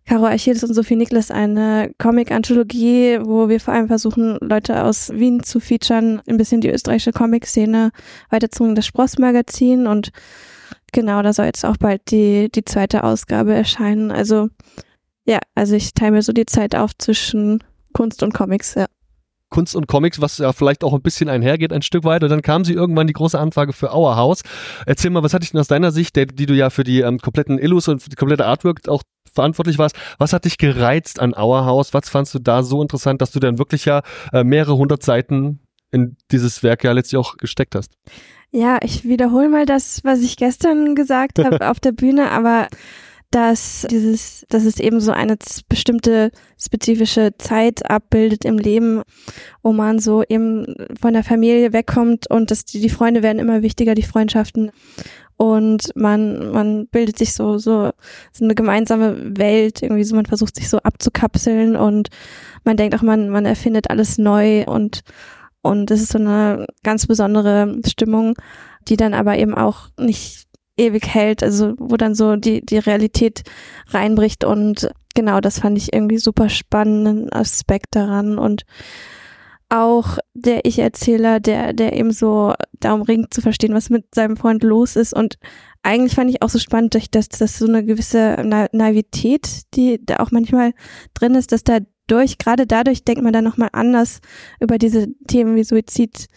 Caro 0.06 0.26
Achilles 0.26 0.65
und 0.65 0.74
Sophie 0.74 0.98
Niklas 0.98 1.32
eine 1.32 1.93
Comic-Anthologie, 1.98 3.20
wo 3.22 3.48
wir 3.48 3.62
vor 3.62 3.74
allem 3.74 3.88
versuchen, 3.88 4.38
Leute 4.41 4.84
aus 4.84 5.10
Wien 5.13 5.43
zu 5.43 5.62
featuren, 5.62 6.22
ein 6.28 6.36
bisschen 6.36 6.60
die 6.60 6.70
österreichische 6.70 7.13
Comic-Szene 7.13 7.91
weiterzubringen, 8.32 8.76
das 8.76 8.86
Spross-Magazin 8.86 9.88
und 9.88 10.10
genau, 10.91 11.22
da 11.22 11.32
soll 11.32 11.46
jetzt 11.46 11.63
auch 11.63 11.78
bald 11.78 12.12
die, 12.12 12.52
die 12.52 12.65
zweite 12.65 13.06
Ausgabe 13.06 13.54
erscheinen. 13.54 14.12
Also 14.12 14.50
ja, 15.26 15.39
also 15.56 15.76
ich 15.76 15.93
teile 15.93 16.12
mir 16.12 16.22
so 16.22 16.34
die 16.34 16.46
Zeit 16.46 16.76
auf 16.76 16.91
zwischen 16.98 17.63
Kunst 17.93 18.24
und 18.24 18.34
Comics, 18.34 18.76
ja. 18.76 18.88
Kunst 19.50 19.76
und 19.76 19.88
Comics, 19.88 20.20
was 20.22 20.38
ja 20.38 20.52
vielleicht 20.54 20.84
auch 20.84 20.94
ein 20.94 21.02
bisschen 21.02 21.30
einhergeht, 21.30 21.72
ein 21.72 21.82
Stück 21.82 22.04
weit. 22.04 22.24
Und 22.24 22.30
dann 22.30 22.42
kam 22.42 22.66
sie 22.66 22.74
irgendwann 22.74 23.08
die 23.08 23.14
große 23.14 23.40
Anfrage 23.40 23.74
für 23.74 23.92
Auerhaus. 23.92 24.42
Erzähl 24.86 25.12
mal, 25.12 25.24
was 25.24 25.34
hat 25.34 25.44
dich 25.44 25.52
denn 25.52 25.60
aus 25.60 25.68
deiner 25.68 25.92
Sicht, 25.92 26.16
der, 26.16 26.26
die 26.26 26.46
du 26.46 26.54
ja 26.54 26.70
für 26.70 26.84
die 26.84 27.02
ähm, 27.02 27.20
kompletten 27.20 27.58
Illus 27.58 27.88
und 27.88 28.02
für 28.02 28.10
die 28.10 28.16
komplette 28.16 28.46
Artwork 28.46 28.88
auch 28.88 29.04
verantwortlich 29.34 29.78
warst, 29.78 29.96
was 30.18 30.34
hat 30.34 30.46
dich 30.46 30.58
gereizt 30.58 31.20
an 31.20 31.34
Auerhaus? 31.34 31.94
Was 31.94 32.10
fandst 32.10 32.34
du 32.34 32.40
da 32.40 32.64
so 32.64 32.82
interessant, 32.82 33.22
dass 33.22 33.32
du 33.32 33.40
dann 33.40 33.58
wirklich 33.58 33.86
ja 33.86 34.02
äh, 34.34 34.44
mehrere 34.44 34.78
hundert 34.78 35.04
Seiten 35.04 35.60
in 35.92 36.18
dieses 36.32 36.64
Werk 36.64 36.84
ja 36.84 36.92
letztlich 36.92 37.18
auch 37.18 37.38
gesteckt 37.38 37.76
hast? 37.76 37.94
Ja, 38.52 38.80
ich 38.82 39.04
wiederhole 39.04 39.50
mal 39.50 39.66
das, 39.66 40.04
was 40.04 40.22
ich 40.22 40.38
gestern 40.38 40.96
gesagt 40.96 41.40
habe 41.44 41.70
auf 41.70 41.80
der 41.80 41.92
Bühne, 41.92 42.32
aber 42.32 42.68
dass 43.32 43.86
dieses, 43.92 44.46
dass 44.50 44.63
es 44.63 44.80
eben 44.80 45.02
so 45.02 45.12
eine 45.12 45.38
bestimmte 45.68 46.32
spezifische 46.58 47.32
Zeit 47.38 47.90
abbildet 47.90 48.46
im 48.46 48.58
Leben, 48.58 49.02
wo 49.62 49.74
man 49.74 50.00
so 50.00 50.24
eben 50.24 50.76
von 51.00 51.13
der 51.13 51.24
Familie 51.24 51.74
wegkommt 51.74 52.30
und 52.30 52.52
dass 52.52 52.63
die, 52.63 52.80
die 52.80 52.90
Freunde 52.90 53.24
werden 53.24 53.40
immer 53.40 53.62
wichtiger, 53.62 53.96
die 53.96 54.04
Freundschaften. 54.04 54.72
Und 55.36 55.92
man 55.96 56.52
man 56.52 56.88
bildet 56.88 57.18
sich 57.18 57.34
so 57.34 57.58
so 57.60 57.92
so 58.32 58.46
eine 58.46 58.56
gemeinsame 58.56 59.38
Welt 59.38 59.84
irgendwie 59.84 60.04
so. 60.04 60.16
Man 60.16 60.26
versucht 60.26 60.56
sich 60.56 60.70
so 60.70 60.80
abzukapseln 60.80 61.76
und 61.76 62.10
man 62.63 62.78
denkt 62.78 62.96
auch 62.96 63.04
man 63.04 63.30
man 63.30 63.46
erfindet 63.46 63.90
alles 63.90 64.18
neu 64.18 64.63
und 64.66 65.02
und 65.62 65.92
das 65.92 66.02
ist 66.02 66.13
so 66.13 66.18
eine 66.18 66.66
ganz 66.84 67.08
besondere 67.08 67.80
Stimmung, 67.86 68.36
die 68.88 68.96
dann 68.98 69.13
aber 69.13 69.38
eben 69.38 69.54
auch 69.54 69.90
nicht 70.00 70.47
ewig 70.78 71.08
hält, 71.08 71.44
also 71.44 71.74
wo 71.78 71.98
dann 71.98 72.16
so 72.16 72.36
die, 72.36 72.66
die 72.66 72.78
Realität 72.78 73.44
reinbricht. 73.90 74.44
Und 74.44 74.90
genau, 75.16 75.42
das 75.42 75.60
fand 75.60 75.78
ich 75.78 75.94
irgendwie 75.94 76.18
super 76.18 76.50
spannenden 76.50 77.32
Aspekt 77.32 77.96
daran. 77.96 78.38
Und 78.38 78.63
auch 79.70 80.18
der 80.34 80.66
Ich-Erzähler, 80.66 81.40
der, 81.40 81.74
der 81.74 81.94
eben 81.94 82.12
so 82.12 82.54
darum 82.80 83.02
ringt 83.02 83.34
zu 83.34 83.42
verstehen, 83.42 83.74
was 83.74 83.90
mit 83.90 84.16
seinem 84.16 84.38
Freund 84.38 84.63
los 84.63 84.96
ist. 84.96 85.13
Und 85.13 85.38
eigentlich 85.84 86.16
fand 86.16 86.30
ich 86.30 86.42
auch 86.42 86.50
so 86.50 86.60
spannend, 86.60 86.96
dass 87.16 87.30
das 87.30 87.58
so 87.58 87.68
eine 87.68 87.84
gewisse 87.84 88.38
Na 88.46 88.68
Naivität, 88.72 89.63
die 89.74 90.00
da 90.06 90.18
auch 90.18 90.32
manchmal 90.32 90.74
drin 91.13 91.36
ist, 91.36 91.52
dass 91.52 91.63
dadurch, 91.63 92.38
gerade 92.38 92.66
dadurch 92.66 93.04
denkt 93.04 93.24
man 93.24 93.34
dann 93.34 93.44
nochmal 93.44 93.70
anders 93.74 94.22
über 94.62 94.78
diese 94.78 95.08
Themen 95.28 95.56
wie 95.56 95.63
Suizid 95.63 96.28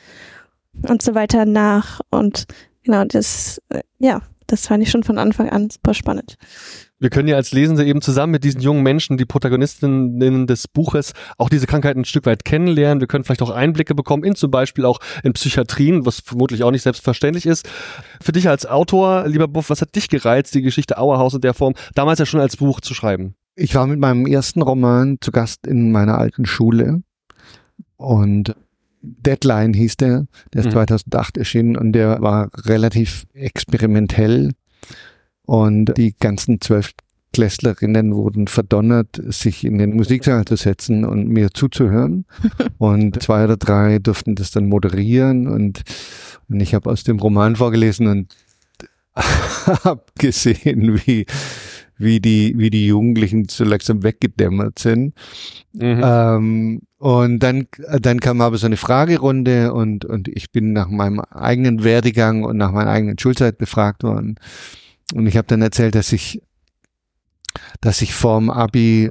und 0.89 1.03
so 1.03 1.15
weiter 1.15 1.47
nach. 1.47 2.01
Und 2.11 2.47
genau, 2.85 3.05
das, 3.05 3.61
äh, 3.69 3.81
ja, 3.99 4.23
das 4.47 4.67
fand 4.67 4.83
ich 4.83 4.91
schon 4.91 5.05
von 5.05 5.19
Anfang 5.19 5.49
an 5.49 5.71
super 5.71 5.95
spannend. 5.95 6.37
Wir 6.99 7.09
können 7.09 7.29
ja 7.29 7.37
als 7.37 7.53
Lesende 7.53 7.85
eben 7.87 8.03
zusammen 8.03 8.33
mit 8.33 8.45
diesen 8.45 8.61
jungen 8.61 8.83
Menschen, 8.83 9.17
die 9.17 9.25
Protagonistinnen 9.25 10.47
des 10.47 10.69
Buches, 10.69 11.15
auch 11.39 11.49
diese 11.49 11.67
Krankheit 11.67 11.97
ein 11.97 12.05
Stück 12.05 12.27
weit 12.27 12.45
kennenlernen. 12.45 13.01
Wir 13.01 13.07
können 13.07 13.25
vielleicht 13.25 13.41
auch 13.41 13.51
Einblicke 13.51 13.95
bekommen 13.95 14.23
in 14.23 14.35
zum 14.35 14.51
Beispiel 14.51 14.85
auch 14.85 14.99
in 15.23 15.33
Psychiatrien, 15.33 16.05
was 16.05 16.21
vermutlich 16.21 16.63
auch 16.63 16.71
nicht 16.71 16.83
selbstverständlich 16.83 17.47
ist. 17.47 17.67
Für 18.21 18.33
dich 18.33 18.49
als 18.49 18.67
Autor, 18.67 19.27
lieber 19.27 19.49
Buff, 19.49 19.71
was 19.71 19.81
hat 19.81 19.95
dich 19.95 20.09
gereizt, 20.11 20.55
die 20.55 20.63
Geschichte 20.63 20.99
Auerhaus 20.99 21.33
in 21.33 21.41
der 21.41 21.55
Form 21.55 21.75
damals 21.95 22.19
ja 22.19 22.27
schon 22.27 22.41
als 22.41 22.59
Buch 22.59 22.81
zu 22.81 22.93
schreiben? 22.93 23.35
Ich 23.55 23.75
war 23.75 23.87
mit 23.87 23.99
meinem 23.99 24.27
ersten 24.27 24.61
Roman 24.61 25.17
zu 25.21 25.33
Gast 25.33 25.67
in 25.67 25.93
meiner 25.93 26.19
alten 26.19 26.45
Schule 26.45 27.03
und 27.97 28.55
Deadline 29.03 29.75
hieß 29.75 29.97
der, 29.97 30.27
der 30.53 30.61
ist 30.61 30.67
mhm. 30.67 30.73
2008 30.73 31.39
erschienen 31.39 31.77
und 31.77 31.93
der 31.93 32.21
war 32.21 32.51
relativ 32.67 33.27
experimentell 33.35 34.53
und 35.45 35.97
die 35.97 36.15
ganzen 36.19 36.61
zwölf 36.61 36.93
Klässlerinnen 37.33 38.15
wurden 38.15 38.49
verdonnert, 38.49 39.21
sich 39.29 39.65
in 39.65 39.79
den 39.79 39.95
Musiksaal 39.95 40.45
zu 40.45 40.57
setzen 40.57 41.05
und 41.05 41.29
mir 41.29 41.51
zuzuhören. 41.53 42.25
und 42.79 43.23
zwei 43.23 43.45
oder 43.45 43.57
drei 43.57 43.99
durften 43.99 44.35
das 44.35 44.51
dann 44.51 44.69
moderieren 44.69 45.47
und, 45.47 45.83
und 46.49 46.61
ich 46.61 46.75
habe 46.75 46.91
aus 46.91 47.05
dem 47.05 47.19
Roman 47.19 47.57
vorgelesen 47.57 48.09
und 48.09 48.37
habe 49.15 50.05
gesehen, 50.19 51.01
wie 51.07 51.27
wie 52.01 52.21
die, 52.21 52.55
wie 52.57 52.71
die 52.71 52.87
Jugendlichen 52.87 53.49
so 53.49 53.65
langsam 53.65 54.03
weggedämmert 54.03 54.79
sind. 54.79 55.15
Mhm. 55.73 56.01
Ähm, 56.03 56.81
und 56.99 57.39
dann, 57.39 57.67
dann 58.01 58.21
kam 58.21 58.41
aber 58.41 58.59
so 58.59 58.67
eine 58.67 58.77
Fragerunde 58.77 59.73
und, 59.73 60.05
und 60.05 60.29
ich 60.29 60.51
bin 60.51 60.73
nach 60.73 60.89
meinem 60.89 61.21
eigenen 61.21 61.85
Werdegang 61.85 62.45
und 62.45 62.57
nach 62.57 62.73
meiner 62.73 62.91
eigenen 62.91 63.19
Schulzeit 63.19 63.59
befragt 63.59 64.03
worden. 64.03 64.37
Und 65.15 65.27
ich 65.27 65.37
habe 65.37 65.47
dann 65.47 65.63
erzählt, 65.63 65.95
dass 65.95 66.13
ich 66.13 66.43
dass 67.81 68.03
ich 68.03 68.15
vorm 68.15 68.51
Abi, 68.51 69.11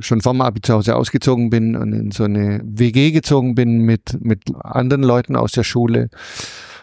schon 0.00 0.20
vorm 0.20 0.40
Abi 0.40 0.60
zu 0.62 0.74
Hause 0.74 0.96
ausgezogen 0.96 1.50
bin 1.50 1.76
und 1.76 1.92
in 1.92 2.10
so 2.10 2.24
eine 2.24 2.60
WG 2.64 3.12
gezogen 3.12 3.54
bin 3.54 3.82
mit, 3.82 4.18
mit 4.20 4.42
anderen 4.64 5.02
Leuten 5.04 5.36
aus 5.36 5.52
der 5.52 5.62
Schule. 5.62 6.08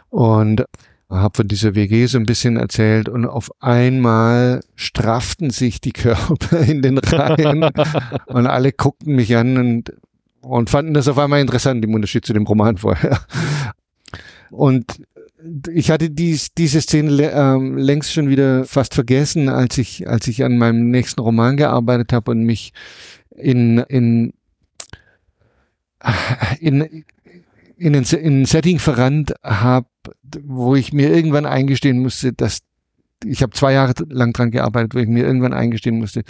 Und 0.09 0.63
habe 1.09 1.35
von 1.35 1.47
dieser 1.47 1.73
WG 1.75 2.05
so 2.05 2.17
ein 2.17 2.25
bisschen 2.25 2.57
erzählt 2.57 3.09
und 3.09 3.25
auf 3.25 3.49
einmal 3.59 4.61
strafften 4.75 5.49
sich 5.49 5.81
die 5.81 5.91
Körper 5.91 6.59
in 6.67 6.81
den 6.81 6.97
Reihen 6.97 7.63
und 8.27 8.47
alle 8.47 8.71
guckten 8.71 9.15
mich 9.15 9.35
an 9.35 9.57
und, 9.57 9.93
und 10.41 10.69
fanden 10.69 10.93
das 10.93 11.07
auf 11.07 11.17
einmal 11.17 11.41
interessant 11.41 11.83
im 11.83 11.93
Unterschied 11.93 12.25
zu 12.25 12.33
dem 12.33 12.45
Roman 12.45 12.77
vorher. 12.77 13.19
Und 14.51 15.01
ich 15.71 15.89
hatte 15.89 16.09
dies, 16.09 16.53
diese 16.53 16.81
Szene 16.81 17.31
ähm, 17.31 17.77
längst 17.77 18.13
schon 18.13 18.29
wieder 18.29 18.65
fast 18.65 18.93
vergessen, 18.93 19.49
als 19.49 19.77
ich, 19.77 20.07
als 20.07 20.27
ich 20.27 20.43
an 20.43 20.57
meinem 20.57 20.89
nächsten 20.91 21.21
Roman 21.21 21.57
gearbeitet 21.57 22.13
habe 22.13 22.31
und 22.31 22.43
mich 22.43 22.73
in, 23.35 23.79
in, 23.79 24.33
in, 26.59 26.81
in, 27.77 27.93
in 27.93 28.41
ein 28.41 28.45
Setting 28.45 28.79
verrannt 28.79 29.33
habe, 29.43 29.87
wo 30.43 30.75
ich 30.75 30.93
mir 30.93 31.13
irgendwann 31.13 31.45
eingestehen 31.45 31.99
musste, 31.99 32.33
dass 32.33 32.59
ich 33.25 33.41
habe 33.41 33.51
zwei 33.51 33.73
Jahre 33.73 33.93
lang 34.07 34.33
dran 34.33 34.51
gearbeitet, 34.51 34.95
wo 34.95 34.99
ich 34.99 35.07
mir 35.07 35.25
irgendwann 35.25 35.53
eingestehen 35.53 35.99
musste, 35.99 36.23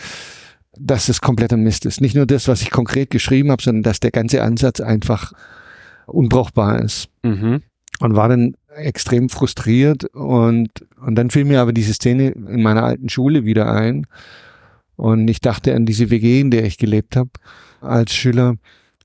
dass 0.77 1.09
es 1.09 1.21
kompletter 1.21 1.57
Mist 1.57 1.85
ist. 1.85 2.01
Nicht 2.01 2.15
nur 2.15 2.25
das, 2.25 2.47
was 2.47 2.61
ich 2.61 2.71
konkret 2.71 3.09
geschrieben 3.09 3.51
habe, 3.51 3.61
sondern 3.61 3.83
dass 3.83 3.99
der 3.99 4.11
ganze 4.11 4.43
Ansatz 4.43 4.79
einfach 4.79 5.33
unbrauchbar 6.07 6.81
ist. 6.81 7.09
Mhm. 7.23 7.61
Und 7.99 8.15
war 8.15 8.29
dann 8.29 8.55
extrem 8.75 9.29
frustriert 9.29 10.05
und, 10.05 10.69
und 11.01 11.15
dann 11.15 11.31
fiel 11.31 11.43
mir 11.43 11.61
aber 11.61 11.73
diese 11.73 11.93
Szene 11.93 12.29
in 12.29 12.61
meiner 12.61 12.83
alten 12.83 13.09
Schule 13.09 13.43
wieder 13.43 13.71
ein. 13.71 14.07
Und 14.95 15.27
ich 15.29 15.41
dachte 15.41 15.75
an 15.75 15.85
diese 15.85 16.09
WG, 16.09 16.39
in 16.39 16.51
der 16.51 16.63
ich 16.65 16.77
gelebt 16.77 17.15
habe 17.15 17.31
als 17.81 18.13
Schüler 18.13 18.55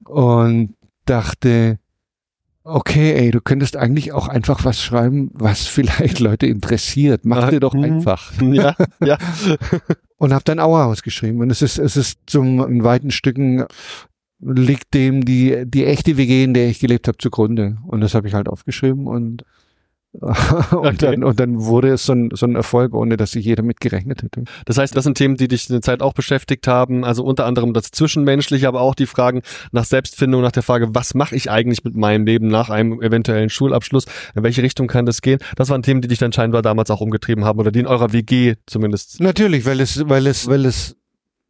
und 0.05 0.75
dachte, 1.07 1.79
okay, 2.65 3.13
ey, 3.13 3.31
du 3.31 3.41
könntest 3.41 3.77
eigentlich 3.77 4.13
auch 4.13 4.27
einfach 4.27 4.65
was 4.65 4.83
schreiben, 4.83 5.31
was 5.35 5.67
vielleicht 5.67 6.19
Leute 6.19 6.47
interessiert. 6.47 7.25
Mach 7.25 7.51
dir 7.51 7.61
doch 7.61 7.75
mhm. 7.75 7.85
einfach. 7.85 8.33
Ja, 8.41 8.75
ja. 9.03 9.19
und 10.19 10.33
habe 10.33 10.45
dann 10.45 10.59
Auerhaus 10.59 11.03
geschrieben. 11.03 11.41
Und 11.41 11.51
es 11.51 11.63
ist, 11.63 11.79
es 11.79 11.97
ist 11.97 12.19
zum 12.27 12.67
in 12.67 12.85
weiten 12.85 13.11
Stücken 13.11 13.65
liegt 14.41 14.93
dem 14.93 15.25
die 15.25 15.65
die 15.65 15.87
echte 15.87 16.17
WG, 16.17 16.45
in 16.45 16.55
der 16.55 16.69
ich 16.69 16.79
gelebt 16.79 17.09
habe, 17.09 17.19
zugrunde. 17.19 17.79
Und 17.87 18.01
das 18.01 18.15
habe 18.15 18.29
ich 18.29 18.35
halt 18.35 18.49
aufgeschrieben 18.49 19.07
und 19.07 19.45
und, 20.21 20.73
okay. 20.73 20.97
dann, 20.99 21.25
und 21.25 21.41
dann 21.41 21.65
wurde 21.65 21.89
es 21.89 22.07
so 22.07 22.13
ein, 22.13 22.31
so 22.33 22.47
ein 22.47 22.55
Erfolg, 22.55 22.95
ohne 22.95 23.17
dass 23.17 23.33
sich 23.33 23.45
jeder 23.45 23.65
mit 23.65 23.81
gerechnet 23.81 24.23
hätte. 24.23 24.45
Das 24.65 24.79
heißt, 24.79 24.97
das 24.97 25.05
sind 25.05 25.19
Themen, 25.19 25.37
die 25.37 25.49
dich 25.49 25.69
in 25.69 25.75
der 25.75 25.83
Zeit 25.83 26.03
auch 26.03 26.13
beschäftigt 26.13 26.69
haben. 26.69 27.05
Also 27.05 27.25
unter 27.25 27.47
anderem 27.47 27.73
das 27.73 27.91
Zwischenmenschliche, 27.91 28.69
aber 28.69 28.81
auch 28.81 28.95
die 28.95 29.07
Fragen 29.07 29.43
nach 29.73 29.85
Selbstfindung, 29.85 30.43
nach 30.43 30.53
der 30.53 30.63
Frage, 30.63 30.95
was 30.95 31.15
mache 31.15 31.35
ich 31.35 31.51
eigentlich 31.51 31.83
mit 31.83 31.97
meinem 31.97 32.27
Leben 32.27 32.47
nach 32.47 32.71
einem 32.71 33.03
eventuellen 33.03 33.51
Schulabschluss? 33.51 34.05
In 34.37 34.45
welche 34.45 34.63
Richtung 34.63 34.87
kann 34.87 35.05
das 35.05 35.21
gehen? 35.21 35.41
Das 35.57 35.69
waren 35.69 35.83
Themen, 35.83 36.01
die 36.01 36.09
dich 36.09 36.19
dann 36.19 36.33
scheinbar 36.33 36.63
damals 36.63 36.91
auch 36.91 37.01
umgetrieben 37.01 37.45
haben 37.45 37.59
oder 37.59 37.73
die 37.73 37.81
in 37.81 37.87
eurer 37.87 38.13
WG 38.13 38.55
zumindest. 38.67 39.21
Natürlich, 39.21 39.67
weil 39.67 39.81
es, 39.81 40.09
weil 40.09 40.29
es, 40.29 40.47
weil 40.47 40.65
es 40.65 40.97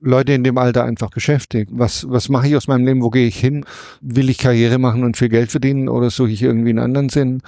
Leute 0.05 0.33
in 0.33 0.44
dem 0.44 0.59
Alter 0.59 0.85
einfach 0.85 1.11
beschäftigt. 1.11 1.70
Was, 1.72 2.07
was 2.09 2.29
mache 2.29 2.48
ich 2.48 2.57
aus 2.57 2.68
meinem 2.68 2.85
Leben? 2.85 3.03
Wo 3.03 3.11
gehe 3.11 3.27
ich 3.27 3.38
hin? 3.38 3.64
Will 4.00 4.29
ich 4.29 4.38
Karriere 4.38 4.79
machen 4.79 5.03
und 5.03 5.16
viel 5.16 5.31
Geld 5.31 5.50
verdienen 5.50 5.88
oder 5.88 6.11
suche 6.11 6.31
ich 6.31 6.42
irgendwie 6.42 6.70
einen 6.70 6.79
anderen 6.79 7.09
Sinn? 7.09 7.42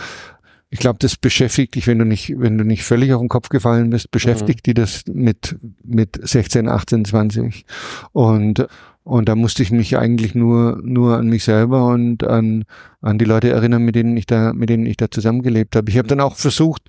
Ich 0.70 0.80
glaube, 0.80 0.98
das 0.98 1.16
beschäftigt 1.16 1.74
dich, 1.76 1.86
wenn 1.86 1.98
du 1.98 2.04
nicht, 2.04 2.34
wenn 2.38 2.58
du 2.58 2.64
nicht 2.64 2.82
völlig 2.82 3.12
auf 3.12 3.20
den 3.20 3.28
Kopf 3.28 3.48
gefallen 3.48 3.90
bist, 3.90 4.10
beschäftigt 4.10 4.66
mhm. 4.66 4.70
die 4.70 4.74
das 4.74 5.04
mit, 5.06 5.56
mit 5.84 6.18
16, 6.20 6.68
18, 6.68 7.04
20. 7.04 7.64
Und, 8.12 8.66
und 9.04 9.28
da 9.28 9.36
musste 9.36 9.62
ich 9.62 9.70
mich 9.70 9.96
eigentlich 9.96 10.34
nur, 10.34 10.80
nur 10.82 11.18
an 11.18 11.28
mich 11.28 11.44
selber 11.44 11.86
und 11.86 12.24
an, 12.24 12.64
an 13.00 13.18
die 13.18 13.24
Leute 13.24 13.50
erinnern, 13.50 13.82
mit 13.82 13.94
denen 13.94 14.16
ich 14.16 14.26
da, 14.26 14.52
mit 14.52 14.68
denen 14.68 14.86
ich 14.86 14.96
da 14.96 15.08
zusammengelebt 15.10 15.76
habe. 15.76 15.88
Ich 15.90 15.98
habe 15.98 16.08
dann 16.08 16.20
auch 16.20 16.34
versucht, 16.34 16.82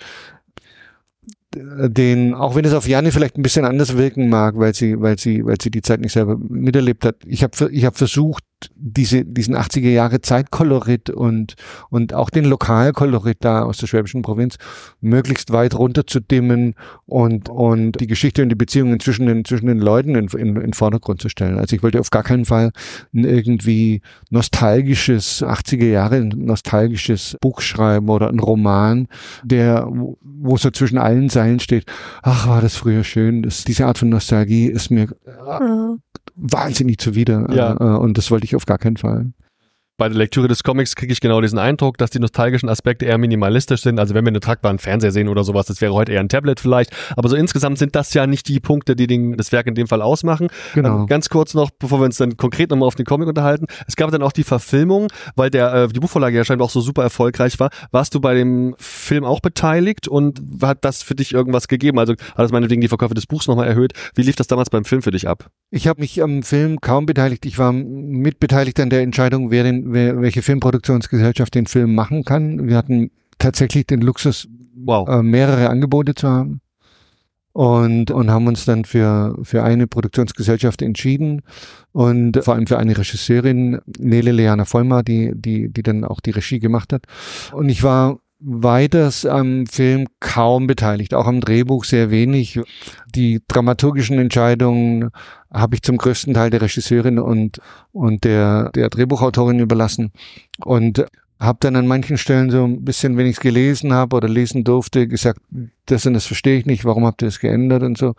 den, 1.55 2.33
auch 2.33 2.55
wenn 2.55 2.65
es 2.65 2.73
auf 2.73 2.87
Janne 2.87 3.11
vielleicht 3.11 3.37
ein 3.37 3.43
bisschen 3.43 3.65
anders 3.65 3.95
wirken 3.95 4.29
mag, 4.29 4.57
weil 4.57 4.73
sie, 4.73 4.99
weil 4.99 5.17
sie, 5.17 5.45
weil 5.45 5.57
sie 5.61 5.71
die 5.71 5.81
Zeit 5.81 6.01
nicht 6.01 6.13
selber 6.13 6.37
miterlebt 6.37 7.05
hat. 7.05 7.17
Ich 7.25 7.43
habe 7.43 7.69
ich 7.71 7.85
hab 7.85 7.97
versucht, 7.97 8.43
diese, 8.75 9.23
diesen 9.23 9.55
80er 9.55 9.89
Jahre 9.89 10.21
Zeitkolorit 10.21 11.09
und, 11.09 11.55
und 11.89 12.13
auch 12.13 12.29
den 12.29 12.45
Lokalkolorit 12.45 13.37
da 13.41 13.63
aus 13.63 13.77
der 13.77 13.87
schwäbischen 13.87 14.21
Provinz 14.21 14.57
möglichst 14.99 15.51
weit 15.51 15.75
runter 15.75 16.07
zu 16.07 16.19
dimmen 16.19 16.75
und, 17.05 17.49
und 17.49 17.99
die 17.99 18.07
Geschichte 18.07 18.41
und 18.41 18.49
die 18.49 18.55
Beziehungen 18.55 18.99
zwischen 18.99 19.27
den, 19.27 19.45
zwischen 19.45 19.67
den 19.67 19.79
Leuten 19.79 20.15
in, 20.15 20.27
in, 20.27 20.55
in 20.55 20.73
Vordergrund 20.73 21.21
zu 21.21 21.29
stellen. 21.29 21.59
Also 21.59 21.75
ich 21.75 21.83
wollte 21.83 21.99
auf 21.99 22.09
gar 22.09 22.23
keinen 22.23 22.45
Fall 22.45 22.71
ein 23.13 23.25
irgendwie 23.25 24.01
nostalgisches, 24.29 25.43
80er 25.43 25.85
Jahre 25.85 26.21
nostalgisches 26.21 27.37
Buch 27.41 27.61
schreiben 27.61 28.09
oder 28.09 28.29
ein 28.29 28.39
Roman, 28.39 29.07
der, 29.43 29.87
wo 29.89 30.57
so 30.57 30.71
zwischen 30.71 30.97
allen 30.97 31.29
Zeilen 31.29 31.59
steht, 31.59 31.85
ach, 32.23 32.47
war 32.47 32.61
das 32.61 32.75
früher 32.75 33.03
schön. 33.03 33.43
Das, 33.43 33.63
diese 33.63 33.85
Art 33.85 33.99
von 33.99 34.09
Nostalgie 34.09 34.67
ist 34.67 34.89
mir, 34.89 35.09
äh, 35.25 35.97
wahnsinnig 36.37 36.99
zuwider. 36.99 37.47
Ja. 37.53 37.73
Äh, 37.73 37.97
und 37.97 38.17
das 38.17 38.31
wollte 38.31 38.45
ich 38.45 38.46
auf 38.55 38.65
gar 38.65 38.77
keinen 38.77 38.97
Fall 38.97 39.33
bei 39.97 40.09
der 40.09 40.17
Lektüre 40.17 40.47
des 40.47 40.63
Comics 40.63 40.95
kriege 40.95 41.11
ich 41.11 41.19
genau 41.19 41.41
diesen 41.41 41.57
Eindruck, 41.57 41.97
dass 41.97 42.11
die 42.11 42.19
nostalgischen 42.19 42.69
Aspekte 42.69 43.05
eher 43.05 43.17
minimalistisch 43.17 43.81
sind. 43.81 43.99
Also 43.99 44.13
wenn 44.13 44.23
wir 44.23 44.29
einen 44.29 44.41
tragbaren 44.41 44.77
Fernseher 44.77 45.11
sehen 45.11 45.27
oder 45.27 45.43
sowas, 45.43 45.65
das 45.65 45.81
wäre 45.81 45.93
heute 45.93 46.11
eher 46.11 46.19
ein 46.19 46.29
Tablet 46.29 46.59
vielleicht. 46.59 46.91
Aber 47.15 47.27
so 47.29 47.35
insgesamt 47.35 47.79
sind 47.79 47.95
das 47.95 48.13
ja 48.13 48.27
nicht 48.27 48.47
die 48.47 48.59
Punkte, 48.59 48.95
die 48.95 49.07
den, 49.07 49.35
das 49.37 49.51
Werk 49.51 49.65
in 49.65 49.75
dem 49.75 49.87
Fall 49.87 50.03
ausmachen. 50.03 50.49
Genau. 50.75 51.01
Ähm, 51.01 51.07
ganz 51.07 51.29
kurz 51.29 51.55
noch, 51.55 51.71
bevor 51.71 51.99
wir 51.99 52.05
uns 52.05 52.17
dann 52.17 52.37
konkret 52.37 52.69
nochmal 52.69 52.87
auf 52.87 52.95
den 52.95 53.05
Comic 53.05 53.27
unterhalten. 53.27 53.65
Es 53.87 53.95
gab 53.95 54.11
dann 54.11 54.21
auch 54.21 54.31
die 54.31 54.43
Verfilmung, 54.43 55.07
weil 55.35 55.49
der 55.49 55.73
äh, 55.73 55.87
die 55.87 55.99
Buchvorlage 55.99 56.37
ja 56.37 56.45
scheinbar 56.45 56.65
auch 56.65 56.71
so 56.71 56.81
super 56.81 57.01
erfolgreich 57.01 57.59
war. 57.59 57.69
Warst 57.91 58.13
du 58.13 58.19
bei 58.19 58.35
dem 58.35 58.75
Film 58.77 59.23
auch 59.23 59.39
beteiligt 59.39 60.07
und 60.07 60.41
hat 60.61 60.85
das 60.85 61.01
für 61.01 61.15
dich 61.15 61.33
irgendwas 61.33 61.67
gegeben? 61.67 61.97
Also 61.97 62.13
hat 62.13 62.37
das 62.37 62.51
meinetwegen 62.51 62.81
die 62.81 62.87
Verkäufe 62.87 63.15
des 63.15 63.25
Buchs 63.25 63.47
nochmal 63.47 63.67
erhöht? 63.67 63.93
Wie 64.13 64.21
lief 64.21 64.35
das 64.35 64.45
damals 64.45 64.69
beim 64.69 64.85
Film 64.85 65.01
für 65.01 65.11
dich 65.11 65.27
ab? 65.27 65.49
Ich 65.71 65.87
habe 65.87 66.01
mich 66.01 66.21
am 66.21 66.43
Film 66.43 66.79
kaum 66.81 67.05
beteiligt. 67.05 67.45
Ich 67.45 67.57
war 67.57 67.73
mitbeteiligt 67.73 68.79
an 68.79 68.89
der 68.89 69.01
Entscheidung, 69.01 69.51
wer 69.51 69.63
den, 69.63 69.86
welche 69.93 70.41
Film 70.41 70.59
Produktionsgesellschaft 70.59 71.55
den 71.55 71.65
Film 71.65 71.95
machen 71.95 72.23
kann. 72.23 72.67
Wir 72.67 72.77
hatten 72.77 73.11
tatsächlich 73.37 73.85
den 73.87 74.01
Luxus, 74.01 74.47
Wow. 74.75 75.07
äh, 75.09 75.23
mehrere 75.23 75.69
Angebote 75.69 76.15
zu 76.15 76.27
haben. 76.27 76.61
Und, 77.53 78.11
und 78.11 78.29
haben 78.29 78.45
uns 78.45 78.65
dann 78.65 78.85
für, 78.85 79.35
für 79.41 79.63
eine 79.63 79.87
Produktionsgesellschaft 79.87 80.83
entschieden 80.83 81.41
und 81.91 82.37
vor 82.43 82.53
allem 82.53 82.67
für 82.67 82.77
eine 82.77 82.95
Regisseurin, 82.95 83.79
Nele 83.97 84.31
Leana 84.31 84.63
Vollmer, 84.65 85.01
die, 85.01 85.31
die, 85.33 85.67
die 85.73 85.81
dann 85.81 86.03
auch 86.03 86.19
die 86.19 86.29
Regie 86.29 86.59
gemacht 86.59 86.93
hat. 86.93 87.05
Und 87.53 87.69
ich 87.69 87.81
war 87.81 88.19
weiters 88.39 89.25
am 89.25 89.65
Film 89.65 90.07
kaum 90.19 90.67
beteiligt, 90.67 91.13
auch 91.13 91.25
am 91.27 91.41
Drehbuch 91.41 91.85
sehr 91.85 92.11
wenig. 92.11 92.59
Die 93.15 93.41
dramaturgischen 93.47 94.19
Entscheidungen 94.19 95.09
habe 95.51 95.75
ich 95.75 95.81
zum 95.81 95.97
größten 95.97 96.33
Teil 96.33 96.49
der 96.49 96.61
Regisseurin 96.61 97.19
und, 97.19 97.59
und 97.91 98.23
der, 98.23 98.69
der 98.71 98.89
Drehbuchautorin 98.89 99.59
überlassen. 99.59 100.11
Und 100.63 101.05
habe 101.39 101.57
dann 101.61 101.75
an 101.75 101.87
manchen 101.87 102.17
Stellen 102.17 102.49
so 102.49 102.63
ein 102.63 102.83
bisschen, 102.83 103.17
wenn 103.17 103.25
ich 103.27 103.37
es 103.37 103.39
gelesen 103.39 103.93
habe 103.93 104.15
oder 104.15 104.27
lesen 104.27 104.63
durfte, 104.63 105.07
gesagt, 105.07 105.39
das 105.85 106.05
und 106.05 106.13
das 106.13 106.25
verstehe 106.25 106.57
ich 106.57 106.65
nicht, 106.65 106.83
warum 106.83 107.05
habt 107.05 107.21
ihr 107.21 107.27
das 107.27 107.39
geändert 107.39 107.83
und 107.83 107.97
so. 107.97 108.15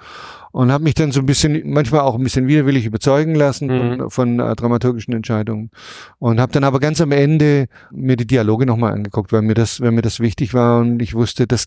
Und 0.52 0.70
habe 0.70 0.84
mich 0.84 0.94
dann 0.94 1.12
so 1.12 1.20
ein 1.20 1.26
bisschen, 1.26 1.68
manchmal 1.70 2.00
auch 2.02 2.14
ein 2.14 2.22
bisschen 2.22 2.46
widerwillig 2.46 2.86
überzeugen 2.86 3.34
lassen 3.34 3.66
Mhm. 3.66 3.98
von, 3.98 4.10
von 4.10 4.40
äh, 4.40 4.54
dramaturgischen 4.56 5.14
Entscheidungen. 5.14 5.70
Und 6.18 6.40
habe 6.40 6.52
dann 6.52 6.64
aber 6.64 6.80
ganz 6.80 7.00
am 7.00 7.12
Ende 7.12 7.66
mir 7.90 8.16
die 8.16 8.26
Dialoge 8.26 8.66
nochmal 8.66 8.92
angeguckt, 8.92 9.32
weil 9.32 9.42
mir 9.42 9.54
das, 9.54 9.80
weil 9.80 9.90
mir 9.90 10.02
das 10.02 10.20
wichtig 10.20 10.54
war 10.54 10.80
und 10.80 11.00
ich 11.02 11.14
wusste, 11.14 11.46
dass 11.46 11.66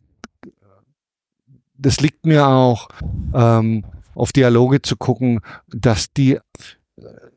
das 1.77 1.99
liegt 1.99 2.25
mir 2.25 2.47
auch, 2.47 2.89
ähm, 3.33 3.83
auf 4.13 4.31
Dialoge 4.31 4.81
zu 4.81 4.95
gucken, 4.97 5.39
dass 5.67 6.13
die 6.13 6.37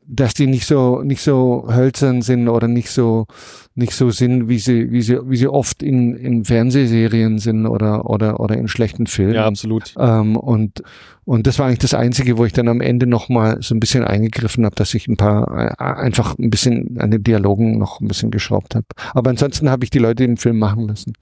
dass 0.07 0.33
die 0.33 0.47
nicht 0.47 0.65
so 0.65 1.01
nicht 1.01 1.21
so 1.21 1.67
hölzern 1.69 2.21
sind 2.21 2.47
oder 2.47 2.67
nicht 2.67 2.89
so 2.89 3.25
nicht 3.73 3.93
so 3.93 4.11
sind, 4.11 4.47
wie 4.47 4.59
sie 4.59 4.91
wie 4.91 5.01
sie 5.01 5.19
wie 5.27 5.37
sie 5.37 5.47
oft 5.47 5.81
in 5.83 6.15
in 6.15 6.45
Fernsehserien 6.45 7.39
sind 7.39 7.65
oder 7.65 8.09
oder 8.09 8.39
oder 8.39 8.57
in 8.57 8.67
schlechten 8.67 9.07
Filmen. 9.07 9.35
Ja, 9.35 9.45
absolut. 9.45 9.93
Ähm, 9.97 10.35
und, 10.37 10.83
und 11.25 11.47
das 11.47 11.59
war 11.59 11.67
eigentlich 11.67 11.79
das 11.79 11.93
Einzige, 11.93 12.37
wo 12.37 12.45
ich 12.45 12.53
dann 12.53 12.67
am 12.67 12.81
Ende 12.81 13.07
nochmal 13.07 13.57
so 13.61 13.73
ein 13.75 13.79
bisschen 13.79 14.03
eingegriffen 14.03 14.65
habe, 14.65 14.75
dass 14.75 14.93
ich 14.93 15.07
ein 15.07 15.17
paar, 15.17 15.47
äh, 15.57 15.83
einfach 15.83 16.37
ein 16.37 16.49
bisschen 16.49 16.97
an 16.99 17.11
den 17.11 17.23
Dialogen 17.23 17.77
noch 17.77 17.99
ein 17.99 18.07
bisschen 18.07 18.31
geschraubt 18.31 18.75
habe. 18.75 18.85
Aber 19.13 19.29
ansonsten 19.29 19.69
habe 19.69 19.83
ich 19.83 19.89
die 19.89 19.99
Leute 19.99 20.25
den 20.25 20.37
Film 20.37 20.59
machen 20.59 20.87
lassen. 20.87 21.13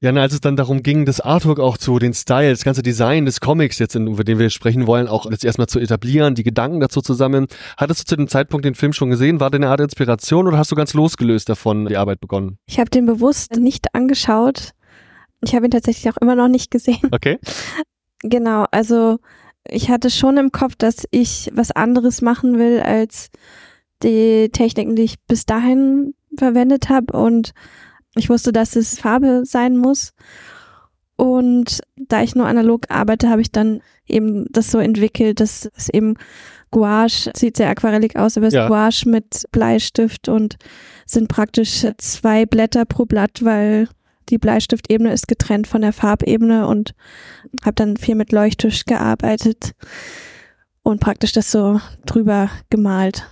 Ja, 0.00 0.12
na, 0.12 0.20
als 0.20 0.32
es 0.32 0.40
dann 0.40 0.54
darum 0.54 0.84
ging, 0.84 1.06
das 1.06 1.20
Artwork 1.20 1.58
auch 1.58 1.76
zu, 1.76 1.98
den 1.98 2.14
Style, 2.14 2.50
das 2.50 2.62
ganze 2.62 2.82
Design 2.82 3.24
des 3.24 3.40
Comics 3.40 3.80
jetzt, 3.80 3.96
über 3.96 4.22
den 4.22 4.38
wir 4.38 4.48
sprechen 4.48 4.86
wollen, 4.86 5.08
auch 5.08 5.28
jetzt 5.28 5.44
erstmal 5.44 5.66
zu 5.66 5.80
etablieren, 5.80 6.36
die 6.36 6.44
Gedanken 6.44 6.78
dazu 6.78 7.00
zu 7.00 7.14
sammeln. 7.14 7.48
Hattest 7.76 8.02
du 8.02 8.04
zu 8.04 8.16
dem 8.16 8.28
Zeitpunkt 8.28 8.64
den 8.64 8.76
Film 8.76 8.92
schon 8.92 9.10
gesehen? 9.10 9.40
War 9.40 9.50
der 9.50 9.58
eine 9.58 9.70
Art 9.70 9.80
Inspiration 9.80 10.46
oder 10.46 10.56
hast 10.56 10.70
du 10.70 10.76
ganz 10.76 10.94
losgelöst 10.94 11.48
davon 11.48 11.86
die 11.86 11.96
Arbeit 11.96 12.20
begonnen? 12.20 12.58
Ich 12.66 12.78
habe 12.78 12.90
den 12.90 13.06
bewusst 13.06 13.56
nicht 13.56 13.92
angeschaut. 13.92 14.70
Ich 15.40 15.56
habe 15.56 15.66
ihn 15.66 15.72
tatsächlich 15.72 16.12
auch 16.12 16.18
immer 16.18 16.36
noch 16.36 16.48
nicht 16.48 16.70
gesehen. 16.70 17.00
Okay. 17.10 17.38
Genau, 18.22 18.66
also 18.70 19.18
ich 19.68 19.90
hatte 19.90 20.10
schon 20.10 20.36
im 20.36 20.52
Kopf, 20.52 20.74
dass 20.76 21.06
ich 21.10 21.50
was 21.52 21.72
anderes 21.72 22.22
machen 22.22 22.58
will 22.58 22.80
als 22.80 23.30
die 24.04 24.50
Techniken, 24.52 24.94
die 24.94 25.02
ich 25.02 25.16
bis 25.26 25.44
dahin 25.46 26.14
verwendet 26.36 26.88
habe 26.88 27.16
und 27.16 27.52
ich 28.18 28.28
wusste, 28.30 28.52
dass 28.52 28.76
es 28.76 28.98
Farbe 28.98 29.42
sein 29.44 29.76
muss. 29.76 30.12
Und 31.16 31.80
da 31.96 32.22
ich 32.22 32.34
nur 32.36 32.46
analog 32.46 32.86
arbeite, 32.90 33.28
habe 33.28 33.40
ich 33.40 33.50
dann 33.50 33.80
eben 34.06 34.46
das 34.50 34.70
so 34.70 34.78
entwickelt, 34.78 35.40
dass 35.40 35.68
es 35.76 35.88
eben 35.88 36.14
Gouache 36.70 37.32
sieht 37.34 37.56
sehr 37.56 37.70
aquarellig 37.70 38.16
aus, 38.16 38.36
aber 38.36 38.46
es 38.46 38.54
Ja. 38.54 38.64
ist 38.64 38.68
Gouache 38.68 39.08
mit 39.08 39.44
Bleistift 39.50 40.28
und 40.28 40.56
sind 41.06 41.28
praktisch 41.28 41.86
zwei 41.96 42.46
Blätter 42.46 42.84
pro 42.84 43.04
Blatt, 43.04 43.42
weil 43.42 43.88
die 44.28 44.38
Bleistiftebene 44.38 45.12
ist 45.12 45.26
getrennt 45.26 45.66
von 45.66 45.80
der 45.80 45.92
Farbebene 45.92 46.66
und 46.66 46.94
habe 47.64 47.74
dann 47.74 47.96
viel 47.96 48.14
mit 48.14 48.30
Leuchttisch 48.30 48.84
gearbeitet 48.84 49.72
und 50.82 51.00
praktisch 51.00 51.32
das 51.32 51.50
so 51.50 51.80
drüber 52.06 52.50
gemalt. 52.70 53.26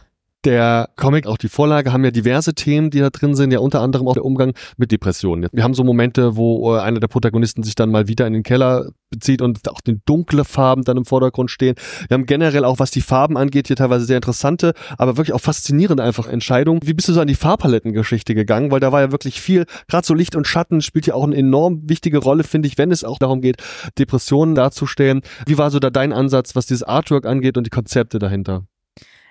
Der 0.47 0.91
Comic, 0.95 1.27
auch 1.27 1.39
die 1.39 1.49
Vorlage, 1.49 1.93
haben 1.93 2.05
ja 2.05 2.13
diverse 2.13 2.55
Themen, 2.55 2.91
die 2.91 3.01
da 3.01 3.11
drin 3.11 3.35
sind, 3.35 3.51
ja 3.51 3.59
unter 3.59 3.81
anderem 3.81 4.07
auch 4.07 4.13
der 4.13 4.25
Umgang 4.25 4.53
mit 4.77 4.93
Depressionen. 4.93 5.49
Wir 5.51 5.65
haben 5.65 5.75
so 5.75 5.83
Momente, 5.83 6.37
wo 6.37 6.73
äh, 6.73 6.79
einer 6.79 7.01
der 7.01 7.09
Protagonisten 7.09 7.65
sich 7.65 7.75
dann 7.75 7.91
mal 7.91 8.07
wieder 8.07 8.29
in 8.29 8.33
den 8.33 8.45
Keller 8.45 8.93
bezieht 9.11 9.43
und 9.43 9.69
auch 9.69 9.81
die 9.81 9.99
dunkle 10.05 10.45
Farben 10.45 10.85
dann 10.85 10.99
im 10.99 11.05
Vordergrund 11.05 11.51
stehen. 11.51 11.75
Wir 12.07 12.15
haben 12.15 12.27
generell 12.27 12.65
auch, 12.65 12.79
was 12.79 12.93
die 12.93 13.01
Farben 13.01 13.37
angeht, 13.37 13.67
hier 13.67 13.75
teilweise 13.75 14.05
sehr 14.05 14.15
interessante, 14.19 14.75
aber 14.99 15.17
wirklich 15.17 15.35
auch 15.35 15.41
faszinierende 15.41 16.05
einfach 16.05 16.29
Entscheidungen. 16.29 16.79
Wie 16.85 16.95
bist 16.95 17.09
du 17.09 17.13
so 17.13 17.21
an 17.21 17.27
die 17.27 17.35
Farbpalettengeschichte 17.35 18.37
gegangen? 18.37 18.71
Weil 18.71 18.79
da 18.79 18.93
war 18.93 19.01
ja 19.01 19.11
wirklich 19.11 19.41
viel, 19.41 19.67
gerade 19.89 20.07
so 20.07 20.15
Licht 20.15 20.37
und 20.37 20.47
Schatten 20.47 20.81
spielt 20.81 21.09
ja 21.09 21.15
auch 21.15 21.25
eine 21.25 21.35
enorm 21.35 21.83
wichtige 21.89 22.19
Rolle, 22.19 22.45
finde 22.45 22.69
ich, 22.69 22.79
wenn 22.79 22.93
es 22.93 23.03
auch 23.03 23.19
darum 23.19 23.41
geht, 23.41 23.57
Depressionen 23.99 24.55
darzustellen. 24.55 25.23
Wie 25.45 25.59
war 25.59 25.73
so 25.73 25.81
da 25.81 25.91
dein 25.91 26.13
Ansatz, 26.13 26.55
was 26.55 26.67
dieses 26.67 26.85
Artwork 26.85 27.27
angeht 27.27 27.59
und 27.59 27.67
die 27.67 27.71
Konzepte 27.71 28.21
dahinter? 28.21 28.63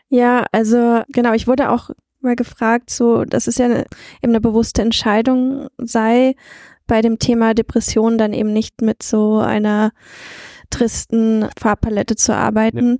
Ja, 0.10 0.46
also 0.52 1.02
genau, 1.10 1.34
ich 1.34 1.48
wurde 1.48 1.70
auch 1.70 1.90
mal 2.22 2.36
gefragt, 2.36 2.90
so, 2.90 3.24
dass 3.26 3.48
es 3.48 3.58
ja 3.58 3.66
eine, 3.66 3.86
eben 4.22 4.32
eine 4.34 4.42
bewusste 4.42 4.82
Entscheidung 4.82 5.68
sei, 5.78 6.36
bei 6.88 7.02
dem 7.02 7.20
Thema 7.20 7.54
Depression 7.54 8.18
dann 8.18 8.34
eben 8.34 8.54
nicht 8.54 8.82
mit 8.82 9.02
so 9.02 9.40
einer 9.40 9.92
tristen 10.70 11.48
Farbpalette 11.58 12.16
zu 12.16 12.36
arbeiten. 12.36 13.00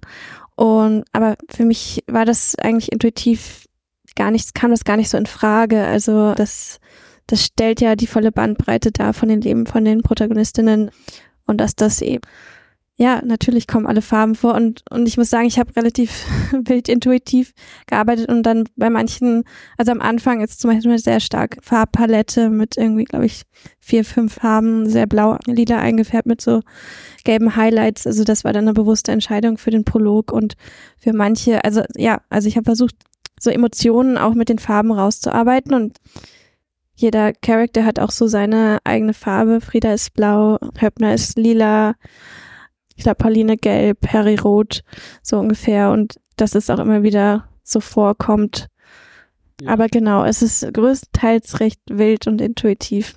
Und 0.56 1.04
aber 1.12 1.36
für 1.50 1.66
mich 1.66 2.04
war 2.08 2.26
das 2.26 2.56
eigentlich 2.58 2.92
intuitiv 2.92 3.66
gar 4.16 4.32
nichts, 4.32 4.54
kam 4.54 4.72
das 4.72 4.86
gar 4.86 4.98
nicht 4.98 5.10
so 5.10 5.18
in 5.18 5.26
Frage. 5.26 5.84
Also 5.84 6.34
das, 6.34 6.80
das 7.28 7.44
stellt 7.44 7.82
ja 7.82 7.96
die 7.96 8.08
volle 8.08 8.32
Bandbreite 8.32 8.92
dar 8.92 9.14
von 9.14 9.30
den 9.30 9.42
Leben 9.42 9.66
von 9.66 9.84
den 9.86 10.02
Protagonistinnen 10.02 10.90
und 11.46 11.58
dass 11.60 11.76
das 11.76 12.02
eben 12.02 12.22
ja, 12.98 13.22
natürlich 13.26 13.68
kommen 13.68 13.88
alle 13.88 14.02
Farben 14.02 14.36
vor 14.36 14.54
und, 14.54 14.84
und 14.90 15.06
ich 15.06 15.18
muss 15.18 15.30
sagen, 15.30 15.48
ich 15.48 15.60
habe 15.60 15.76
relativ 15.76 16.26
wild 16.54 16.88
intuitiv 16.88 17.52
gearbeitet 17.88 18.30
und 18.30 18.44
dann 18.44 18.70
bei 18.78 18.90
manchen, 18.90 19.44
also 19.78 19.92
am 19.92 20.00
Anfang 20.00 20.40
ist 20.42 20.62
zum 20.62 20.72
Beispiel 20.72 20.92
eine 20.92 21.00
sehr 21.00 21.20
stark 21.20 21.58
Farbpalette 21.62 22.50
mit 22.50 22.78
irgendwie, 22.78 23.04
glaube 23.04 23.26
ich, 23.26 23.42
vier, 23.80 24.06
fünf 24.06 24.36
Farben, 24.36 24.90
sehr 24.90 25.08
blau, 25.08 25.38
lila 25.46 25.78
eingefärbt 25.78 26.26
mit 26.26 26.40
so 26.40 26.62
gelben 27.26 27.58
Highlights. 27.58 28.08
Also 28.08 28.24
das 28.24 28.46
war 28.46 28.54
dann 28.54 28.64
eine 28.64 28.74
bewusste 28.74 29.12
Entscheidung 29.12 29.58
für 29.58 29.72
den 29.72 29.84
Prolog 29.84 30.32
und 30.32 30.56
für 30.98 31.12
manche, 31.12 31.66
also 31.66 31.84
ja, 31.98 32.22
also 32.30 32.48
ich 32.48 32.56
habe 32.56 32.66
versucht, 32.66 32.96
so 33.42 33.50
Emotionen 33.50 34.18
auch 34.18 34.36
mit 34.36 34.48
den 34.48 34.60
Farben 34.60 34.94
rauszuarbeiten 34.94 35.74
und 35.74 35.98
jeder 36.96 37.34
Charakter 37.34 37.84
hat 37.84 38.00
auch 38.00 38.12
so 38.12 38.28
seine 38.28 38.80
eigene 38.86 39.14
Farbe. 39.14 39.60
Frieda 39.60 39.94
ist 39.94 40.14
blau, 40.14 40.58
Höppner 40.80 41.14
ist 41.14 41.38
lila, 41.38 41.96
ich 42.96 43.04
glaube 43.04 43.18
Pauline 43.18 43.58
gelb, 43.58 44.08
Harry 44.08 44.36
rot, 44.36 44.82
so 45.22 45.40
ungefähr. 45.40 45.92
Und 45.92 46.16
dass 46.38 46.56
es 46.56 46.70
auch 46.70 46.80
immer 46.80 47.04
wieder 47.04 47.50
so 47.64 47.80
vorkommt. 47.80 48.68
Ja. 49.62 49.72
Aber 49.72 49.88
genau, 49.88 50.26
es 50.26 50.42
ist 50.42 50.74
größtenteils 50.74 51.60
recht 51.60 51.80
wild 51.90 52.28
und 52.28 52.42
intuitiv. 52.42 53.16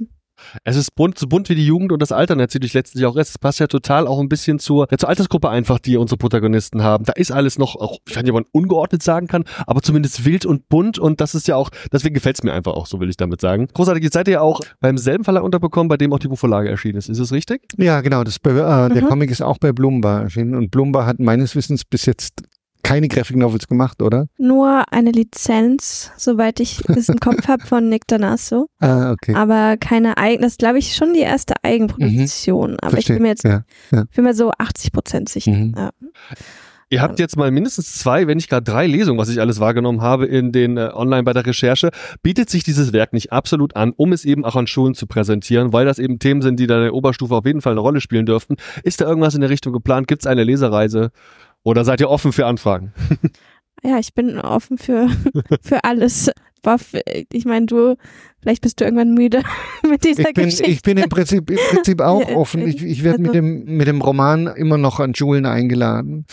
Es 0.64 0.76
ist 0.76 0.94
bunt, 0.94 1.18
so 1.18 1.26
bunt 1.26 1.48
wie 1.48 1.54
die 1.54 1.66
Jugend 1.66 1.92
und 1.92 2.00
das 2.00 2.12
Alter 2.12 2.36
natürlich 2.36 2.74
letztlich 2.74 3.04
auch 3.06 3.16
ist. 3.16 3.30
Es 3.30 3.38
passt 3.38 3.60
ja 3.60 3.66
total 3.66 4.06
auch 4.06 4.20
ein 4.20 4.28
bisschen 4.28 4.58
zur, 4.58 4.86
ja, 4.90 4.98
zur 4.98 5.08
Altersgruppe 5.08 5.48
einfach, 5.48 5.78
die 5.78 5.96
unsere 5.96 6.18
Protagonisten 6.18 6.82
haben. 6.82 7.04
Da 7.04 7.12
ist 7.14 7.30
alles 7.30 7.58
noch, 7.58 7.76
auch, 7.76 7.98
ich 8.08 8.16
weiß 8.16 8.22
nicht, 8.22 8.30
ob 8.32 8.36
man 8.36 8.46
ungeordnet 8.52 9.02
sagen 9.02 9.26
kann, 9.26 9.44
aber 9.66 9.82
zumindest 9.82 10.24
wild 10.24 10.46
und 10.46 10.68
bunt 10.68 10.98
und 10.98 11.20
das 11.20 11.34
ist 11.34 11.48
ja 11.48 11.56
auch, 11.56 11.70
deswegen 11.92 12.14
gefällt 12.14 12.36
es 12.36 12.42
mir 12.42 12.52
einfach 12.52 12.72
auch, 12.72 12.86
so 12.86 13.00
will 13.00 13.08
ich 13.10 13.16
damit 13.16 13.40
sagen. 13.40 13.68
Großartig, 13.74 14.02
jetzt 14.04 14.14
seid 14.14 14.28
ihr 14.28 14.34
ja 14.34 14.40
auch 14.40 14.60
beim 14.80 14.98
selben 14.98 15.24
Verlag 15.24 15.42
unterbekommen, 15.42 15.88
bei 15.88 15.96
dem 15.96 16.12
auch 16.12 16.18
die 16.18 16.28
Buchvorlage 16.28 16.68
erschienen 16.68 16.98
ist. 16.98 17.08
Ist 17.08 17.18
es 17.18 17.32
richtig? 17.32 17.62
Ja, 17.76 18.00
genau. 18.00 18.24
Das, 18.24 18.36
äh, 18.36 18.40
Der 18.44 18.88
Mhm. 19.02 19.08
Comic 19.08 19.30
ist 19.30 19.42
auch 19.42 19.58
bei 19.58 19.72
Blumbar 19.72 20.22
erschienen 20.22 20.54
und 20.54 20.70
Blumbar 20.70 21.06
hat 21.06 21.18
meines 21.18 21.54
Wissens 21.56 21.84
bis 21.84 22.06
jetzt 22.06 22.42
keine 22.82 23.08
Graphic 23.08 23.36
Novels 23.36 23.68
gemacht, 23.68 24.02
oder? 24.02 24.26
Nur 24.38 24.84
eine 24.92 25.10
Lizenz, 25.10 26.10
soweit 26.16 26.60
ich 26.60 26.80
es 26.88 27.08
im 27.08 27.20
Kopf 27.20 27.48
habe, 27.48 27.66
von 27.66 27.88
Nick 27.88 28.06
Danasso. 28.06 28.68
Ah, 28.80 29.10
okay. 29.10 29.34
Aber 29.34 29.76
keine 29.76 30.18
eigene, 30.18 30.42
das 30.42 30.52
ist, 30.52 30.60
glaube 30.60 30.78
ich, 30.78 30.94
schon 30.94 31.12
die 31.12 31.20
erste 31.20 31.54
Eigenproduktion. 31.62 32.76
Aber 32.80 32.92
Verstehe. 32.92 33.16
ich 33.16 33.18
bin 33.18 33.22
mir 33.22 33.28
jetzt, 33.30 33.44
ja. 33.44 33.64
bin 33.90 34.24
mir 34.24 34.34
so 34.34 34.52
80 34.56 34.92
Prozent 34.92 35.28
sicher. 35.28 35.50
Mhm. 35.50 35.74
Ja. 35.76 35.90
Ihr 36.90 37.02
habt 37.02 37.18
jetzt 37.18 37.36
mal 37.36 37.50
mindestens 37.50 37.98
zwei, 37.98 38.26
wenn 38.26 38.38
nicht 38.38 38.48
gar 38.48 38.62
drei 38.62 38.86
Lesungen, 38.86 39.18
was 39.18 39.28
ich 39.28 39.40
alles 39.40 39.60
wahrgenommen 39.60 40.00
habe 40.00 40.24
in 40.24 40.52
den 40.52 40.78
äh, 40.78 40.90
online 40.94 41.22
bei 41.22 41.34
der 41.34 41.44
Recherche. 41.44 41.90
Bietet 42.22 42.48
sich 42.48 42.62
dieses 42.62 42.94
Werk 42.94 43.12
nicht 43.12 43.30
absolut 43.30 43.76
an, 43.76 43.92
um 43.94 44.12
es 44.12 44.24
eben 44.24 44.44
auch 44.46 44.56
an 44.56 44.66
Schulen 44.66 44.94
zu 44.94 45.06
präsentieren, 45.06 45.74
weil 45.74 45.84
das 45.84 45.98
eben 45.98 46.18
Themen 46.18 46.40
sind, 46.40 46.58
die 46.58 46.66
da 46.66 46.76
in 46.76 46.82
der 46.84 46.94
Oberstufe 46.94 47.34
auf 47.34 47.44
jeden 47.44 47.60
Fall 47.60 47.72
eine 47.72 47.80
Rolle 47.80 48.00
spielen 48.00 48.24
dürften. 48.24 48.56
Ist 48.84 49.02
da 49.02 49.06
irgendwas 49.06 49.34
in 49.34 49.42
der 49.42 49.50
Richtung 49.50 49.74
geplant? 49.74 50.08
Gibt 50.08 50.22
es 50.22 50.26
eine 50.26 50.44
Lesereise? 50.44 51.10
Oder 51.64 51.84
seid 51.84 52.00
ihr 52.00 52.10
offen 52.10 52.32
für 52.32 52.46
Anfragen? 52.46 52.92
Ja, 53.84 53.98
ich 53.98 54.12
bin 54.12 54.40
offen 54.40 54.76
für, 54.76 55.08
für 55.62 55.84
alles. 55.84 56.30
Ich 57.32 57.44
meine, 57.44 57.66
du 57.66 57.94
Vielleicht 58.40 58.62
bist 58.62 58.80
du 58.80 58.84
irgendwann 58.84 59.14
müde 59.14 59.42
mit 59.88 60.04
dieser 60.04 60.28
Ich 60.28 60.34
bin, 60.34 60.44
Geschichte. 60.44 60.70
ich 60.70 60.82
bin 60.82 60.96
im 60.96 61.08
Prinzip, 61.08 61.50
im 61.50 61.58
Prinzip 61.70 62.00
auch 62.00 62.26
offen. 62.34 62.66
Ich, 62.66 62.82
ich 62.84 63.02
werde 63.04 63.18
mit 63.18 63.30
also- 63.30 63.40
dem, 63.40 63.64
mit 63.64 63.86
dem 63.88 64.00
Roman 64.00 64.46
immer 64.46 64.78
noch 64.78 65.00
an 65.00 65.14
Schulen 65.14 65.44
eingeladen, 65.44 66.24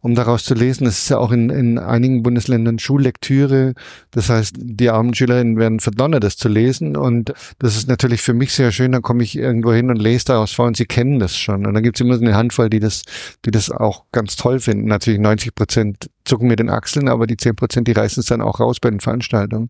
um 0.00 0.14
daraus 0.14 0.44
zu 0.44 0.54
lesen. 0.54 0.86
Es 0.86 0.98
ist 1.02 1.08
ja 1.10 1.18
auch 1.18 1.32
in, 1.32 1.50
in 1.50 1.78
einigen 1.78 2.22
Bundesländern 2.22 2.78
Schullektüre. 2.78 3.74
Das 4.12 4.28
heißt, 4.28 4.54
die 4.56 4.88
armen 4.90 5.14
Schülerinnen 5.14 5.56
werden 5.58 5.80
verdonnert, 5.80 6.22
das 6.22 6.36
zu 6.36 6.48
lesen. 6.48 6.96
Und 6.96 7.32
das 7.58 7.76
ist 7.76 7.88
natürlich 7.88 8.22
für 8.22 8.34
mich 8.34 8.52
sehr 8.52 8.70
schön. 8.70 8.92
Dann 8.92 9.02
komme 9.02 9.24
ich 9.24 9.36
irgendwo 9.36 9.72
hin 9.72 9.90
und 9.90 9.96
lese 9.96 10.26
daraus 10.26 10.52
vor 10.52 10.66
und 10.66 10.76
sie 10.76 10.86
kennen 10.86 11.18
das 11.18 11.36
schon. 11.36 11.66
Und 11.66 11.74
dann 11.74 11.82
gibt 11.82 11.96
es 11.96 12.00
immer 12.00 12.14
so 12.16 12.22
eine 12.22 12.36
Handvoll, 12.36 12.70
die 12.70 12.80
das, 12.80 13.02
die 13.44 13.50
das 13.50 13.70
auch 13.70 14.04
ganz 14.12 14.36
toll 14.36 14.60
finden. 14.60 14.86
Natürlich 14.86 15.18
90 15.18 15.54
Prozent 15.56 16.08
zucken 16.24 16.46
mir 16.46 16.54
den 16.54 16.70
Achseln, 16.70 17.08
aber 17.08 17.26
die 17.26 17.36
10 17.36 17.56
Prozent, 17.56 17.88
die 17.88 17.92
reißen 17.92 18.20
es 18.20 18.26
dann 18.26 18.40
auch 18.42 18.60
raus 18.60 18.78
bei 18.78 18.90
den 18.90 19.00
Veranstaltungen. 19.00 19.68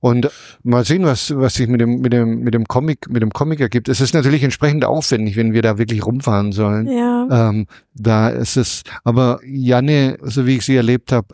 Und 0.00 0.30
mal 0.62 0.84
sehen, 0.84 1.05
was, 1.06 1.34
was 1.34 1.54
sich 1.54 1.68
mit 1.68 1.80
dem, 1.80 2.00
mit 2.00 2.12
dem, 2.12 2.40
mit 2.40 2.52
dem 2.52 2.66
Comic, 2.66 3.08
mit 3.08 3.22
dem 3.22 3.30
Comic 3.30 3.60
ergibt. 3.60 3.88
Es 3.88 4.00
ist 4.00 4.12
natürlich 4.12 4.42
entsprechend 4.42 4.84
aufwendig, 4.84 5.36
wenn 5.36 5.54
wir 5.54 5.62
da 5.62 5.78
wirklich 5.78 6.04
rumfahren 6.04 6.52
sollen. 6.52 6.86
ja. 6.88 7.48
Ähm, 7.48 7.66
da 7.94 8.28
ist 8.28 8.56
es, 8.56 8.82
aber 9.04 9.40
Janne, 9.44 10.18
so 10.22 10.46
wie 10.46 10.56
ich 10.56 10.64
sie 10.64 10.76
erlebt 10.76 11.12
habe, 11.12 11.28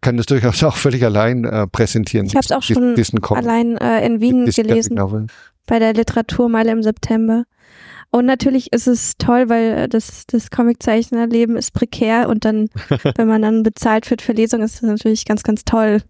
kann 0.00 0.16
das 0.16 0.26
durchaus 0.26 0.62
auch 0.64 0.76
völlig 0.76 1.04
allein 1.04 1.44
äh, 1.44 1.66
präsentieren. 1.66 2.26
Ich 2.26 2.34
habe 2.34 2.44
es 2.44 2.52
auch 2.52 2.62
schon 2.62 2.94
diesen 2.94 3.20
Comic. 3.20 3.44
allein 3.44 3.76
äh, 3.78 4.04
in 4.04 4.20
Wien 4.20 4.44
Diesen 4.44 4.66
gelesen. 4.66 5.28
Bei 5.66 5.78
der 5.78 5.94
Literaturmeile 5.94 6.72
im 6.72 6.82
September. 6.82 7.44
Und 8.10 8.26
natürlich 8.26 8.72
ist 8.72 8.86
es 8.86 9.16
toll, 9.18 9.48
weil 9.48 9.72
äh, 9.72 9.88
das, 9.88 10.24
das 10.26 10.50
Comiczeichnerleben 10.50 11.56
ist 11.56 11.72
prekär 11.72 12.28
und 12.28 12.44
dann, 12.44 12.68
wenn 13.16 13.26
man 13.26 13.42
dann 13.42 13.62
bezahlt 13.62 14.08
wird 14.10 14.22
für 14.22 14.32
Lesungen, 14.32 14.64
ist 14.64 14.76
das 14.76 14.82
natürlich 14.82 15.24
ganz, 15.24 15.42
ganz 15.42 15.64
toll. 15.64 16.00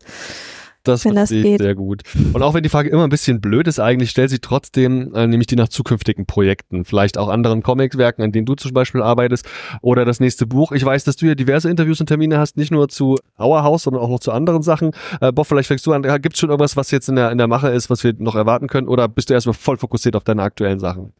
Das 0.84 1.06
Wenn 1.06 1.14
das 1.14 1.30
verstehe 1.30 1.38
ich 1.38 1.58
geht. 1.58 1.60
sehr 1.62 1.74
gut. 1.74 2.02
Und 2.34 2.42
auch 2.42 2.52
wenn 2.52 2.62
die 2.62 2.68
Frage 2.68 2.90
immer 2.90 3.04
ein 3.04 3.10
bisschen 3.10 3.40
blöd 3.40 3.66
ist, 3.66 3.80
eigentlich 3.80 4.10
stellt 4.10 4.28
sie 4.28 4.38
trotzdem, 4.38 5.14
äh, 5.14 5.26
nämlich 5.26 5.46
die 5.46 5.56
nach 5.56 5.68
zukünftigen 5.68 6.26
Projekten, 6.26 6.84
vielleicht 6.84 7.16
auch 7.16 7.28
anderen 7.28 7.62
Comicwerken, 7.62 8.22
an 8.22 8.32
denen 8.32 8.44
du 8.44 8.54
zum 8.54 8.72
Beispiel 8.72 9.00
arbeitest, 9.02 9.46
oder 9.80 10.04
das 10.04 10.20
nächste 10.20 10.46
Buch. 10.46 10.72
Ich 10.72 10.84
weiß, 10.84 11.04
dass 11.04 11.16
du 11.16 11.24
ja 11.26 11.34
diverse 11.34 11.70
Interviews 11.70 12.00
und 12.00 12.06
Termine 12.06 12.38
hast, 12.38 12.58
nicht 12.58 12.70
nur 12.70 12.88
zu 12.90 13.16
Auerhaus, 13.36 13.84
sondern 13.84 14.02
auch 14.02 14.10
noch 14.10 14.20
zu 14.20 14.30
anderen 14.30 14.62
Sachen. 14.62 14.90
Äh, 15.22 15.32
Bob, 15.32 15.46
vielleicht 15.46 15.68
fängst 15.68 15.86
du 15.86 15.92
an. 15.94 16.02
Gibt 16.02 16.34
es 16.34 16.40
schon 16.40 16.50
irgendwas, 16.50 16.76
was 16.76 16.90
jetzt 16.90 17.08
in 17.08 17.16
der, 17.16 17.32
in 17.32 17.38
der 17.38 17.48
Mache 17.48 17.70
ist, 17.70 17.88
was 17.88 18.04
wir 18.04 18.14
noch 18.18 18.34
erwarten 18.34 18.68
können, 18.68 18.86
oder 18.86 19.08
bist 19.08 19.30
du 19.30 19.34
erstmal 19.34 19.54
voll 19.54 19.78
fokussiert 19.78 20.16
auf 20.16 20.24
deine 20.24 20.42
aktuellen 20.42 20.80
Sachen? 20.80 21.14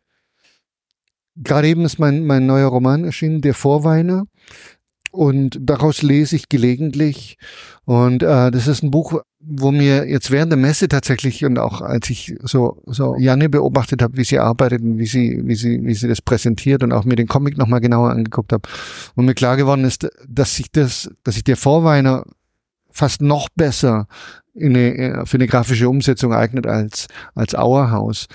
Gerade 1.37 1.69
eben 1.69 1.85
ist 1.85 1.99
mein, 1.99 2.27
mein 2.27 2.47
neuer 2.47 2.69
Roman 2.69 3.05
erschienen, 3.05 3.41
Der 3.41 3.55
Vorweiner. 3.55 4.27
Und 5.15 5.59
daraus 5.61 6.03
lese 6.03 6.35
ich 6.35 6.49
gelegentlich. 6.49 7.39
Und 7.85 8.25
äh, 8.25 8.51
das 8.51 8.67
ist 8.67 8.83
ein 8.83 8.91
Buch, 8.91 9.23
wo 9.39 9.71
mir 9.71 10.09
jetzt 10.09 10.33
während 10.33 10.51
der 10.51 10.59
Messe 10.59 10.89
tatsächlich 10.89 11.45
und 11.45 11.57
auch 11.57 11.83
als 11.83 12.11
ich 12.11 12.35
so, 12.43 12.83
so 12.87 13.15
Janne 13.17 13.49
beobachtet 13.49 14.03
habe, 14.03 14.17
wie 14.17 14.25
sie 14.25 14.41
arbeitet 14.41 14.83
und 14.83 14.99
wie 14.99 15.07
sie, 15.07 15.41
wie 15.45 15.55
sie, 15.55 15.85
wie 15.85 15.95
sie 15.95 16.09
das 16.09 16.21
präsentiert 16.21 16.83
und 16.83 16.93
auch 16.93 17.05
mir 17.05 17.15
den 17.15 17.29
Comic 17.29 17.57
nochmal 17.57 17.81
genauer 17.81 18.11
angeguckt 18.11 18.53
habe, 18.53 18.69
und 19.15 19.27
mir 19.27 19.35
klar 19.35 19.57
geworden 19.57 19.85
ist, 19.85 20.09
dass 20.27 20.57
sich 20.57 20.73
das, 20.73 21.09
dass 21.23 21.35
sich 21.35 21.45
der 21.45 21.57
Vorweiner 21.57 22.25
fast 22.91 23.23
noch 23.23 23.49
besser 23.55 24.09
in 24.53 24.77
eine, 24.77 25.27
für 25.27 25.37
eine 25.37 25.47
grafische 25.47 25.89
Umsetzung 25.89 26.33
eignet 26.33 26.67
als, 26.67 27.07
als 27.37 27.55
Auerhaus. 27.55 28.27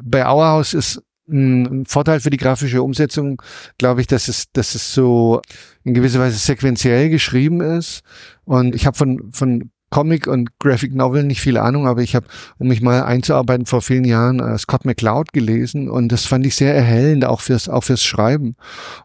Bei 0.00 0.26
Auerhaus 0.26 0.74
ist 0.74 1.02
ein 1.28 1.86
Vorteil 1.86 2.20
für 2.20 2.30
die 2.30 2.36
grafische 2.36 2.82
Umsetzung, 2.82 3.40
glaube 3.78 4.00
ich, 4.00 4.06
dass 4.06 4.28
es, 4.28 4.50
dass 4.52 4.74
es 4.74 4.92
so 4.92 5.40
in 5.82 5.94
gewisser 5.94 6.20
Weise 6.20 6.38
sequenziell 6.38 7.08
geschrieben 7.08 7.60
ist. 7.60 8.02
Und 8.44 8.74
ich 8.74 8.86
habe 8.86 8.96
von, 8.96 9.32
von 9.32 9.70
Comic 9.90 10.26
und 10.26 10.58
Graphic 10.58 10.94
Novel 10.94 11.22
nicht 11.22 11.40
viel 11.40 11.56
Ahnung, 11.56 11.86
aber 11.86 12.02
ich 12.02 12.14
habe, 12.16 12.26
um 12.58 12.68
mich 12.68 12.82
mal 12.82 13.04
einzuarbeiten, 13.04 13.64
vor 13.64 13.80
vielen 13.80 14.04
Jahren 14.04 14.40
äh, 14.40 14.58
Scott 14.58 14.84
McCloud 14.84 15.32
gelesen 15.32 15.88
und 15.88 16.08
das 16.10 16.26
fand 16.26 16.44
ich 16.46 16.56
sehr 16.56 16.74
erhellend, 16.74 17.24
auch 17.24 17.40
fürs, 17.40 17.68
auch 17.68 17.84
fürs 17.84 18.02
Schreiben. 18.02 18.56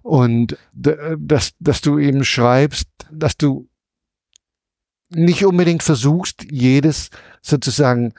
Und 0.01 0.57
d- 0.73 0.97
dass, 1.19 1.51
dass 1.59 1.81
du 1.81 1.99
eben 1.99 2.23
schreibst, 2.23 2.87
dass 3.11 3.37
du 3.37 3.69
nicht 5.09 5.45
unbedingt 5.45 5.83
versuchst, 5.83 6.45
jedes 6.49 7.09
sozusagen 7.41 8.13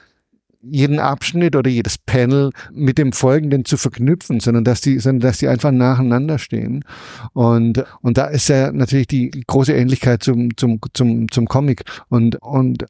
jeden 0.63 0.99
Abschnitt 0.99 1.55
oder 1.55 1.69
jedes 1.69 1.97
Panel 1.97 2.51
mit 2.71 2.97
dem 2.97 3.11
folgenden 3.13 3.65
zu 3.65 3.77
verknüpfen, 3.77 4.39
sondern 4.39 4.63
dass 4.63 4.81
die, 4.81 4.99
sondern 4.99 5.21
dass 5.29 5.39
die 5.39 5.47
einfach 5.47 5.71
nacheinander 5.71 6.39
stehen. 6.39 6.83
Und, 7.33 7.83
und 8.01 8.17
da 8.17 8.25
ist 8.25 8.49
ja 8.49 8.71
natürlich 8.71 9.07
die 9.07 9.31
große 9.47 9.73
Ähnlichkeit 9.73 10.23
zum, 10.23 10.55
zum, 10.57 10.79
zum, 10.93 11.31
zum 11.31 11.47
Comic. 11.47 11.83
Und, 12.09 12.35
und 12.41 12.85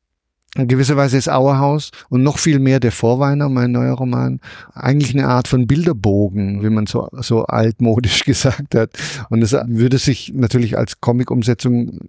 in 0.55 0.67
gewisser 0.67 0.97
Weise 0.97 1.17
ist 1.17 1.29
Auerhaus 1.29 1.91
und 2.09 2.23
noch 2.23 2.37
viel 2.37 2.59
mehr 2.59 2.81
der 2.81 2.91
Vorweiner, 2.91 3.47
mein 3.47 3.71
neuer 3.71 3.93
Roman, 3.93 4.41
eigentlich 4.73 5.13
eine 5.13 5.29
Art 5.29 5.47
von 5.47 5.65
Bilderbogen, 5.65 6.61
wie 6.61 6.69
man 6.69 6.87
so, 6.87 7.07
so 7.19 7.45
altmodisch 7.45 8.23
gesagt 8.25 8.75
hat. 8.75 8.91
Und 9.29 9.41
es 9.41 9.53
würde 9.53 9.97
sich 9.97 10.33
natürlich 10.35 10.77
als 10.77 10.99
Comic-Umsetzung, 10.99 11.99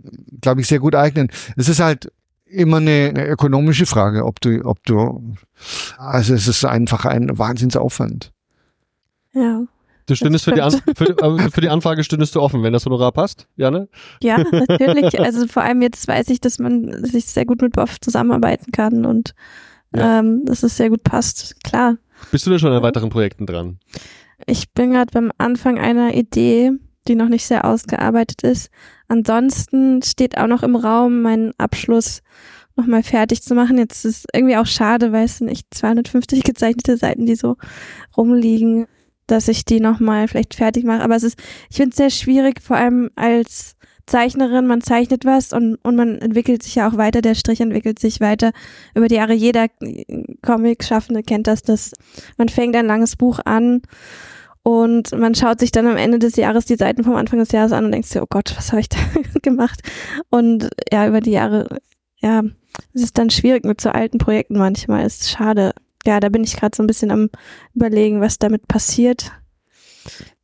glaube 0.41 0.61
ich, 0.61 0.67
sehr 0.67 0.81
gut 0.81 0.97
eignen. 0.97 1.29
Es 1.57 1.69
ist 1.69 1.79
halt 1.79 2.11
immer 2.53 2.79
eine, 2.79 3.11
eine 3.15 3.27
ökonomische 3.27 3.87
Frage, 3.87 4.25
ob 4.25 4.41
du, 4.41 4.65
ob 4.65 4.85
du, 4.85 5.35
also 5.99 6.35
es 6.35 6.49
ist 6.49 6.65
einfach 6.65 7.05
ein 7.05 7.37
Wahnsinnsaufwand. 7.39 8.33
Ja. 9.33 9.63
Du 10.07 10.17
stündest 10.17 10.45
für 10.45 10.53
die, 10.53 10.61
An 10.61 10.73
für, 10.97 11.17
äh, 11.17 11.51
für 11.51 11.61
die 11.61 11.69
Anfrage 11.69 12.03
stündest 12.05 12.35
du 12.35 12.41
offen, 12.41 12.63
wenn 12.63 12.73
das 12.73 12.85
Honorar 12.85 13.13
passt, 13.13 13.47
Janne? 13.57 13.89
Ja, 14.21 14.39
natürlich. 14.69 15.19
Also 15.21 15.47
vor 15.47 15.63
allem 15.63 15.81
jetzt 15.81 16.07
weiß 16.09 16.29
ich, 16.29 16.41
dass 16.41 16.59
man 16.59 17.05
sich 17.05 17.27
sehr 17.27 17.47
gut 17.47 17.63
mit 17.63 17.73
Boff 17.73 18.01
zusammenarbeiten 18.01 18.73
kann 18.73 19.07
und 19.07 19.35
Ja. 19.95 20.19
ähm, 20.19 20.45
dass 20.45 20.63
es 20.65 20.77
sehr 20.77 20.91
gut 20.91 21.05
passt. 21.05 21.63
Klar. 21.65 21.97
Bist 22.31 22.47
du 22.47 22.51
denn 22.51 22.59
schon 22.59 22.73
an 22.73 22.83
weiteren 22.83 23.11
Projekten 23.11 23.47
dran? 23.47 23.79
Ich 24.47 24.73
bin 24.73 24.91
gerade 24.93 25.11
beim 25.13 25.31
Anfang 25.39 25.79
einer 25.79 26.15
Idee, 26.15 26.73
die 27.09 27.15
noch 27.15 27.29
nicht 27.29 27.47
sehr 27.47 27.65
ausgearbeitet 27.65 28.43
ist. 28.43 28.71
Ansonsten 29.09 30.03
steht 30.03 30.39
auch 30.39 30.47
noch 30.47 30.63
im 30.63 30.77
Raum, 30.77 31.23
meinen 31.23 31.53
Abschluss 31.59 32.23
nochmal 32.77 33.03
fertig 33.03 33.43
zu 33.43 33.55
machen. 33.55 33.79
Jetzt 33.79 34.05
ist 34.05 34.27
irgendwie 34.33 34.57
auch 34.57 34.67
schade, 34.67 35.13
weil 35.13 35.25
es 35.25 35.39
sind 35.39 35.49
echt 35.49 35.67
250 35.75 36.43
gezeichnete 36.45 36.97
Seiten, 36.97 37.27
die 37.27 37.35
so 37.35 37.57
rumliegen, 38.17 38.87
dass 39.27 39.49
ich 39.49 39.65
die 39.65 39.81
nochmal 39.81 40.29
vielleicht 40.29 40.55
fertig 40.55 40.85
mache. 40.85 41.03
Aber 41.03 41.17
es 41.17 41.23
ist, 41.23 41.39
ich 41.71 41.77
finde 41.77 41.91
es 41.91 41.97
sehr 41.97 42.11
schwierig, 42.11 42.61
vor 42.61 42.77
allem 42.77 43.11
als 43.17 43.77
Zeichnerin, 44.07 44.67
man 44.67 44.81
zeichnet 44.81 45.25
was 45.25 45.53
und, 45.53 45.77
und 45.77 45.97
man 45.97 46.19
entwickelt 46.19 46.63
sich 46.63 46.75
ja 46.75 46.89
auch 46.89 46.97
weiter, 46.97 47.23
der 47.23 47.35
Strich 47.35 47.61
entwickelt 47.61 47.99
sich 47.99 48.21
weiter 48.21 48.53
über 48.95 49.09
die 49.09 49.15
Jahre. 49.15 49.33
Jeder 49.33 49.69
Comic-Schaffende 50.45 51.23
kennt 51.23 51.47
das, 51.47 51.63
dass 51.63 51.93
man 52.37 52.49
fängt 52.49 52.75
ein 52.75 52.87
langes 52.87 53.17
Buch 53.17 53.39
an 53.45 53.83
und 54.63 55.11
man 55.13 55.35
schaut 55.35 55.59
sich 55.59 55.73
dann 55.73 55.87
am 55.87 55.97
Ende 55.97 56.19
des 56.19 56.37
Jahres 56.37 56.67
die 56.67 56.77
Seiten 56.77 57.03
vom 57.03 57.17
Anfang 57.17 57.41
des 57.41 57.51
Jahres 57.51 57.73
an 57.73 57.85
und 57.85 57.93
denkt 57.93 58.07
sich, 58.07 58.23
oh 58.23 58.27
Gott, 58.29 58.55
was 58.57 58.71
habe 58.71 58.81
ich 58.81 58.89
da 58.89 58.99
gemacht? 59.43 59.81
Und 60.31 60.71
ja, 60.93 61.07
über 61.09 61.21
die 61.21 61.33
Jahre, 61.33 61.81
ja, 62.21 62.43
es 62.95 63.03
ist 63.03 63.19
dann 63.19 63.31
schwierig 63.31 63.65
mit 63.65 63.81
so 63.81 63.91
alten 63.91 64.19
Projekten 64.19 64.57
manchmal. 64.57 65.05
Es 65.05 65.23
ist 65.23 65.31
schade. 65.31 65.73
Ja, 66.07 66.21
da 66.21 66.29
bin 66.29 66.45
ich 66.45 66.57
gerade 66.57 66.77
so 66.77 66.83
ein 66.83 66.87
bisschen 66.87 67.11
am 67.11 67.29
überlegen, 67.75 68.21
was 68.21 68.39
damit 68.39 68.69
passiert. 68.69 69.33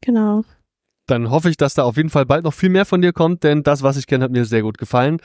Genau. 0.01 0.45
Dann 1.07 1.31
hoffe 1.31 1.49
ich, 1.49 1.57
dass 1.57 1.75
da 1.75 1.85
auf 1.85 1.97
jeden 1.97 2.11
Fall 2.11 2.27
bald 2.27 2.45
noch 2.45 2.55
viel 2.55 2.69
mehr 2.69 2.85
von 2.85 3.01
dir 3.01 3.13
kommt, 3.13 3.45
denn 3.45 3.63
das, 3.63 3.83
was 3.83 3.97
ich 3.97 4.07
kenne, 4.07 4.25
hat 4.25 4.31
mir 4.31 4.45
sehr 4.45 4.63
gut 4.63 4.79
gefallen. 4.79 5.19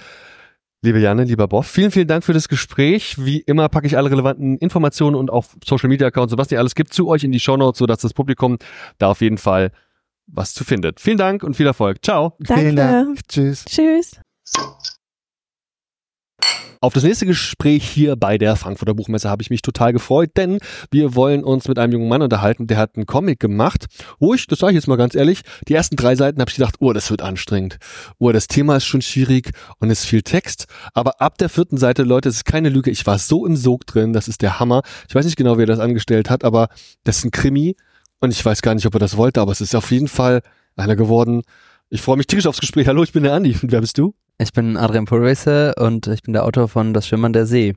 Liebe 0.83 0.99
Janne, 0.99 1.23
lieber 1.23 1.47
Boff, 1.47 1.67
vielen, 1.67 1.91
vielen 1.91 2.09
Dank 2.09 2.25
für 2.25 2.33
das 2.33 2.49
Gespräch. 2.49 3.15
Wie 3.17 3.39
immer 3.39 3.69
packe 3.69 3.87
ich 3.87 3.95
alle 3.95 4.11
relevanten 4.11 4.57
Informationen 4.57 5.15
und 5.15 5.31
auch 5.31 5.45
Social 5.65 5.87
Media 5.87 6.07
Accounts 6.07 6.33
und 6.33 6.39
was 6.39 6.51
ihr 6.51 6.59
alles 6.59 6.75
gibt 6.75 6.93
zu 6.93 7.07
euch 7.07 7.23
in 7.23 7.31
die 7.31 7.39
Shownotes, 7.39 7.79
sodass 7.79 7.99
das 7.99 8.13
Publikum 8.13 8.57
da 8.97 9.07
auf 9.07 9.21
jeden 9.21 9.37
Fall 9.37 9.71
was 10.27 10.53
zu 10.53 10.65
findet. 10.65 10.99
Vielen 10.99 11.17
Dank 11.17 11.43
und 11.43 11.55
viel 11.55 11.67
Erfolg. 11.67 12.03
Ciao. 12.03 12.35
Vielen 12.45 12.75
Danke. 12.75 13.05
Dank. 13.05 13.27
Tschüss. 13.29 13.63
Tschüss. 13.63 14.19
Auf 16.83 16.91
das 16.91 17.03
nächste 17.03 17.25
Gespräch 17.25 17.87
hier 17.87 18.17
bei 18.17 18.37
der 18.37 18.57
Frankfurter 18.57 18.93
Buchmesse 18.93 19.29
habe 19.29 19.41
ich 19.41 19.49
mich 19.49 19.61
total 19.61 19.93
gefreut, 19.93 20.31
denn 20.35 20.59
wir 20.91 21.15
wollen 21.15 21.45
uns 21.45 21.69
mit 21.69 21.79
einem 21.79 21.93
jungen 21.93 22.09
Mann 22.09 22.21
unterhalten, 22.21 22.67
der 22.67 22.75
hat 22.75 22.97
einen 22.97 23.05
Comic 23.05 23.39
gemacht, 23.39 23.85
wo 24.19 24.33
ich, 24.33 24.47
das 24.47 24.59
sage 24.59 24.71
ich 24.71 24.75
jetzt 24.75 24.89
mal 24.89 24.97
ganz 24.97 25.15
ehrlich, 25.15 25.43
die 25.69 25.75
ersten 25.75 25.95
drei 25.95 26.17
Seiten 26.17 26.41
habe 26.41 26.49
ich 26.49 26.57
gedacht, 26.57 26.75
oh, 26.79 26.91
das 26.91 27.09
wird 27.09 27.21
anstrengend. 27.21 27.77
Oh, 28.19 28.33
das 28.33 28.47
Thema 28.47 28.75
ist 28.75 28.83
schon 28.83 29.01
schwierig 29.01 29.51
und 29.79 29.91
es 29.91 30.01
ist 30.01 30.07
viel 30.07 30.23
Text, 30.23 30.65
aber 30.93 31.21
ab 31.21 31.37
der 31.37 31.47
vierten 31.47 31.77
Seite, 31.77 32.03
Leute, 32.03 32.27
es 32.27 32.35
ist 32.35 32.45
keine 32.45 32.67
Lüge, 32.67 32.91
ich 32.91 33.07
war 33.07 33.17
so 33.17 33.45
im 33.45 33.55
Sog 33.55 33.85
drin, 33.85 34.11
das 34.11 34.27
ist 34.27 34.41
der 34.41 34.59
Hammer. 34.59 34.81
Ich 35.07 35.15
weiß 35.15 35.23
nicht 35.23 35.37
genau, 35.37 35.57
wie 35.57 35.63
er 35.63 35.67
das 35.67 35.79
angestellt 35.79 36.29
hat, 36.29 36.43
aber 36.43 36.67
das 37.05 37.19
ist 37.19 37.23
ein 37.23 37.31
Krimi 37.31 37.77
und 38.19 38.31
ich 38.31 38.43
weiß 38.43 38.61
gar 38.61 38.75
nicht, 38.75 38.85
ob 38.85 38.93
er 38.95 38.99
das 38.99 39.15
wollte, 39.15 39.39
aber 39.39 39.53
es 39.53 39.61
ist 39.61 39.73
auf 39.73 39.89
jeden 39.89 40.09
Fall 40.09 40.41
einer 40.75 40.97
geworden. 40.97 41.43
Ich 41.93 42.01
freue 42.01 42.17
mich 42.17 42.25
tierisch 42.25 42.47
aufs 42.47 42.59
Gespräch. 42.59 42.87
Hallo, 42.87 43.03
ich 43.03 43.11
bin 43.11 43.21
der 43.21 43.33
Andi. 43.33 43.55
Und 43.61 43.71
wer 43.71 43.79
bist 43.79 43.99
du? 43.99 44.15
Ich 44.39 44.51
bin 44.51 44.77
Adrian 44.77 45.05
Purese 45.05 45.75
und 45.77 46.07
ich 46.07 46.23
bin 46.23 46.33
der 46.33 46.43
Autor 46.43 46.67
von 46.67 46.91
Das 46.91 47.07
Schimmern 47.07 47.33
der 47.33 47.45
See. 47.45 47.75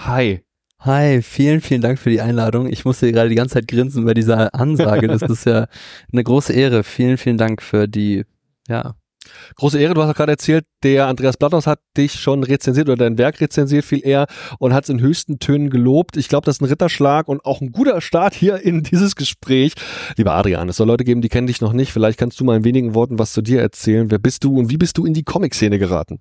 Hi. 0.00 0.42
Hi, 0.80 1.22
vielen, 1.22 1.60
vielen 1.60 1.80
Dank 1.80 2.00
für 2.00 2.10
die 2.10 2.20
Einladung. 2.20 2.66
Ich 2.66 2.84
musste 2.84 3.12
gerade 3.12 3.28
die 3.28 3.36
ganze 3.36 3.54
Zeit 3.54 3.68
grinsen 3.68 4.04
bei 4.04 4.14
dieser 4.14 4.52
Ansage. 4.52 5.06
Das 5.06 5.22
ist 5.30 5.46
ja 5.46 5.68
eine 6.12 6.24
große 6.24 6.52
Ehre. 6.52 6.82
Vielen, 6.82 7.18
vielen 7.18 7.38
Dank 7.38 7.62
für 7.62 7.86
die, 7.86 8.24
ja, 8.66 8.96
Große 9.56 9.78
Ehre, 9.78 9.94
du 9.94 10.02
hast 10.02 10.10
auch 10.10 10.16
gerade 10.16 10.32
erzählt, 10.32 10.64
der 10.82 11.06
Andreas 11.06 11.36
Blatthaus 11.36 11.66
hat 11.66 11.80
dich 11.96 12.14
schon 12.14 12.42
rezensiert 12.42 12.88
oder 12.88 12.96
dein 12.96 13.18
Werk 13.18 13.40
rezensiert 13.40 13.84
viel 13.84 14.04
eher 14.04 14.26
und 14.58 14.74
hat 14.74 14.84
es 14.84 14.90
in 14.90 15.00
höchsten 15.00 15.38
Tönen 15.38 15.70
gelobt. 15.70 16.16
Ich 16.16 16.28
glaube, 16.28 16.44
das 16.44 16.56
ist 16.56 16.62
ein 16.62 16.66
Ritterschlag 16.66 17.28
und 17.28 17.44
auch 17.44 17.60
ein 17.60 17.72
guter 17.72 18.00
Start 18.00 18.34
hier 18.34 18.60
in 18.60 18.82
dieses 18.82 19.16
Gespräch. 19.16 19.74
Lieber 20.16 20.32
Adrian, 20.32 20.68
es 20.68 20.76
soll 20.76 20.86
Leute 20.86 21.04
geben, 21.04 21.22
die 21.22 21.28
kennen 21.28 21.46
dich 21.46 21.60
noch 21.60 21.72
nicht. 21.72 21.92
Vielleicht 21.92 22.18
kannst 22.18 22.40
du 22.40 22.44
mal 22.44 22.56
in 22.56 22.64
wenigen 22.64 22.94
Worten 22.94 23.18
was 23.18 23.32
zu 23.32 23.42
dir 23.42 23.60
erzählen. 23.60 24.10
Wer 24.10 24.18
bist 24.18 24.44
du 24.44 24.58
und 24.58 24.70
wie 24.70 24.78
bist 24.78 24.98
du 24.98 25.06
in 25.06 25.14
die 25.14 25.24
Comic-Szene 25.24 25.78
geraten? 25.78 26.20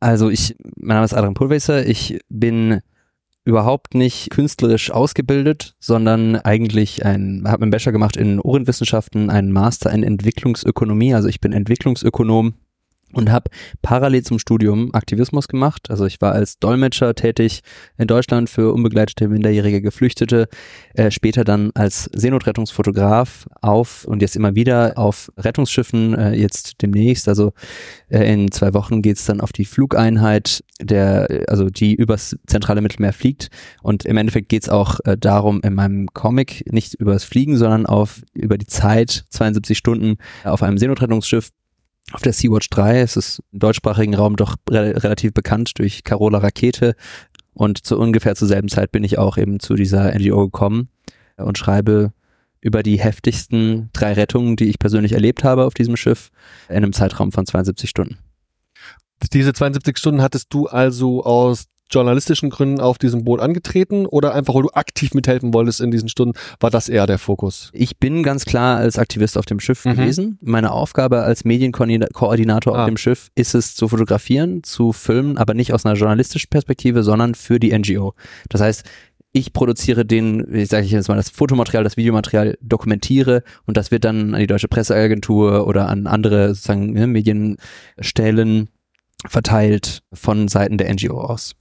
Also 0.00 0.30
ich, 0.30 0.56
mein 0.76 0.96
Name 0.96 1.04
ist 1.04 1.14
Adrian 1.14 1.34
Pulweiser, 1.34 1.86
ich 1.86 2.18
bin 2.28 2.80
überhaupt 3.44 3.94
nicht 3.94 4.30
künstlerisch 4.30 4.90
ausgebildet, 4.90 5.74
sondern 5.80 6.36
eigentlich 6.36 7.04
ein, 7.04 7.44
habe 7.46 7.62
einen 7.62 7.70
Bachelor 7.70 7.92
gemacht 7.92 8.16
in 8.16 8.38
Ohrenwissenschaften, 8.40 9.30
einen 9.30 9.52
Master 9.52 9.90
in 9.90 10.02
Entwicklungsökonomie, 10.02 11.14
also 11.14 11.28
ich 11.28 11.40
bin 11.40 11.52
Entwicklungsökonom 11.52 12.54
und 13.12 13.30
habe 13.30 13.50
parallel 13.82 14.22
zum 14.22 14.38
Studium 14.38 14.94
Aktivismus 14.94 15.48
gemacht. 15.48 15.90
Also 15.90 16.06
ich 16.06 16.20
war 16.20 16.32
als 16.32 16.58
Dolmetscher 16.58 17.14
tätig 17.14 17.62
in 17.98 18.06
Deutschland 18.06 18.50
für 18.50 18.72
unbegleitete 18.72 19.28
minderjährige 19.28 19.82
Geflüchtete, 19.82 20.48
äh, 20.94 21.10
später 21.10 21.44
dann 21.44 21.70
als 21.74 22.04
Seenotrettungsfotograf 22.12 23.46
auf 23.60 24.04
und 24.04 24.22
jetzt 24.22 24.36
immer 24.36 24.54
wieder 24.54 24.94
auf 24.96 25.30
Rettungsschiffen, 25.36 26.14
äh, 26.14 26.32
jetzt 26.34 26.82
demnächst. 26.82 27.28
Also 27.28 27.52
äh, 28.08 28.32
in 28.32 28.50
zwei 28.50 28.74
Wochen 28.74 29.02
geht's 29.02 29.24
dann 29.24 29.40
auf 29.40 29.52
die 29.52 29.64
Flugeinheit, 29.64 30.64
der, 30.80 31.44
also 31.48 31.70
die 31.70 31.94
übers 31.94 32.36
zentrale 32.46 32.80
Mittelmeer 32.80 33.12
fliegt. 33.12 33.48
Und 33.82 34.04
im 34.04 34.16
Endeffekt 34.16 34.48
geht's 34.48 34.68
auch 34.68 35.00
äh, 35.04 35.16
darum, 35.16 35.60
in 35.62 35.74
meinem 35.74 36.06
Comic 36.12 36.64
nicht 36.70 36.94
übers 36.94 37.24
Fliegen, 37.24 37.56
sondern 37.56 37.86
auf 37.86 38.22
über 38.34 38.58
die 38.58 38.66
Zeit, 38.66 39.24
72 39.30 39.76
Stunden 39.76 40.16
auf 40.44 40.62
einem 40.62 40.78
Seenotrettungsschiff 40.78 41.50
auf 42.12 42.22
der 42.22 42.32
Sea-Watch 42.32 42.70
3. 42.70 43.00
Es 43.00 43.16
ist 43.16 43.42
im 43.52 43.60
deutschsprachigen 43.60 44.14
Raum 44.14 44.36
doch 44.36 44.56
re 44.70 45.02
relativ 45.02 45.32
bekannt 45.32 45.78
durch 45.78 46.04
Carola 46.04 46.38
Rakete. 46.38 46.94
Und 47.54 47.84
zu 47.84 47.98
ungefähr 47.98 48.34
zur 48.34 48.48
selben 48.48 48.68
Zeit 48.68 48.92
bin 48.92 49.04
ich 49.04 49.18
auch 49.18 49.36
eben 49.36 49.60
zu 49.60 49.74
dieser 49.74 50.14
NGO 50.18 50.44
gekommen 50.44 50.88
und 51.36 51.58
schreibe 51.58 52.12
über 52.60 52.82
die 52.82 52.98
heftigsten 52.98 53.90
drei 53.92 54.12
Rettungen, 54.12 54.56
die 54.56 54.66
ich 54.66 54.78
persönlich 54.78 55.12
erlebt 55.12 55.44
habe 55.44 55.64
auf 55.64 55.74
diesem 55.74 55.96
Schiff, 55.96 56.30
in 56.68 56.76
einem 56.76 56.92
Zeitraum 56.92 57.32
von 57.32 57.44
72 57.44 57.90
Stunden. 57.90 58.18
Diese 59.32 59.52
72 59.52 59.98
Stunden 59.98 60.22
hattest 60.22 60.52
du 60.54 60.66
also 60.66 61.24
aus 61.24 61.66
journalistischen 61.92 62.50
Gründen 62.50 62.80
auf 62.80 62.98
diesem 62.98 63.24
Boot 63.24 63.40
angetreten 63.40 64.06
oder 64.06 64.34
einfach, 64.34 64.54
weil 64.54 64.62
du 64.62 64.70
aktiv 64.70 65.14
mithelfen 65.14 65.54
wolltest 65.54 65.80
in 65.80 65.90
diesen 65.90 66.08
Stunden, 66.08 66.38
war 66.60 66.70
das 66.70 66.88
eher 66.88 67.06
der 67.06 67.18
Fokus? 67.18 67.70
Ich 67.72 67.98
bin 67.98 68.22
ganz 68.22 68.44
klar 68.44 68.78
als 68.78 68.98
Aktivist 68.98 69.38
auf 69.38 69.46
dem 69.46 69.60
Schiff 69.60 69.84
mhm. 69.84 69.96
gewesen. 69.96 70.38
Meine 70.40 70.72
Aufgabe 70.72 71.22
als 71.22 71.44
Medienkoordinator 71.44 72.76
ah. 72.76 72.82
auf 72.82 72.88
dem 72.88 72.96
Schiff 72.96 73.28
ist 73.34 73.54
es 73.54 73.74
zu 73.74 73.88
fotografieren, 73.88 74.62
zu 74.64 74.92
filmen, 74.92 75.38
aber 75.38 75.54
nicht 75.54 75.72
aus 75.72 75.84
einer 75.84 75.94
journalistischen 75.94 76.50
Perspektive, 76.50 77.02
sondern 77.02 77.34
für 77.34 77.60
die 77.60 77.76
NGO. 77.76 78.14
Das 78.48 78.60
heißt, 78.60 78.84
ich 79.32 79.52
produziere 79.52 80.04
den, 80.04 80.54
ich 80.54 80.68
sage 80.68 80.86
jetzt 80.86 81.08
mal, 81.08 81.16
das 81.16 81.30
Fotomaterial, 81.30 81.84
das 81.84 81.96
Videomaterial 81.96 82.58
dokumentiere 82.60 83.42
und 83.64 83.76
das 83.76 83.90
wird 83.90 84.04
dann 84.04 84.34
an 84.34 84.40
die 84.40 84.46
Deutsche 84.46 84.68
Presseagentur 84.68 85.66
oder 85.66 85.88
an 85.88 86.06
andere 86.06 86.48
sozusagen 86.48 86.92
ne, 86.92 87.06
Medienstellen 87.06 88.68
verteilt 89.26 90.02
von 90.12 90.48
Seiten 90.48 90.76
der 90.76 90.92
NGO 90.92 91.18
aus. 91.18 91.54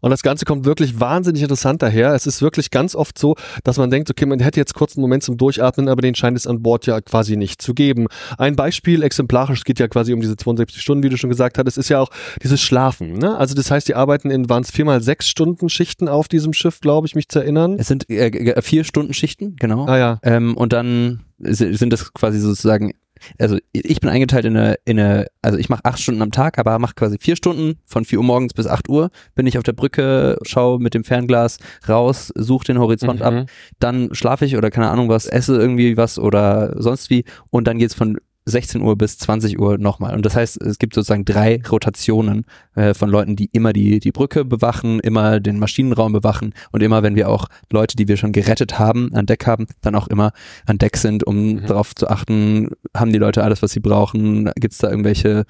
Und 0.00 0.10
das 0.10 0.22
Ganze 0.22 0.44
kommt 0.44 0.64
wirklich 0.64 1.00
wahnsinnig 1.00 1.42
interessant 1.42 1.82
daher. 1.82 2.14
Es 2.14 2.26
ist 2.26 2.42
wirklich 2.42 2.70
ganz 2.70 2.94
oft 2.94 3.18
so, 3.18 3.36
dass 3.64 3.76
man 3.76 3.90
denkt, 3.90 4.10
okay, 4.10 4.26
man 4.26 4.40
hätte 4.40 4.60
jetzt 4.60 4.74
kurz 4.74 4.96
einen 4.96 5.02
Moment 5.02 5.22
zum 5.22 5.36
Durchatmen, 5.36 5.88
aber 5.88 6.02
den 6.02 6.14
scheint 6.14 6.36
es 6.36 6.46
an 6.46 6.62
Bord 6.62 6.86
ja 6.86 7.00
quasi 7.00 7.36
nicht 7.36 7.62
zu 7.62 7.74
geben. 7.74 8.06
Ein 8.38 8.56
Beispiel 8.56 9.02
exemplarisch, 9.02 9.60
es 9.60 9.64
geht 9.64 9.78
ja 9.78 9.88
quasi 9.88 10.12
um 10.12 10.20
diese 10.20 10.36
72 10.36 10.80
Stunden, 10.80 11.02
wie 11.02 11.08
du 11.08 11.16
schon 11.16 11.30
gesagt 11.30 11.58
hattest, 11.58 11.78
ist 11.78 11.88
ja 11.88 12.00
auch 12.00 12.10
dieses 12.42 12.60
Schlafen. 12.60 13.14
Ne? 13.14 13.36
Also 13.36 13.54
das 13.54 13.70
heißt, 13.70 13.88
die 13.88 13.94
arbeiten 13.94 14.30
in, 14.30 14.48
waren 14.48 14.62
es 14.62 14.70
viermal 14.70 15.02
sechs 15.02 15.28
Stunden 15.28 15.68
Schichten 15.68 16.08
auf 16.08 16.28
diesem 16.28 16.52
Schiff, 16.52 16.80
glaube 16.80 17.06
ich, 17.06 17.14
mich 17.14 17.28
zu 17.28 17.40
erinnern. 17.40 17.76
Es 17.78 17.88
sind 17.88 18.08
äh, 18.10 18.60
vier 18.62 18.84
Stunden 18.84 19.14
Schichten, 19.14 19.56
genau. 19.56 19.86
Ah 19.86 19.98
ja. 19.98 20.18
Ähm, 20.22 20.56
und 20.56 20.72
dann 20.72 21.20
sind 21.38 21.92
das 21.92 22.12
quasi 22.12 22.38
sozusagen 22.38 22.92
also 23.38 23.58
ich 23.72 24.00
bin 24.00 24.10
eingeteilt 24.10 24.44
in 24.44 24.56
eine, 24.56 24.76
in 24.84 24.98
eine 24.98 25.26
also 25.42 25.58
ich 25.58 25.68
mache 25.68 25.84
acht 25.84 26.00
Stunden 26.00 26.22
am 26.22 26.30
Tag, 26.30 26.58
aber 26.58 26.78
mache 26.78 26.94
quasi 26.94 27.18
vier 27.20 27.36
Stunden 27.36 27.78
von 27.86 28.04
vier 28.04 28.18
Uhr 28.18 28.24
morgens 28.24 28.54
bis 28.54 28.66
acht 28.66 28.88
Uhr, 28.88 29.10
bin 29.34 29.46
ich 29.46 29.58
auf 29.58 29.64
der 29.64 29.72
Brücke, 29.72 30.38
schaue 30.42 30.80
mit 30.80 30.94
dem 30.94 31.04
Fernglas 31.04 31.58
raus, 31.88 32.32
suche 32.34 32.66
den 32.66 32.78
Horizont 32.78 33.20
mhm. 33.20 33.26
ab, 33.26 33.50
dann 33.78 34.08
schlafe 34.12 34.44
ich 34.44 34.56
oder 34.56 34.70
keine 34.70 34.90
Ahnung 34.90 35.08
was, 35.08 35.26
esse 35.26 35.56
irgendwie 35.56 35.96
was 35.96 36.18
oder 36.18 36.74
sonst 36.80 37.10
wie 37.10 37.24
und 37.50 37.66
dann 37.66 37.78
geht's 37.78 37.94
von 37.94 38.18
16 38.46 38.82
Uhr 38.82 38.96
bis 38.96 39.18
20 39.18 39.58
Uhr 39.58 39.78
nochmal. 39.78 40.14
Und 40.14 40.24
das 40.24 40.34
heißt, 40.34 40.60
es 40.62 40.78
gibt 40.78 40.94
sozusagen 40.94 41.24
drei 41.24 41.60
Rotationen 41.70 42.44
äh, 42.74 42.94
von 42.94 43.10
Leuten, 43.10 43.36
die 43.36 43.50
immer 43.52 43.72
die, 43.72 44.00
die 44.00 44.12
Brücke 44.12 44.44
bewachen, 44.44 45.00
immer 45.00 45.40
den 45.40 45.58
Maschinenraum 45.58 46.12
bewachen 46.12 46.54
und 46.72 46.82
immer, 46.82 47.02
wenn 47.02 47.16
wir 47.16 47.28
auch 47.28 47.46
Leute, 47.70 47.96
die 47.96 48.08
wir 48.08 48.16
schon 48.16 48.32
gerettet 48.32 48.78
haben, 48.78 49.14
an 49.14 49.26
Deck 49.26 49.46
haben, 49.46 49.66
dann 49.82 49.94
auch 49.94 50.08
immer 50.08 50.32
an 50.66 50.78
Deck 50.78 50.96
sind, 50.96 51.24
um 51.24 51.54
mhm. 51.54 51.66
darauf 51.66 51.94
zu 51.94 52.08
achten, 52.08 52.70
haben 52.96 53.12
die 53.12 53.18
Leute 53.18 53.44
alles, 53.44 53.62
was 53.62 53.72
sie 53.72 53.80
brauchen, 53.80 54.50
gibt 54.56 54.72
es 54.72 54.78
da 54.78 54.90
irgendwelche 54.90 55.44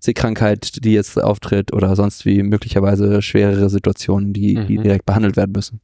Seekrankheit, 0.00 0.84
die 0.84 0.92
jetzt 0.92 1.20
auftritt 1.20 1.72
oder 1.72 1.96
sonst 1.96 2.26
wie 2.26 2.42
möglicherweise 2.42 3.22
schwerere 3.22 3.70
Situationen, 3.70 4.32
die, 4.32 4.56
mhm. 4.56 4.66
die 4.66 4.78
direkt 4.78 5.06
behandelt 5.06 5.36
werden 5.36 5.52
müssen. 5.52 5.80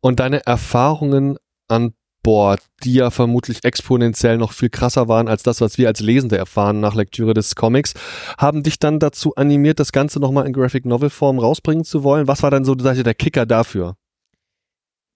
Und 0.00 0.20
deine 0.20 0.46
Erfahrungen 0.46 1.36
an 1.68 1.92
Bord, 2.22 2.60
die 2.82 2.94
ja 2.94 3.10
vermutlich 3.10 3.64
exponentiell 3.64 4.38
noch 4.38 4.52
viel 4.52 4.70
krasser 4.70 5.08
waren 5.08 5.28
als 5.28 5.42
das, 5.42 5.60
was 5.60 5.78
wir 5.78 5.88
als 5.88 6.00
Lesende 6.00 6.36
erfahren 6.36 6.80
nach 6.80 6.94
Lektüre 6.94 7.34
des 7.34 7.54
Comics, 7.54 7.94
haben 8.38 8.62
dich 8.62 8.78
dann 8.78 8.98
dazu 8.98 9.34
animiert, 9.36 9.80
das 9.80 9.92
Ganze 9.92 10.20
nochmal 10.20 10.46
in 10.46 10.52
Graphic 10.52 10.84
Novel 10.84 11.10
Form 11.10 11.38
rausbringen 11.38 11.84
zu 11.84 12.02
wollen. 12.02 12.28
Was 12.28 12.42
war 12.42 12.50
dann 12.50 12.64
so 12.64 12.74
der 12.74 13.14
Kicker 13.14 13.46
dafür? 13.46 13.96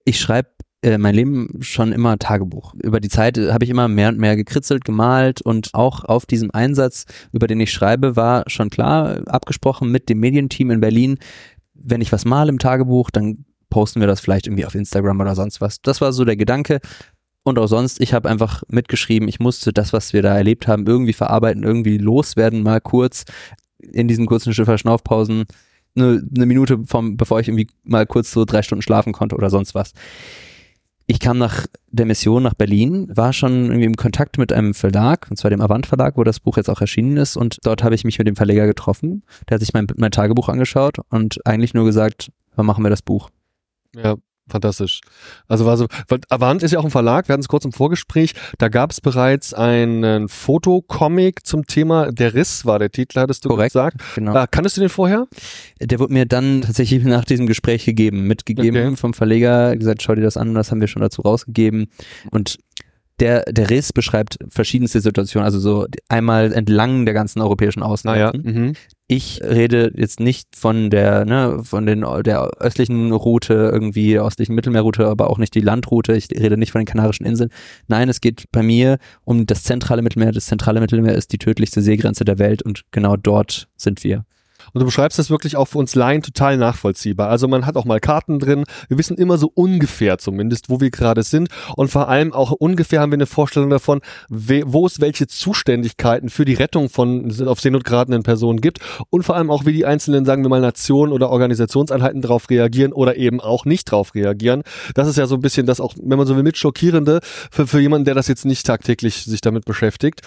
Ich 0.03 0.19
schreibe 0.19 0.49
äh, 0.85 0.99
mein 0.99 1.15
Leben 1.15 1.49
schon 1.61 1.91
immer 1.91 2.19
Tagebuch. 2.19 2.75
Über 2.75 2.99
die 2.99 3.09
Zeit 3.09 3.39
äh, 3.39 3.51
habe 3.51 3.63
ich 3.63 3.71
immer 3.71 3.87
mehr 3.87 4.09
und 4.09 4.19
mehr 4.19 4.35
gekritzelt, 4.35 4.85
gemalt 4.85 5.41
und 5.41 5.73
auch 5.73 6.03
auf 6.03 6.27
diesem 6.27 6.51
Einsatz, 6.51 7.05
über 7.31 7.47
den 7.47 7.59
ich 7.59 7.71
schreibe, 7.71 8.15
war 8.15 8.43
schon 8.47 8.69
klar 8.69 9.21
abgesprochen 9.25 9.91
mit 9.91 10.09
dem 10.09 10.19
Medienteam 10.19 10.69
in 10.69 10.81
Berlin, 10.81 11.17
wenn 11.73 12.01
ich 12.01 12.11
was 12.11 12.25
mal 12.25 12.49
im 12.49 12.59
Tagebuch, 12.59 13.09
dann 13.09 13.45
posten 13.75 13.99
wir 13.99 14.07
das 14.07 14.21
vielleicht 14.21 14.47
irgendwie 14.47 14.65
auf 14.65 14.73
Instagram 14.73 15.19
oder 15.19 15.35
sonst 15.35 15.59
was. 15.59 15.81
Das 15.81 15.99
war 15.99 16.13
so 16.13 16.23
der 16.23 16.37
Gedanke. 16.37 16.79
Und 17.43 17.59
auch 17.59 17.67
sonst, 17.67 17.99
ich 17.99 18.13
habe 18.13 18.29
einfach 18.29 18.63
mitgeschrieben, 18.69 19.27
ich 19.27 19.41
musste 19.41 19.73
das, 19.73 19.91
was 19.91 20.13
wir 20.13 20.21
da 20.21 20.33
erlebt 20.33 20.69
haben, 20.69 20.87
irgendwie 20.87 21.11
verarbeiten, 21.11 21.63
irgendwie 21.63 21.97
loswerden, 21.97 22.63
mal 22.63 22.79
kurz 22.79 23.25
in 23.79 24.07
diesen 24.07 24.27
kurzen 24.27 24.53
Schifferschnaufpausen, 24.53 25.43
eine, 25.97 26.25
eine 26.33 26.45
Minute 26.45 26.83
vom, 26.85 27.17
bevor 27.17 27.41
ich 27.41 27.49
irgendwie 27.49 27.67
mal 27.83 28.05
kurz 28.05 28.31
so 28.31 28.45
drei 28.45 28.61
Stunden 28.61 28.81
schlafen 28.81 29.11
konnte 29.11 29.35
oder 29.35 29.49
sonst 29.49 29.75
was. 29.75 29.91
Ich 31.05 31.19
kam 31.19 31.37
nach 31.37 31.65
der 31.91 32.05
Mission 32.05 32.43
nach 32.43 32.53
Berlin, 32.53 33.11
war 33.13 33.33
schon 33.33 33.65
irgendwie 33.65 33.87
im 33.87 33.97
Kontakt 33.97 34.37
mit 34.37 34.53
einem 34.53 34.73
Verlag, 34.73 35.27
und 35.29 35.35
zwar 35.35 35.51
dem 35.51 35.59
Avant 35.59 35.85
Verlag, 35.85 36.15
wo 36.15 36.23
das 36.23 36.39
Buch 36.39 36.55
jetzt 36.55 36.69
auch 36.69 36.79
erschienen 36.79 37.17
ist. 37.17 37.35
Und 37.35 37.57
dort 37.63 37.83
habe 37.83 37.93
ich 37.93 38.05
mich 38.05 38.17
mit 38.19 38.27
dem 38.27 38.37
Verleger 38.37 38.67
getroffen. 38.67 39.23
Der 39.49 39.55
hat 39.55 39.59
sich 39.59 39.73
mein, 39.73 39.85
mein 39.97 40.11
Tagebuch 40.11 40.47
angeschaut 40.47 40.99
und 41.09 41.45
eigentlich 41.45 41.73
nur 41.73 41.83
gesagt, 41.83 42.31
wann 42.55 42.65
machen 42.65 42.85
wir 42.85 42.89
das 42.89 43.01
Buch? 43.01 43.29
Ja, 44.03 44.15
fantastisch. 44.47 45.01
Also 45.47 45.65
war 45.65 45.77
so, 45.77 45.87
Avant 46.29 46.63
ist 46.63 46.71
ja 46.71 46.79
auch 46.79 46.85
ein 46.85 46.91
Verlag, 46.91 47.27
wir 47.27 47.33
hatten 47.33 47.41
es 47.41 47.47
kurz 47.47 47.65
im 47.65 47.71
Vorgespräch, 47.71 48.33
da 48.57 48.67
gab 48.67 48.91
es 48.91 49.01
bereits 49.01 49.53
einen 49.53 50.27
Fotocomic 50.29 51.45
zum 51.45 51.65
Thema 51.65 52.11
Der 52.11 52.33
Riss 52.33 52.65
war 52.65 52.79
der 52.79 52.91
Titel, 52.91 53.19
hattest 53.19 53.45
du 53.45 53.49
Korrekt, 53.49 53.73
gesagt. 53.73 53.97
Genau. 54.15 54.35
Äh, 54.35 54.47
kanntest 54.49 54.77
du 54.77 54.81
den 54.81 54.89
vorher? 54.89 55.27
Der 55.79 55.99
wurde 55.99 56.13
mir 56.13 56.25
dann 56.25 56.61
tatsächlich 56.61 57.03
nach 57.03 57.25
diesem 57.25 57.47
Gespräch 57.47 57.85
gegeben, 57.85 58.27
mitgegeben 58.27 58.87
okay. 58.87 58.95
vom 58.97 59.13
Verleger, 59.13 59.75
gesagt, 59.75 60.03
schau 60.03 60.15
dir 60.15 60.21
das 60.21 60.37
an, 60.37 60.53
das 60.53 60.71
haben 60.71 60.81
wir 60.81 60.87
schon 60.87 61.01
dazu 61.01 61.21
rausgegeben 61.21 61.87
und 62.31 62.57
der, 63.19 63.43
der 63.43 63.69
Riss 63.69 63.93
beschreibt 63.93 64.37
verschiedenste 64.49 64.99
Situationen, 64.99 65.45
also 65.45 65.59
so 65.59 65.87
einmal 66.09 66.51
entlang 66.51 67.05
der 67.05 67.13
ganzen 67.13 67.41
europäischen 67.41 67.81
Außengrenzen. 67.81 68.45
Ah, 68.45 68.49
ja. 68.49 68.59
mhm. 68.59 68.73
Ich 69.07 69.39
rede 69.43 69.91
jetzt 69.95 70.19
nicht 70.19 70.55
von 70.55 70.89
der, 70.89 71.25
ne, 71.25 71.61
von 71.63 71.85
den, 71.85 72.03
der 72.23 72.49
östlichen 72.59 73.11
Route, 73.11 73.53
irgendwie 73.71 74.13
der 74.13 74.25
östlichen 74.25 74.55
Mittelmeerroute, 74.55 75.05
aber 75.05 75.29
auch 75.29 75.37
nicht 75.37 75.53
die 75.53 75.61
Landroute. 75.61 76.15
Ich 76.15 76.29
rede 76.31 76.57
nicht 76.57 76.71
von 76.71 76.81
den 76.81 76.87
Kanarischen 76.87 77.25
Inseln. 77.25 77.51
Nein, 77.87 78.09
es 78.09 78.19
geht 78.19 78.45
bei 78.51 78.63
mir 78.63 78.97
um 79.23 79.45
das 79.45 79.63
zentrale 79.63 80.01
Mittelmeer. 80.01 80.31
Das 80.31 80.47
zentrale 80.47 80.79
Mittelmeer 80.79 81.13
ist 81.13 81.31
die 81.31 81.37
tödlichste 81.37 81.83
Seegrenze 81.83 82.25
der 82.25 82.39
Welt 82.39 82.63
und 82.63 82.81
genau 82.91 83.15
dort 83.15 83.67
sind 83.77 84.03
wir. 84.03 84.25
Und 84.75 84.81
du 84.81 84.85
beschreibst 84.85 85.17
das 85.17 85.29
wirklich 85.29 85.55
auch 85.55 85.69
für 85.69 85.77
uns 85.77 85.95
Laien 85.95 86.21
total 86.21 86.57
nachvollziehbar. 86.57 87.29
Also 87.29 87.47
man 87.47 87.65
hat 87.65 87.77
auch 87.77 87.85
mal 87.85 88.01
Karten 88.01 88.39
drin. 88.39 88.65
Wir 88.89 88.97
wissen 88.97 89.15
immer 89.15 89.37
so 89.37 89.49
ungefähr 89.53 90.17
zumindest, 90.17 90.69
wo 90.69 90.81
wir 90.81 90.91
gerade 90.91 91.23
sind. 91.23 91.47
Und 91.77 91.87
vor 91.87 92.09
allem 92.09 92.33
auch 92.33 92.51
ungefähr 92.51 92.99
haben 92.99 93.09
wir 93.09 93.15
eine 93.15 93.25
Vorstellung 93.25 93.69
davon, 93.69 94.01
wo 94.27 94.85
es 94.85 94.99
welche 94.99 95.27
Zuständigkeiten 95.27 96.27
für 96.27 96.43
die 96.43 96.55
Rettung 96.55 96.89
von 96.89 97.33
auf 97.47 97.61
Seenot 97.61 97.85
geratenen 97.85 98.23
Personen 98.23 98.59
gibt. 98.59 98.79
Und 99.09 99.23
vor 99.23 99.37
allem 99.37 99.49
auch, 99.49 99.65
wie 99.65 99.71
die 99.71 99.85
einzelnen, 99.85 100.25
sagen 100.25 100.43
wir 100.43 100.49
mal, 100.49 100.59
Nationen 100.59 101.13
oder 101.13 101.29
Organisationseinheiten 101.29 102.19
darauf 102.19 102.49
reagieren 102.49 102.91
oder 102.91 103.15
eben 103.15 103.39
auch 103.39 103.63
nicht 103.63 103.93
darauf 103.93 104.13
reagieren. 104.13 104.63
Das 104.93 105.07
ist 105.07 105.15
ja 105.15 105.25
so 105.25 105.35
ein 105.35 105.41
bisschen 105.41 105.65
das 105.65 105.79
auch, 105.79 105.93
wenn 106.03 106.17
man 106.17 106.27
so 106.27 106.35
will, 106.35 106.43
mit 106.43 106.57
schockierende 106.57 107.21
für, 107.49 107.65
für 107.65 107.79
jemanden, 107.79 108.03
der 108.03 108.15
das 108.15 108.27
jetzt 108.27 108.43
nicht 108.43 108.65
tagtäglich 108.65 109.23
sich 109.23 109.39
damit 109.39 109.63
beschäftigt 109.63 110.19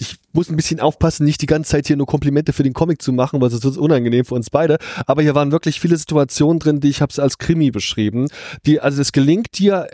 ich 0.00 0.16
muss 0.32 0.48
ein 0.48 0.56
bisschen 0.56 0.80
aufpassen, 0.80 1.26
nicht 1.26 1.42
die 1.42 1.46
ganze 1.46 1.72
Zeit 1.72 1.86
hier 1.86 1.96
nur 1.96 2.06
Komplimente 2.06 2.54
für 2.54 2.62
den 2.62 2.72
Comic 2.72 3.02
zu 3.02 3.12
machen, 3.12 3.40
weil 3.40 3.52
es 3.52 3.64
unangenehm 3.76 4.24
für 4.24 4.34
uns 4.34 4.48
beide. 4.48 4.78
Aber 5.06 5.20
hier 5.20 5.34
waren 5.34 5.52
wirklich 5.52 5.78
viele 5.78 5.96
Situationen 5.98 6.58
drin, 6.58 6.80
die 6.80 6.88
ich 6.88 7.02
habe 7.02 7.10
es 7.10 7.18
als 7.18 7.36
Krimi 7.36 7.70
beschrieben. 7.70 8.28
Die, 8.64 8.80
also 8.80 9.02
es 9.02 9.12
gelingt 9.12 9.58
dir 9.58 9.88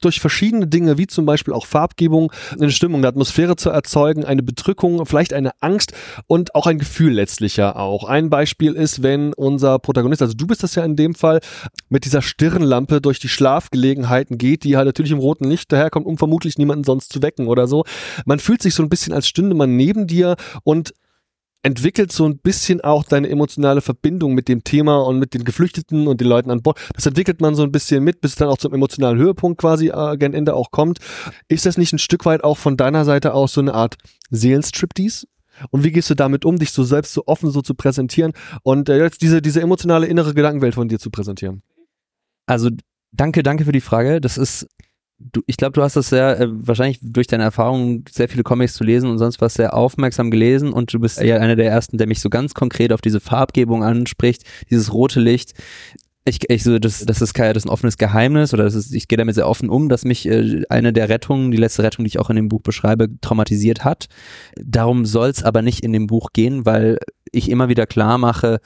durch 0.00 0.20
verschiedene 0.20 0.66
Dinge, 0.66 0.98
wie 0.98 1.06
zum 1.06 1.26
Beispiel 1.26 1.54
auch 1.54 1.66
Farbgebung, 1.66 2.32
eine 2.52 2.70
Stimmung, 2.70 3.00
eine 3.00 3.08
Atmosphäre 3.08 3.56
zu 3.56 3.70
erzeugen, 3.70 4.24
eine 4.24 4.42
Bedrückung, 4.42 5.04
vielleicht 5.06 5.32
eine 5.32 5.52
Angst 5.60 5.92
und 6.26 6.54
auch 6.54 6.66
ein 6.66 6.78
Gefühl 6.78 7.12
letztlich 7.12 7.56
ja 7.56 7.76
auch. 7.76 8.04
Ein 8.04 8.30
Beispiel 8.30 8.72
ist, 8.72 9.02
wenn 9.02 9.32
unser 9.32 9.78
Protagonist, 9.78 10.22
also 10.22 10.34
du 10.34 10.46
bist 10.46 10.62
das 10.62 10.74
ja 10.74 10.84
in 10.84 10.96
dem 10.96 11.14
Fall, 11.14 11.40
mit 11.88 12.04
dieser 12.04 12.22
Stirnlampe 12.22 13.00
durch 13.00 13.18
die 13.18 13.28
Schlafgelegenheiten 13.28 14.38
geht, 14.38 14.64
die 14.64 14.76
halt 14.76 14.86
natürlich 14.86 15.12
im 15.12 15.18
roten 15.18 15.48
Licht 15.48 15.72
daherkommt, 15.72 16.06
um 16.06 16.18
vermutlich 16.18 16.58
niemanden 16.58 16.84
sonst 16.84 17.12
zu 17.12 17.22
wecken 17.22 17.46
oder 17.46 17.66
so. 17.66 17.84
Man 18.24 18.38
fühlt 18.38 18.62
sich 18.62 18.74
so 18.74 18.82
ein 18.82 18.88
bisschen 18.88 19.12
als 19.12 19.28
stünde 19.28 19.54
man 19.54 19.76
neben 19.76 20.06
dir 20.06 20.36
und 20.62 20.94
entwickelt 21.66 22.12
so 22.12 22.24
ein 22.24 22.38
bisschen 22.38 22.80
auch 22.80 23.02
deine 23.02 23.28
emotionale 23.28 23.80
Verbindung 23.80 24.34
mit 24.34 24.46
dem 24.46 24.62
Thema 24.62 24.98
und 24.98 25.18
mit 25.18 25.34
den 25.34 25.42
Geflüchteten 25.42 26.06
und 26.06 26.20
den 26.20 26.28
Leuten 26.28 26.52
an 26.52 26.62
Bord. 26.62 26.78
Das 26.94 27.06
entwickelt 27.06 27.40
man 27.40 27.56
so 27.56 27.64
ein 27.64 27.72
bisschen 27.72 28.04
mit, 28.04 28.20
bis 28.20 28.32
es 28.32 28.36
dann 28.36 28.48
auch 28.48 28.58
zum 28.58 28.72
emotionalen 28.72 29.18
Höhepunkt 29.18 29.60
quasi 29.60 29.88
äh, 29.88 30.16
gen 30.16 30.32
Ende 30.32 30.54
auch 30.54 30.70
kommt. 30.70 31.00
Ist 31.48 31.66
das 31.66 31.76
nicht 31.76 31.92
ein 31.92 31.98
Stück 31.98 32.24
weit 32.24 32.44
auch 32.44 32.56
von 32.56 32.76
deiner 32.76 33.04
Seite 33.04 33.34
aus 33.34 33.52
so 33.52 33.60
eine 33.60 33.74
Art 33.74 33.96
Seelenstriptease? 34.30 35.26
Und 35.70 35.82
wie 35.82 35.90
gehst 35.90 36.08
du 36.08 36.14
damit 36.14 36.44
um, 36.44 36.56
dich 36.56 36.70
so 36.70 36.84
selbst 36.84 37.12
so 37.12 37.24
offen 37.26 37.50
so 37.50 37.62
zu 37.62 37.74
präsentieren 37.74 38.32
und 38.62 38.88
äh, 38.88 39.02
jetzt 39.02 39.20
diese, 39.20 39.42
diese 39.42 39.60
emotionale 39.60 40.06
innere 40.06 40.34
Gedankenwelt 40.34 40.76
von 40.76 40.86
dir 40.86 41.00
zu 41.00 41.10
präsentieren? 41.10 41.62
Also 42.46 42.70
danke, 43.10 43.42
danke 43.42 43.64
für 43.64 43.72
die 43.72 43.80
Frage. 43.80 44.20
Das 44.20 44.38
ist 44.38 44.68
du, 45.18 45.42
ich 45.46 45.56
glaube, 45.56 45.72
du 45.72 45.82
hast 45.82 45.96
das 45.96 46.08
sehr, 46.08 46.40
äh, 46.40 46.48
wahrscheinlich 46.50 46.98
durch 47.02 47.26
deine 47.26 47.44
Erfahrung, 47.44 48.04
sehr 48.10 48.28
viele 48.28 48.42
Comics 48.42 48.74
zu 48.74 48.84
lesen 48.84 49.10
und 49.10 49.18
sonst 49.18 49.40
was 49.40 49.54
sehr 49.54 49.74
aufmerksam 49.74 50.30
gelesen 50.30 50.72
und 50.72 50.92
du 50.92 51.00
bist 51.00 51.20
ja 51.20 51.36
einer 51.36 51.56
der 51.56 51.70
ersten, 51.70 51.98
der 51.98 52.06
mich 52.06 52.20
so 52.20 52.30
ganz 52.30 52.54
konkret 52.54 52.92
auf 52.92 53.00
diese 53.00 53.20
Farbgebung 53.20 53.84
anspricht, 53.84 54.42
dieses 54.70 54.92
rote 54.92 55.20
Licht. 55.20 55.54
Ich, 56.28 56.40
ich 56.50 56.64
so, 56.64 56.80
das, 56.80 57.04
das 57.04 57.22
ist 57.22 57.34
kein, 57.34 57.54
das 57.54 57.62
ist 57.62 57.68
ein 57.68 57.72
offenes 57.72 57.98
Geheimnis 57.98 58.52
oder 58.52 58.64
das 58.64 58.74
ist, 58.74 58.92
ich 58.92 59.06
gehe 59.06 59.16
damit 59.16 59.36
sehr 59.36 59.48
offen 59.48 59.70
um, 59.70 59.88
dass 59.88 60.04
mich 60.04 60.26
äh, 60.26 60.62
eine 60.68 60.92
der 60.92 61.08
Rettungen, 61.08 61.52
die 61.52 61.56
letzte 61.56 61.84
Rettung, 61.84 62.04
die 62.04 62.08
ich 62.08 62.18
auch 62.18 62.30
in 62.30 62.36
dem 62.36 62.48
Buch 62.48 62.62
beschreibe, 62.62 63.08
traumatisiert 63.20 63.84
hat. 63.84 64.06
Darum 64.56 65.04
soll 65.04 65.30
es 65.30 65.44
aber 65.44 65.62
nicht 65.62 65.84
in 65.84 65.92
dem 65.92 66.08
Buch 66.08 66.30
gehen, 66.32 66.66
weil 66.66 66.98
ich 67.30 67.48
immer 67.48 67.68
wieder 67.68 67.86
klar 67.86 68.18
mache, 68.18 68.60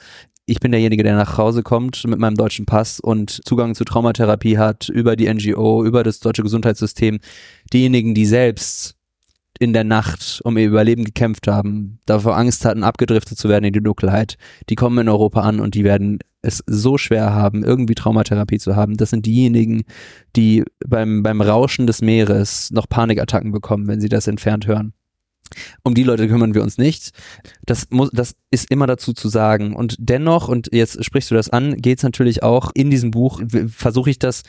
ich 0.51 0.59
bin 0.59 0.73
derjenige, 0.73 1.03
der 1.03 1.15
nach 1.15 1.37
Hause 1.37 1.63
kommt 1.63 2.05
mit 2.05 2.19
meinem 2.19 2.35
deutschen 2.35 2.65
Pass 2.65 2.99
und 2.99 3.39
Zugang 3.45 3.73
zu 3.73 3.85
Traumatherapie 3.85 4.57
hat, 4.57 4.89
über 4.89 5.15
die 5.15 5.33
NGO, 5.33 5.85
über 5.85 6.03
das 6.03 6.19
deutsche 6.19 6.43
Gesundheitssystem. 6.43 7.19
Diejenigen, 7.71 8.13
die 8.13 8.25
selbst 8.25 8.95
in 9.59 9.71
der 9.71 9.85
Nacht 9.85 10.41
um 10.43 10.57
ihr 10.57 10.67
Überleben 10.67 11.05
gekämpft 11.05 11.47
haben, 11.47 11.99
davor 12.05 12.35
Angst 12.35 12.65
hatten, 12.65 12.83
abgedriftet 12.83 13.37
zu 13.37 13.47
werden 13.47 13.63
in 13.63 13.71
die 13.71 13.81
Dunkelheit, 13.81 14.35
die 14.69 14.75
kommen 14.75 14.97
in 14.97 15.07
Europa 15.07 15.39
an 15.39 15.61
und 15.61 15.73
die 15.73 15.85
werden 15.85 16.19
es 16.41 16.61
so 16.67 16.97
schwer 16.97 17.33
haben, 17.33 17.63
irgendwie 17.63 17.95
Traumatherapie 17.95 18.59
zu 18.59 18.75
haben. 18.75 18.97
Das 18.97 19.11
sind 19.11 19.25
diejenigen, 19.25 19.83
die 20.35 20.65
beim, 20.85 21.23
beim 21.23 21.39
Rauschen 21.39 21.87
des 21.87 22.01
Meeres 22.01 22.71
noch 22.71 22.89
Panikattacken 22.89 23.53
bekommen, 23.53 23.87
wenn 23.87 24.01
sie 24.01 24.09
das 24.09 24.27
entfernt 24.27 24.67
hören. 24.67 24.91
Um 25.83 25.93
die 25.93 26.03
Leute 26.03 26.27
kümmern 26.27 26.53
wir 26.53 26.63
uns 26.63 26.77
nicht. 26.77 27.11
Das 27.65 27.87
muss, 27.89 28.09
das 28.11 28.35
ist 28.51 28.69
immer 28.71 28.87
dazu 28.87 29.13
zu 29.13 29.29
sagen. 29.29 29.75
Und 29.75 29.95
dennoch, 29.99 30.47
und 30.47 30.69
jetzt 30.71 31.03
sprichst 31.03 31.31
du 31.31 31.35
das 31.35 31.49
an, 31.49 31.77
geht 31.77 31.99
es 31.99 32.03
natürlich 32.03 32.43
auch 32.43 32.71
in 32.73 32.89
diesem 32.89 33.11
Buch, 33.11 33.41
versuche 33.67 34.09
ich 34.09 34.19
das 34.19 34.43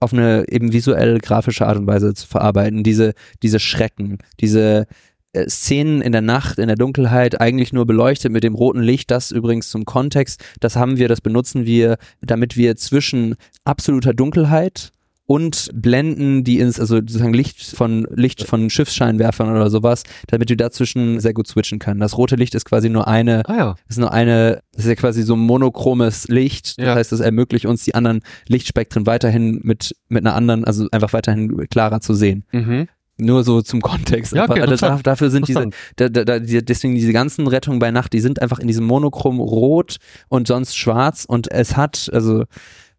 auf 0.00 0.12
eine 0.12 0.44
eben 0.48 0.72
visuell 0.72 1.18
grafische 1.18 1.66
Art 1.66 1.78
und 1.78 1.86
Weise 1.86 2.12
zu 2.14 2.26
verarbeiten. 2.26 2.82
Diese, 2.82 3.14
diese 3.42 3.60
Schrecken, 3.60 4.18
diese 4.40 4.86
äh, 5.32 5.48
Szenen 5.48 6.02
in 6.02 6.12
der 6.12 6.22
Nacht, 6.22 6.58
in 6.58 6.66
der 6.66 6.76
Dunkelheit, 6.76 7.40
eigentlich 7.40 7.72
nur 7.72 7.86
beleuchtet 7.86 8.32
mit 8.32 8.44
dem 8.44 8.54
roten 8.54 8.82
Licht. 8.82 9.10
Das 9.10 9.30
übrigens 9.30 9.70
zum 9.70 9.84
Kontext. 9.84 10.44
Das 10.60 10.76
haben 10.76 10.98
wir, 10.98 11.08
das 11.08 11.20
benutzen 11.20 11.66
wir, 11.66 11.98
damit 12.20 12.56
wir 12.56 12.76
zwischen 12.76 13.36
absoluter 13.64 14.12
Dunkelheit 14.12 14.92
und 15.26 15.70
Blenden, 15.72 16.44
die 16.44 16.58
ins, 16.58 16.80
also 16.80 16.96
sozusagen 16.96 17.32
Licht 17.32 17.62
von 17.62 18.06
Licht 18.10 18.42
von 18.46 18.68
Schiffsscheinwerfern 18.68 19.48
oder 19.50 19.70
sowas, 19.70 20.02
damit 20.26 20.48
wir 20.48 20.56
dazwischen 20.56 21.20
sehr 21.20 21.32
gut 21.32 21.46
switchen 21.46 21.78
können. 21.78 22.00
Das 22.00 22.18
rote 22.18 22.36
Licht 22.36 22.54
ist 22.54 22.64
quasi 22.64 22.88
nur 22.88 23.06
eine, 23.08 23.42
Ah 23.48 23.56
ja. 23.56 23.74
ist 23.88 23.98
nur 23.98 24.12
eine, 24.12 24.60
ist 24.76 24.86
ja 24.86 24.94
quasi 24.94 25.22
so 25.22 25.34
ein 25.34 25.40
monochromes 25.40 26.28
Licht. 26.28 26.78
Das 26.78 26.86
Ja. 26.86 26.94
heißt, 26.96 27.12
es 27.12 27.20
ermöglicht 27.20 27.66
uns 27.66 27.84
die 27.84 27.94
anderen 27.94 28.20
Lichtspektren 28.48 29.06
weiterhin 29.06 29.60
mit, 29.62 29.94
mit 30.08 30.26
einer 30.26 30.34
anderen, 30.34 30.64
also 30.64 30.88
einfach 30.90 31.12
weiterhin 31.12 31.68
klarer 31.68 32.00
zu 32.00 32.14
sehen. 32.14 32.44
Mhm. 32.52 32.88
Nur 33.18 33.44
so 33.44 33.62
zum 33.62 33.80
Kontext. 33.82 34.32
Ja, 34.32 34.44
okay, 34.44 34.52
Aber 34.52 34.64
interessant. 34.64 35.06
dafür 35.06 35.30
sind 35.30 35.46
diese, 35.46 35.68
da, 35.96 36.08
da, 36.08 36.38
deswegen 36.40 36.94
diese 36.96 37.12
ganzen 37.12 37.46
Rettungen 37.46 37.78
bei 37.78 37.90
Nacht, 37.92 38.12
die 38.14 38.20
sind 38.20 38.42
einfach 38.42 38.58
in 38.58 38.66
diesem 38.66 38.84
Monochrom 38.86 39.38
rot 39.38 39.96
und 40.28 40.48
sonst 40.48 40.76
schwarz 40.76 41.24
und 41.26 41.48
es 41.52 41.76
hat, 41.76 42.10
also 42.12 42.44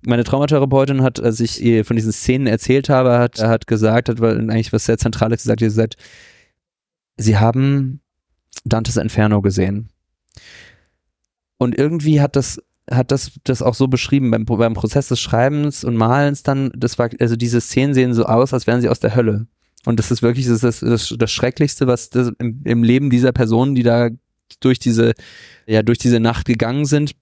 meine 0.05 0.23
Traumatherapeutin 0.23 1.01
hat, 1.01 1.21
als 1.21 1.39
ich 1.39 1.61
ihr 1.63 1.85
von 1.85 1.95
diesen 1.95 2.11
Szenen 2.11 2.47
erzählt 2.47 2.89
habe, 2.89 3.17
hat, 3.17 3.39
hat 3.39 3.67
gesagt, 3.67 4.09
hat 4.09 4.21
eigentlich 4.21 4.73
was 4.73 4.85
sehr 4.85 4.97
Zentrales 4.97 5.43
gesagt, 5.43 5.59
sie 5.59 5.65
hat 5.65 5.71
gesagt, 5.71 5.95
sie 7.17 7.37
haben 7.37 8.01
Dantes 8.65 8.97
Inferno 8.97 9.41
gesehen. 9.41 9.89
Und 11.57 11.77
irgendwie 11.77 12.21
hat 12.21 12.35
das 12.35 12.61
hat 12.91 13.11
das 13.11 13.31
das 13.45 13.61
auch 13.61 13.75
so 13.75 13.87
beschrieben 13.87 14.29
beim, 14.31 14.45
beim 14.45 14.73
Prozess 14.73 15.07
des 15.07 15.19
Schreibens 15.19 15.83
und 15.83 15.95
Malens 15.95 16.43
dann, 16.43 16.71
das 16.75 16.99
war, 16.99 17.09
also 17.19 17.35
diese 17.35 17.61
Szenen 17.61 17.93
sehen 17.93 18.13
so 18.13 18.25
aus, 18.25 18.53
als 18.53 18.67
wären 18.67 18.81
sie 18.81 18.89
aus 18.89 18.99
der 18.99 19.15
Hölle. 19.15 19.47
Und 19.85 19.99
das 19.99 20.11
ist 20.11 20.21
wirklich 20.21 20.47
das, 20.47 20.63
ist 20.63 20.81
das, 20.81 21.13
das 21.17 21.31
Schrecklichste, 21.31 21.87
was 21.87 22.09
das 22.09 22.31
im, 22.39 22.61
im 22.65 22.83
Leben 22.83 23.09
dieser 23.09 23.31
Personen, 23.31 23.75
die 23.75 23.83
da 23.83 24.09
durch 24.59 24.79
diese, 24.79 25.13
ja, 25.65 25.81
durch 25.81 25.97
diese 25.97 26.19
Nacht 26.19 26.45
gegangen 26.45 26.85
sind. 26.85 27.13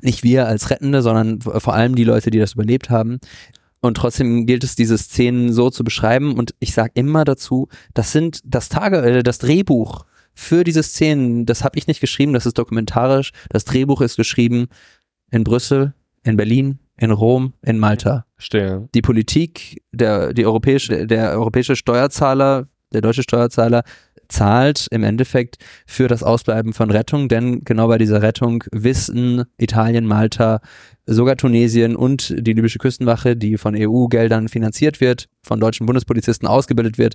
Nicht 0.00 0.22
wir 0.22 0.46
als 0.46 0.70
Rettende, 0.70 1.02
sondern 1.02 1.40
vor 1.40 1.74
allem 1.74 1.94
die 1.94 2.04
Leute, 2.04 2.30
die 2.30 2.38
das 2.38 2.54
überlebt 2.54 2.88
haben. 2.90 3.18
Und 3.80 3.96
trotzdem 3.96 4.46
gilt 4.46 4.64
es, 4.64 4.76
diese 4.76 4.98
Szenen 4.98 5.52
so 5.52 5.70
zu 5.70 5.84
beschreiben. 5.84 6.34
Und 6.34 6.54
ich 6.58 6.74
sage 6.74 6.92
immer 6.94 7.24
dazu, 7.24 7.68
das 7.94 8.12
sind 8.12 8.40
das 8.44 8.68
Tage, 8.68 8.98
äh, 9.02 9.22
das 9.22 9.38
Drehbuch 9.38 10.04
für 10.34 10.62
diese 10.62 10.82
Szenen, 10.82 11.46
das 11.46 11.64
habe 11.64 11.78
ich 11.78 11.88
nicht 11.88 12.00
geschrieben, 12.00 12.32
das 12.32 12.46
ist 12.46 12.58
dokumentarisch. 12.58 13.32
Das 13.50 13.64
Drehbuch 13.64 14.00
ist 14.00 14.16
geschrieben 14.16 14.68
in 15.30 15.42
Brüssel, 15.42 15.94
in 16.22 16.36
Berlin, 16.36 16.78
in 16.96 17.10
Rom, 17.10 17.54
in 17.62 17.78
Malta 17.78 18.24
Verstehe. 18.36 18.88
die 18.94 19.02
Politik, 19.02 19.82
der, 19.92 20.32
die 20.32 20.46
europäische, 20.46 21.06
der 21.06 21.32
europäische 21.32 21.76
Steuerzahler, 21.76 22.68
der 22.92 23.00
deutsche 23.00 23.22
Steuerzahler 23.22 23.82
zahlt 24.28 24.86
im 24.90 25.02
Endeffekt 25.02 25.56
für 25.86 26.08
das 26.08 26.22
Ausbleiben 26.22 26.72
von 26.72 26.90
Rettung, 26.90 27.28
denn 27.28 27.64
genau 27.64 27.88
bei 27.88 27.98
dieser 27.98 28.22
Rettung 28.22 28.64
wissen 28.72 29.44
Italien, 29.56 30.06
Malta, 30.06 30.60
sogar 31.06 31.36
Tunesien 31.36 31.96
und 31.96 32.34
die 32.38 32.52
libysche 32.52 32.78
Küstenwache, 32.78 33.36
die 33.36 33.56
von 33.56 33.74
EU-Geldern 33.76 34.48
finanziert 34.48 35.00
wird, 35.00 35.28
von 35.42 35.60
deutschen 35.60 35.86
Bundespolizisten 35.86 36.46
ausgebildet 36.46 36.98
wird, 36.98 37.14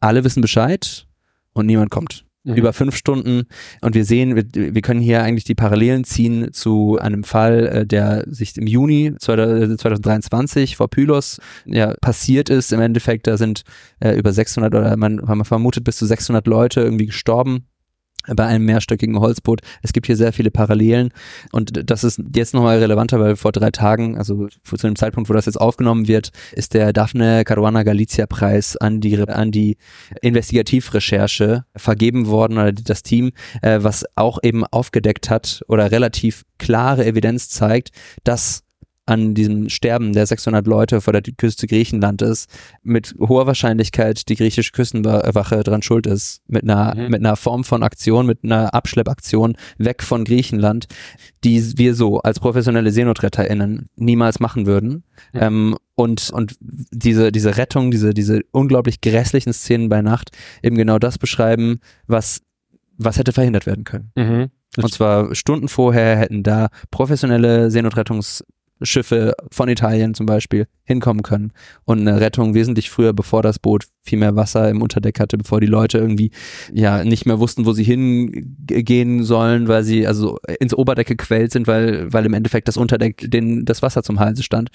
alle 0.00 0.24
wissen 0.24 0.40
Bescheid 0.40 1.06
und 1.52 1.66
niemand 1.66 1.90
kommt 1.90 2.27
Mhm. 2.48 2.56
über 2.56 2.72
fünf 2.72 2.96
Stunden 2.96 3.44
und 3.80 3.94
wir 3.94 4.04
sehen, 4.04 4.36
wir, 4.36 4.44
wir 4.52 4.82
können 4.82 5.00
hier 5.00 5.22
eigentlich 5.22 5.44
die 5.44 5.54
Parallelen 5.54 6.04
ziehen 6.04 6.52
zu 6.52 6.98
einem 6.98 7.24
Fall, 7.24 7.66
äh, 7.66 7.86
der 7.86 8.24
sich 8.26 8.56
im 8.56 8.66
Juni 8.66 9.14
2023 9.18 10.76
vor 10.76 10.88
Pylos 10.88 11.40
ja, 11.66 11.94
passiert 12.00 12.50
ist. 12.50 12.72
Im 12.72 12.80
Endeffekt, 12.80 13.26
da 13.26 13.36
sind 13.36 13.62
äh, 14.00 14.16
über 14.16 14.32
600 14.32 14.74
oder 14.74 14.96
man, 14.96 15.16
man 15.16 15.44
vermutet 15.44 15.84
bis 15.84 15.96
zu 15.96 16.06
600 16.06 16.46
Leute 16.46 16.80
irgendwie 16.80 17.06
gestorben 17.06 17.66
bei 18.34 18.46
einem 18.46 18.64
mehrstöckigen 18.64 19.18
Holzboot. 19.18 19.60
Es 19.82 19.92
gibt 19.92 20.06
hier 20.06 20.16
sehr 20.16 20.32
viele 20.32 20.50
Parallelen 20.50 21.10
und 21.52 21.90
das 21.90 22.04
ist 22.04 22.20
jetzt 22.34 22.54
nochmal 22.54 22.78
relevanter, 22.78 23.20
weil 23.20 23.36
vor 23.36 23.52
drei 23.52 23.70
Tagen, 23.70 24.16
also 24.16 24.48
zu 24.64 24.76
dem 24.76 24.96
Zeitpunkt, 24.96 25.28
wo 25.28 25.34
das 25.34 25.46
jetzt 25.46 25.60
aufgenommen 25.60 26.08
wird, 26.08 26.30
ist 26.52 26.74
der 26.74 26.92
Daphne 26.92 27.44
Caruana 27.44 27.82
Galizia 27.82 28.26
Preis 28.26 28.76
an 28.76 29.00
die, 29.00 29.18
an 29.18 29.50
die 29.50 29.76
Investigativrecherche 30.22 31.64
vergeben 31.76 32.26
worden 32.26 32.58
oder 32.58 32.72
das 32.72 33.02
Team, 33.02 33.32
äh, 33.62 33.78
was 33.82 34.04
auch 34.14 34.38
eben 34.42 34.64
aufgedeckt 34.64 35.30
hat 35.30 35.62
oder 35.68 35.90
relativ 35.90 36.44
klare 36.58 37.04
Evidenz 37.06 37.48
zeigt, 37.48 37.90
dass 38.24 38.64
an 39.08 39.34
diesem 39.34 39.68
Sterben 39.68 40.12
der 40.12 40.26
600 40.26 40.66
Leute 40.66 41.00
vor 41.00 41.12
der 41.12 41.22
Küste 41.22 41.66
Griechenlandes 41.66 42.46
mit 42.82 43.14
hoher 43.18 43.46
Wahrscheinlichkeit 43.46 44.28
die 44.28 44.36
griechische 44.36 44.72
Küstenwache 44.72 45.62
dran 45.62 45.82
schuld 45.82 46.06
ist. 46.06 46.42
Mit 46.46 46.64
einer, 46.64 46.94
Mhm. 46.94 47.08
mit 47.10 47.20
einer 47.20 47.36
Form 47.36 47.64
von 47.64 47.82
Aktion, 47.82 48.26
mit 48.26 48.44
einer 48.44 48.74
Abschleppaktion 48.74 49.56
weg 49.78 50.02
von 50.02 50.24
Griechenland, 50.24 50.86
die 51.44 51.78
wir 51.78 51.94
so 51.94 52.18
als 52.20 52.38
professionelle 52.40 52.90
SeenotretterInnen 52.92 53.88
niemals 53.96 54.40
machen 54.40 54.66
würden. 54.66 55.04
Mhm. 55.32 55.40
Ähm, 55.40 55.76
und, 55.94 56.30
und 56.30 56.56
diese, 56.60 57.32
diese 57.32 57.56
Rettung, 57.56 57.90
diese, 57.90 58.14
diese 58.14 58.42
unglaublich 58.52 59.00
grässlichen 59.00 59.52
Szenen 59.52 59.88
bei 59.88 60.02
Nacht 60.02 60.30
eben 60.62 60.76
genau 60.76 60.98
das 60.98 61.18
beschreiben, 61.18 61.80
was, 62.06 62.42
was 62.98 63.18
hätte 63.18 63.32
verhindert 63.32 63.66
werden 63.66 63.84
können. 63.84 64.12
Mhm. 64.16 64.50
Und 64.76 64.92
zwar 64.92 65.34
Stunden 65.34 65.66
vorher 65.68 66.16
hätten 66.18 66.42
da 66.42 66.68
professionelle 66.90 67.70
Seenotrettungs 67.70 68.44
Schiffe 68.82 69.34
von 69.50 69.68
Italien 69.68 70.14
zum 70.14 70.26
Beispiel 70.26 70.66
hinkommen 70.84 71.22
können 71.22 71.52
und 71.84 72.00
eine 72.00 72.20
Rettung 72.20 72.54
wesentlich 72.54 72.90
früher, 72.90 73.12
bevor 73.12 73.42
das 73.42 73.58
Boot 73.58 73.86
viel 74.02 74.18
mehr 74.18 74.36
Wasser 74.36 74.68
im 74.70 74.82
Unterdeck 74.82 75.20
hatte, 75.20 75.38
bevor 75.38 75.60
die 75.60 75.66
Leute 75.66 75.98
irgendwie 75.98 76.30
ja 76.72 77.04
nicht 77.04 77.26
mehr 77.26 77.38
wussten, 77.38 77.66
wo 77.66 77.72
sie 77.72 77.84
hingehen 77.84 79.24
sollen, 79.24 79.68
weil 79.68 79.84
sie 79.84 80.06
also 80.06 80.38
ins 80.60 80.74
Oberdeck 80.74 81.06
gequält 81.06 81.52
sind, 81.52 81.66
weil 81.66 82.12
weil 82.12 82.26
im 82.26 82.34
Endeffekt 82.34 82.68
das 82.68 82.76
Unterdeck 82.76 83.30
den 83.30 83.64
das 83.64 83.82
Wasser 83.82 84.02
zum 84.02 84.20
Halse 84.20 84.42
stand. 84.42 84.70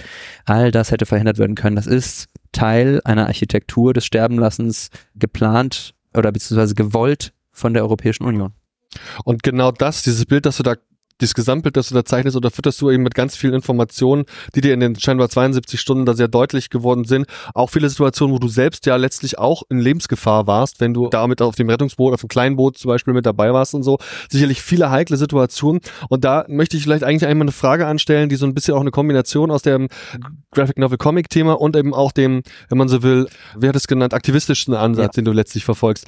All 0.45 0.71
das 0.71 0.91
hätte 0.91 1.05
verhindert 1.05 1.37
werden 1.37 1.55
können. 1.55 1.75
Das 1.75 1.87
ist 1.87 2.27
Teil 2.51 3.01
einer 3.03 3.27
Architektur 3.27 3.93
des 3.93 4.05
Sterbenlassens 4.05 4.89
geplant 5.15 5.95
oder 6.15 6.31
beziehungsweise 6.31 6.75
gewollt 6.75 7.33
von 7.51 7.73
der 7.73 7.83
Europäischen 7.83 8.25
Union. 8.25 8.53
Und 9.23 9.43
genau 9.43 9.71
das, 9.71 10.03
dieses 10.03 10.25
Bild, 10.25 10.45
das 10.45 10.57
du 10.57 10.63
da 10.63 10.75
dieses 11.21 11.33
Gesamtbild, 11.33 11.77
das 11.77 11.89
du 11.89 11.95
da 11.95 12.05
zeichnest, 12.05 12.35
oder 12.35 12.51
fütterst 12.51 12.81
du 12.81 12.89
eben 12.89 13.03
mit 13.03 13.15
ganz 13.15 13.35
vielen 13.35 13.53
Informationen, 13.53 14.25
die 14.55 14.61
dir 14.61 14.73
in 14.73 14.79
den 14.79 14.99
scheinbar 14.99 15.29
72 15.29 15.79
Stunden 15.79 16.05
da 16.05 16.13
sehr 16.13 16.27
deutlich 16.27 16.69
geworden 16.69 17.05
sind. 17.05 17.27
Auch 17.53 17.69
viele 17.69 17.89
Situationen, 17.89 18.35
wo 18.35 18.39
du 18.39 18.47
selbst 18.47 18.85
ja 18.85 18.95
letztlich 18.95 19.37
auch 19.37 19.63
in 19.69 19.79
Lebensgefahr 19.79 20.47
warst, 20.47 20.79
wenn 20.81 20.93
du 20.93 21.09
damit 21.09 21.41
auf 21.41 21.55
dem 21.55 21.69
Rettungsboot, 21.69 22.13
auf 22.13 22.21
dem 22.21 22.29
kleinen 22.29 22.55
Boot 22.55 22.77
zum 22.77 22.89
Beispiel 22.89 23.13
mit 23.13 23.25
dabei 23.25 23.53
warst 23.53 23.73
und 23.73 23.83
so. 23.83 23.97
Sicherlich 24.29 24.61
viele 24.61 24.89
heikle 24.89 25.17
Situationen. 25.17 25.81
Und 26.09 26.23
da 26.23 26.45
möchte 26.47 26.77
ich 26.77 26.83
vielleicht 26.83 27.03
eigentlich 27.03 27.25
einmal 27.25 27.45
eine 27.45 27.51
Frage 27.51 27.87
anstellen, 27.87 28.29
die 28.29 28.35
so 28.35 28.45
ein 28.45 28.53
bisschen 28.53 28.73
auch 28.73 28.81
eine 28.81 28.91
Kombination 28.91 29.51
aus 29.51 29.61
dem 29.61 29.87
Graphic 30.51 30.77
Novel 30.77 30.97
Comic 30.97 31.29
Thema 31.29 31.53
und 31.59 31.75
eben 31.75 31.93
auch 31.93 32.11
dem, 32.11 32.43
wenn 32.69 32.77
man 32.77 32.87
so 32.87 33.03
will, 33.03 33.27
wie 33.57 33.67
hat 33.67 33.75
es 33.75 33.87
genannt, 33.87 34.13
aktivistischen 34.13 34.73
Ansatz, 34.73 35.15
ja. 35.15 35.21
den 35.21 35.25
du 35.25 35.31
letztlich 35.31 35.65
verfolgst 35.65 36.07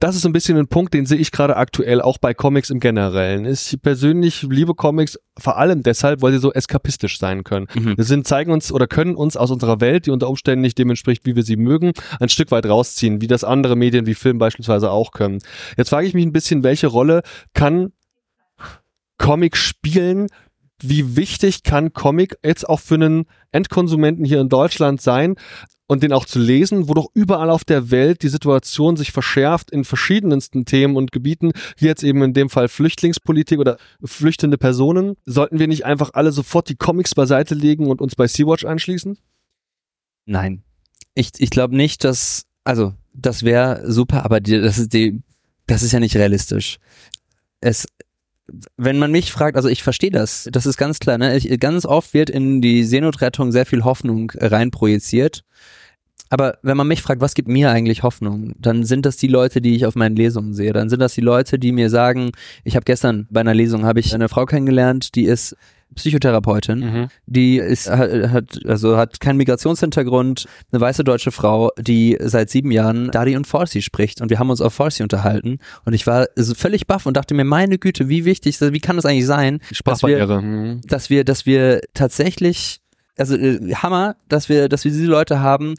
das 0.00 0.14
ist 0.14 0.24
ein 0.24 0.32
bisschen 0.32 0.56
ein 0.56 0.68
Punkt, 0.68 0.94
den 0.94 1.06
sehe 1.06 1.18
ich 1.18 1.32
gerade 1.32 1.56
aktuell 1.56 2.00
auch 2.00 2.18
bei 2.18 2.32
Comics 2.32 2.70
im 2.70 2.78
Generellen. 2.78 3.44
Ich 3.44 3.76
persönlich 3.82 4.42
liebe 4.42 4.74
Comics 4.74 5.18
vor 5.38 5.56
allem 5.56 5.82
deshalb, 5.82 6.22
weil 6.22 6.32
sie 6.32 6.38
so 6.38 6.52
eskapistisch 6.52 7.18
sein 7.18 7.42
können. 7.42 7.66
Mhm. 7.74 7.94
Sie 7.96 8.04
sind, 8.04 8.26
zeigen 8.26 8.52
uns 8.52 8.70
oder 8.70 8.86
können 8.86 9.16
uns 9.16 9.36
aus 9.36 9.50
unserer 9.50 9.80
Welt, 9.80 10.06
die 10.06 10.10
unter 10.10 10.28
Umständen 10.28 10.60
nicht 10.60 10.78
dem 10.78 10.90
entspricht, 10.90 11.26
wie 11.26 11.34
wir 11.34 11.42
sie 11.42 11.56
mögen, 11.56 11.92
ein 12.20 12.28
Stück 12.28 12.50
weit 12.52 12.66
rausziehen, 12.66 13.20
wie 13.20 13.26
das 13.26 13.42
andere 13.42 13.74
Medien 13.74 14.06
wie 14.06 14.14
Film 14.14 14.38
beispielsweise 14.38 14.90
auch 14.90 15.10
können. 15.10 15.38
Jetzt 15.76 15.90
frage 15.90 16.06
ich 16.06 16.14
mich 16.14 16.24
ein 16.24 16.32
bisschen, 16.32 16.62
welche 16.62 16.86
Rolle 16.86 17.22
kann 17.54 17.92
Comic 19.18 19.56
spielen 19.56 20.28
wie 20.82 21.16
wichtig 21.16 21.62
kann 21.62 21.92
Comic 21.92 22.36
jetzt 22.44 22.68
auch 22.68 22.80
für 22.80 22.94
einen 22.94 23.26
Endkonsumenten 23.52 24.24
hier 24.24 24.40
in 24.40 24.48
Deutschland 24.48 25.00
sein? 25.00 25.36
und 25.88 26.02
den 26.02 26.12
auch 26.12 26.26
zu 26.26 26.38
lesen, 26.38 26.88
wo 26.88 26.94
doch 26.94 27.08
überall 27.14 27.50
auf 27.50 27.64
der 27.64 27.90
Welt 27.90 28.22
die 28.22 28.28
Situation 28.28 28.96
sich 28.96 29.10
verschärft 29.10 29.70
in 29.70 29.84
verschiedensten 29.84 30.64
Themen 30.66 30.96
und 30.96 31.12
Gebieten, 31.12 31.52
wie 31.78 31.86
jetzt 31.86 32.04
eben 32.04 32.22
in 32.22 32.34
dem 32.34 32.50
Fall 32.50 32.68
Flüchtlingspolitik 32.68 33.58
oder 33.58 33.78
flüchtende 34.04 34.58
Personen. 34.58 35.16
Sollten 35.24 35.58
wir 35.58 35.66
nicht 35.66 35.86
einfach 35.86 36.10
alle 36.12 36.30
sofort 36.30 36.68
die 36.68 36.76
Comics 36.76 37.14
beiseite 37.14 37.54
legen 37.54 37.88
und 37.88 38.00
uns 38.00 38.14
bei 38.14 38.28
Sea-Watch 38.28 38.66
anschließen? 38.66 39.18
Nein. 40.26 40.62
Ich, 41.14 41.30
ich 41.38 41.50
glaube 41.50 41.74
nicht, 41.74 42.04
dass, 42.04 42.44
also, 42.64 42.92
das 43.14 43.42
wäre 43.42 43.90
super, 43.90 44.24
aber 44.26 44.40
die, 44.40 44.60
das 44.60 44.78
ist 44.78 44.92
die, 44.92 45.22
das 45.66 45.82
ist 45.82 45.92
ja 45.92 46.00
nicht 46.00 46.16
realistisch. 46.16 46.78
Es, 47.60 47.86
wenn 48.76 48.98
man 48.98 49.10
mich 49.10 49.32
fragt, 49.32 49.56
also 49.56 49.68
ich 49.68 49.82
verstehe 49.82 50.10
das, 50.10 50.48
das 50.50 50.66
ist 50.66 50.76
ganz 50.76 50.98
klar, 50.98 51.18
ne? 51.18 51.36
Ich, 51.36 51.60
ganz 51.60 51.84
oft 51.84 52.14
wird 52.14 52.30
in 52.30 52.60
die 52.60 52.84
Seenotrettung 52.84 53.52
sehr 53.52 53.66
viel 53.66 53.84
Hoffnung 53.84 54.32
reinprojiziert 54.34 55.44
aber 56.30 56.58
wenn 56.62 56.76
man 56.76 56.88
mich 56.88 57.02
fragt, 57.02 57.20
was 57.20 57.34
gibt 57.34 57.48
mir 57.48 57.70
eigentlich 57.70 58.02
Hoffnung, 58.02 58.52
dann 58.58 58.84
sind 58.84 59.06
das 59.06 59.16
die 59.16 59.28
Leute, 59.28 59.60
die 59.60 59.74
ich 59.74 59.86
auf 59.86 59.94
meinen 59.94 60.16
Lesungen 60.16 60.52
sehe. 60.52 60.72
Dann 60.72 60.88
sind 60.88 61.00
das 61.00 61.14
die 61.14 61.22
Leute, 61.22 61.58
die 61.58 61.72
mir 61.72 61.88
sagen, 61.90 62.32
ich 62.64 62.76
habe 62.76 62.84
gestern 62.84 63.26
bei 63.30 63.40
einer 63.40 63.54
Lesung 63.54 63.84
habe 63.84 64.00
ich 64.00 64.14
eine 64.14 64.28
Frau 64.28 64.44
kennengelernt, 64.44 65.14
die 65.14 65.24
ist 65.24 65.56
Psychotherapeutin, 65.94 66.78
mhm. 66.78 67.08
die 67.26 67.58
ist 67.58 67.90
hat 67.90 68.60
also 68.66 68.96
hat 68.96 69.20
keinen 69.20 69.36
Migrationshintergrund, 69.36 70.46
eine 70.70 70.80
weiße 70.80 71.04
deutsche 71.04 71.30
Frau, 71.30 71.70
die 71.78 72.16
seit 72.20 72.50
sieben 72.50 72.70
Jahren 72.70 73.10
Dari 73.10 73.36
und 73.36 73.46
Farsi 73.46 73.82
spricht 73.82 74.20
und 74.20 74.30
wir 74.30 74.38
haben 74.38 74.50
uns 74.50 74.60
auf 74.60 74.74
Farsi 74.74 75.02
unterhalten 75.02 75.58
und 75.84 75.94
ich 75.94 76.06
war 76.06 76.26
so 76.36 76.54
völlig 76.54 76.86
baff 76.86 77.06
und 77.06 77.16
dachte 77.16 77.34
mir, 77.34 77.44
meine 77.44 77.78
Güte, 77.78 78.08
wie 78.08 78.24
wichtig, 78.24 78.60
wie 78.60 78.80
kann 78.80 78.96
das 78.96 79.06
eigentlich 79.06 79.26
sein, 79.26 79.60
dass 79.84 80.02
wir, 80.02 80.26
mhm. 80.26 80.80
dass 80.86 81.10
wir, 81.10 81.24
dass 81.24 81.46
wir 81.46 81.80
tatsächlich 81.94 82.80
also 83.18 83.36
äh, 83.36 83.74
Hammer, 83.74 84.16
dass 84.28 84.48
wir, 84.48 84.68
dass 84.68 84.84
wir 84.84 84.92
diese 84.92 85.06
Leute 85.06 85.40
haben 85.40 85.74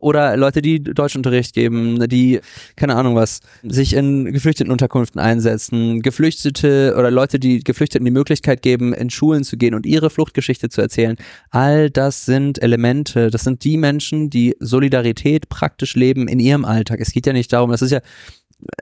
oder 0.00 0.36
Leute, 0.36 0.62
die 0.62 0.82
Deutschunterricht 0.82 1.54
geben, 1.54 2.08
die 2.08 2.40
keine 2.76 2.96
Ahnung 2.96 3.14
was, 3.14 3.40
sich 3.62 3.94
in 3.94 4.32
Geflüchtetenunterkünften 4.32 5.20
einsetzen, 5.20 6.02
Geflüchtete 6.02 6.94
oder 6.98 7.10
Leute, 7.10 7.38
die 7.38 7.60
Geflüchteten 7.60 8.04
die 8.04 8.10
Möglichkeit 8.10 8.62
geben, 8.62 8.92
in 8.92 9.10
Schulen 9.10 9.44
zu 9.44 9.56
gehen 9.56 9.74
und 9.74 9.86
ihre 9.86 10.10
Fluchtgeschichte 10.10 10.68
zu 10.68 10.80
erzählen. 10.80 11.16
All 11.50 11.90
das 11.90 12.24
sind 12.24 12.62
Elemente, 12.62 13.30
das 13.30 13.44
sind 13.44 13.64
die 13.64 13.76
Menschen, 13.76 14.30
die 14.30 14.56
Solidarität 14.60 15.48
praktisch 15.48 15.94
leben 15.94 16.28
in 16.28 16.38
ihrem 16.38 16.64
Alltag. 16.64 17.00
Es 17.00 17.12
geht 17.12 17.26
ja 17.26 17.32
nicht 17.32 17.52
darum, 17.52 17.70
das 17.70 17.82
ist 17.82 17.90
ja 17.90 18.00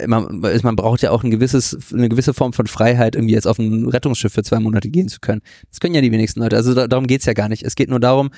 man, 0.07 0.41
man 0.41 0.77
braucht 0.77 1.03
ja 1.03 1.11
auch 1.11 1.25
ein 1.25 1.31
gewisses, 1.31 1.93
eine 1.93 2.09
gewisse 2.09 2.35
Form 2.35 2.53
von 2.53 2.67
Freiheit, 2.67 3.15
irgendwie 3.15 3.35
jetzt 3.35 3.47
auf 3.47 3.59
ein 3.59 3.89
Rettungsschiff 3.89 4.33
für 4.33 4.43
zwei 4.43 4.61
Monate 4.61 4.89
gehen 4.89 5.09
zu 5.09 5.21
können. 5.21 5.43
Das 5.71 5.81
können 5.81 5.95
ja 5.95 6.01
die 6.01 6.13
wenigsten 6.13 6.41
Leute. 6.41 6.57
Also 6.57 6.75
da, 6.75 6.87
darum 6.87 7.07
geht's 7.07 7.27
ja 7.27 7.33
gar 7.33 7.49
nicht. 7.49 7.63
Es 7.63 7.75
geht 7.75 7.89
nur 7.89 8.01
darum, 8.01 8.31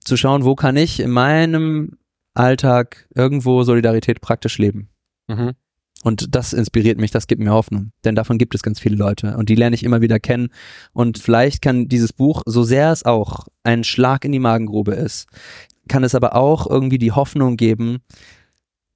zu 0.00 0.16
schauen, 0.16 0.44
wo 0.44 0.54
kann 0.54 0.76
ich 0.76 1.00
in 1.00 1.10
meinem 1.10 1.98
Alltag 2.34 3.08
irgendwo 3.14 3.62
Solidarität 3.64 4.20
praktisch 4.20 4.58
leben. 4.58 4.88
Mhm. 5.26 5.52
Und 6.04 6.34
das 6.34 6.52
inspiriert 6.52 6.98
mich, 6.98 7.10
das 7.10 7.26
gibt 7.26 7.42
mir 7.42 7.50
Hoffnung. 7.50 7.90
Denn 8.04 8.14
davon 8.14 8.38
gibt 8.38 8.54
es 8.54 8.62
ganz 8.62 8.78
viele 8.78 8.96
Leute. 8.96 9.36
Und 9.36 9.48
die 9.48 9.56
lerne 9.56 9.74
ich 9.74 9.82
immer 9.82 10.00
wieder 10.00 10.20
kennen. 10.20 10.50
Und 10.92 11.18
vielleicht 11.18 11.60
kann 11.60 11.88
dieses 11.88 12.12
Buch, 12.12 12.42
so 12.46 12.62
sehr 12.62 12.92
es 12.92 13.04
auch 13.04 13.48
ein 13.64 13.82
Schlag 13.82 14.24
in 14.24 14.30
die 14.30 14.38
Magengrube 14.38 14.92
ist, 14.92 15.26
kann 15.88 16.04
es 16.04 16.14
aber 16.14 16.36
auch 16.36 16.68
irgendwie 16.68 16.98
die 16.98 17.12
Hoffnung 17.12 17.56
geben, 17.56 17.98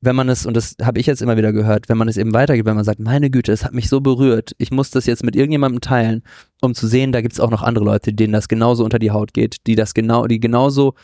wenn 0.02 0.16
man 0.16 0.28
es, 0.28 0.46
und 0.46 0.56
das 0.56 0.74
habe 0.82 0.98
ich 0.98 1.06
jetzt 1.06 1.22
immer 1.22 1.36
wieder 1.36 1.52
gehört, 1.52 1.88
wenn 1.88 1.96
man 1.96 2.08
es 2.08 2.16
eben 2.16 2.34
weitergibt, 2.34 2.66
wenn 2.66 2.74
man 2.74 2.84
sagt, 2.84 2.98
meine 2.98 3.30
Güte, 3.30 3.52
es 3.52 3.64
hat 3.64 3.72
mich 3.72 3.88
so 3.88 4.00
berührt, 4.00 4.52
ich 4.58 4.72
muss 4.72 4.90
das 4.90 5.06
jetzt 5.06 5.22
mit 5.22 5.36
irgendjemandem 5.36 5.80
teilen, 5.80 6.22
um 6.60 6.74
zu 6.74 6.88
sehen, 6.88 7.12
da 7.12 7.20
gibt 7.20 7.34
es 7.34 7.40
auch 7.40 7.50
noch 7.50 7.62
andere 7.62 7.84
Leute, 7.84 8.12
denen 8.12 8.32
das 8.32 8.48
genauso 8.48 8.84
unter 8.84 8.98
die 8.98 9.12
Haut 9.12 9.32
geht, 9.32 9.58
die 9.68 9.76
das 9.76 9.94
genau, 9.94 10.26
die 10.26 10.40
genauso 10.40 10.94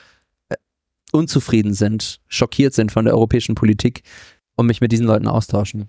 äh, 0.49 0.57
unzufrieden 1.13 1.75
sind, 1.75 2.21
schockiert 2.27 2.75
sind 2.75 2.91
von 2.91 3.05
der 3.05 3.15
europäischen 3.15 3.55
Politik 3.55 4.03
und 4.57 4.67
mich 4.67 4.81
mit 4.81 4.91
diesen 4.91 5.07
Leuten 5.07 5.29
austauschen. 5.29 5.87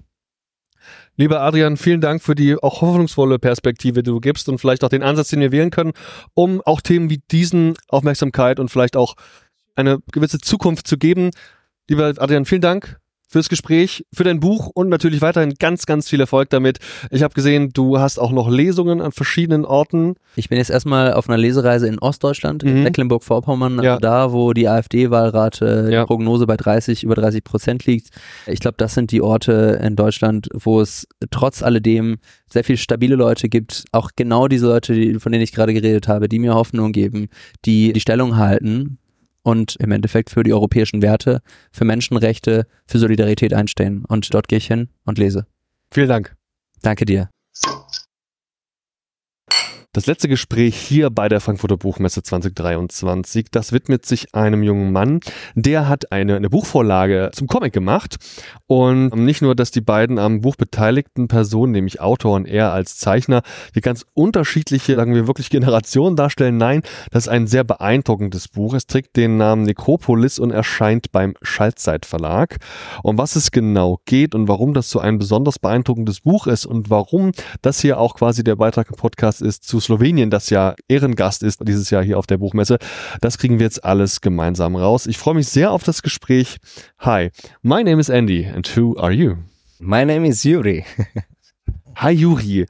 Lieber 1.18 1.42
Adrian, 1.42 1.78
vielen 1.78 2.02
Dank 2.02 2.22
für 2.22 2.36
die 2.36 2.56
auch 2.56 2.82
hoffnungsvolle 2.82 3.40
Perspektive, 3.40 4.04
die 4.04 4.12
du 4.12 4.22
gibst 4.22 4.48
und 4.50 4.60
vielleicht 4.60 4.84
auch 4.84 4.90
den 4.90 5.04
Ansatz, 5.04 5.30
den 5.30 5.42
wir 5.42 5.52
wählen 5.52 5.72
können, 5.72 5.94
um 6.36 6.62
auch 6.62 6.80
Themen 6.80 7.10
wie 7.10 7.22
diesen 7.32 7.74
Aufmerksamkeit 7.88 8.60
und 8.60 8.70
vielleicht 8.70 8.96
auch 8.96 9.16
eine 9.76 10.00
gewisse 10.12 10.40
Zukunft 10.40 10.88
zu 10.88 10.98
geben. 10.98 11.32
Lieber 11.90 12.14
Adrian, 12.20 12.46
vielen 12.46 12.62
Dank 12.62 13.00
fürs 13.28 13.50
Gespräch, 13.50 14.06
für 14.14 14.24
dein 14.24 14.40
Buch 14.40 14.70
und 14.74 14.90
natürlich 14.90 15.22
weiterhin 15.22 15.56
ganz, 15.60 15.88
ganz 15.88 16.08
viel 16.08 16.20
Erfolg 16.20 16.52
damit. 16.52 16.78
Ich 17.10 17.24
habe 17.24 17.34
gesehen, 17.34 17.70
du 17.74 18.00
hast 18.00 18.20
auch 18.20 18.32
noch 18.32 18.48
Lesungen 18.48 19.02
an 19.02 19.12
verschiedenen 19.12 19.66
Orten. 19.66 20.16
Ich 20.36 20.50
bin 20.50 20.60
jetzt 20.60 20.70
erstmal 20.70 21.14
auf 21.14 21.30
einer 21.30 21.38
Lesereise 21.38 21.88
in 21.88 21.98
Ostdeutschland, 21.98 22.64
mhm. 22.64 22.70
in 22.70 22.84
Mecklenburg-Vorpommern, 22.84 23.84
ja. 23.84 23.98
da 23.98 24.32
wo 24.34 24.54
die 24.54 24.68
AfD-Wahlrate 24.68 25.90
ja. 25.92 26.06
Prognose 26.06 26.46
bei 26.46 26.58
30, 26.58 27.04
über 27.04 27.16
30 27.16 27.44
Prozent 27.44 27.86
liegt. 27.88 28.10
Ich 28.46 28.60
glaube, 28.60 28.78
das 28.78 28.94
sind 28.94 29.12
die 29.12 29.22
Orte 29.22 29.80
in 29.84 29.96
Deutschland, 29.96 30.50
wo 30.54 30.80
es 30.80 31.08
trotz 31.32 31.64
alledem 31.64 32.18
sehr 32.52 32.64
viele 32.64 32.78
stabile 32.78 33.16
Leute 33.16 33.50
gibt, 33.50 33.86
auch 33.92 34.12
genau 34.16 34.48
diese 34.48 34.68
Leute, 34.68 34.94
die, 34.94 35.20
von 35.20 35.32
denen 35.32 35.44
ich 35.44 35.54
gerade 35.54 35.74
geredet 35.74 36.08
habe, 36.08 36.30
die 36.30 36.38
mir 36.38 36.54
Hoffnung 36.54 36.92
geben, 36.92 37.30
die 37.66 37.94
die 37.94 38.00
Stellung 38.00 38.38
halten 38.38 38.99
und 39.44 39.76
im 39.80 39.92
Endeffekt 39.92 40.30
für 40.30 40.44
die 40.44 40.54
europäischen 40.54 41.02
Werte, 41.02 41.42
für 41.72 41.86
Menschenrechte, 41.86 42.68
für 42.86 43.00
Solidarität 43.00 43.54
einstehen. 43.54 44.06
Und 44.06 44.34
dort 44.34 44.48
gehe 44.48 44.58
ich 44.58 44.68
hin 44.68 44.90
und 45.06 45.18
lese. 45.18 45.46
Vielen 45.92 46.10
Dank. 46.10 46.36
Danke 46.82 47.06
dir. 47.06 47.30
Das 49.92 50.06
letzte 50.06 50.28
Gespräch 50.28 50.78
hier 50.78 51.10
bei 51.10 51.30
der 51.30 51.42
Frankfurter 51.42 51.76
Buchmesse 51.76 52.22
2023, 52.22 53.48
das 53.50 53.72
widmet 53.72 54.06
sich 54.06 54.36
einem 54.36 54.62
jungen 54.62 54.92
Mann, 54.92 55.20
der 55.56 55.90
hat 55.90 56.12
eine, 56.12 56.36
eine 56.36 56.52
Buchvorlage 56.52 57.32
zum 57.34 57.48
Comic 57.48 57.74
gemacht 57.74 58.18
und 58.68 59.16
nicht 59.16 59.42
nur, 59.42 59.56
dass 59.56 59.72
die 59.72 59.82
beiden 59.82 60.20
am 60.20 60.42
Buch 60.42 60.58
beteiligten 60.58 61.28
Personen, 61.28 61.72
nämlich 61.72 62.02
Autor 62.02 62.36
und 62.36 62.46
er 62.46 62.72
als 62.72 63.00
Zeichner, 63.00 63.42
die 63.74 63.82
ganz 63.82 64.06
unterschiedliche, 64.14 64.96
sagen 64.96 65.16
wir 65.16 65.26
wirklich 65.26 65.50
Generationen 65.50 66.16
darstellen. 66.16 66.58
Nein, 66.58 66.84
das 67.10 67.24
ist 67.24 67.30
ein 67.30 67.48
sehr 67.48 67.64
beeindruckendes 67.64 68.48
Buch. 68.48 68.76
Es 68.76 68.86
trägt 68.86 69.16
den 69.16 69.38
Namen 69.38 69.64
Necropolis 69.64 70.38
und 70.38 70.52
erscheint 70.52 71.12
beim 71.12 71.34
Schaltzeit 71.42 72.06
Verlag. 72.06 72.58
Um 73.02 73.18
was 73.18 73.36
es 73.36 73.50
genau 73.50 74.02
geht 74.06 74.36
und 74.36 74.48
warum 74.48 74.76
das 74.76 74.92
so 74.92 75.00
ein 75.00 75.18
besonders 75.18 75.58
beeindruckendes 75.58 76.22
Buch 76.22 76.46
ist 76.46 76.68
und 76.68 76.92
warum 76.92 77.32
das 77.64 77.80
hier 77.80 78.00
auch 78.00 78.14
quasi 78.14 78.44
der 78.44 78.56
Beitrag 78.56 78.92
im 78.92 78.96
Podcast 78.96 79.42
ist 79.42 79.64
zu 79.64 79.79
Slowenien, 79.80 80.30
das 80.30 80.50
ja 80.50 80.76
Ehrengast 80.88 81.44
ist 81.44 81.60
dieses 81.68 81.90
Jahr 81.90 82.04
hier 82.04 82.18
auf 82.18 82.28
der 82.28 82.38
Buchmesse. 82.38 82.78
Das 83.22 83.38
kriegen 83.38 83.60
wir 83.60 83.66
jetzt 83.66 83.84
alles 83.84 84.22
gemeinsam 84.22 84.76
raus. 84.76 85.06
Ich 85.08 85.18
freue 85.18 85.36
mich 85.36 85.48
sehr 85.48 85.72
auf 85.72 85.84
das 85.84 86.02
Gespräch. 86.02 86.58
Hi, 87.00 87.30
my 87.62 87.84
name 87.84 88.00
is 88.00 88.10
Andy 88.10 88.46
and 88.46 88.68
who 88.76 88.98
are 89.00 89.12
you? 89.12 89.36
My 89.80 90.04
name 90.06 90.26
is 90.28 90.44
Yuri. 90.44 90.86
Hi 91.96 92.12
Yuri. 92.12 92.66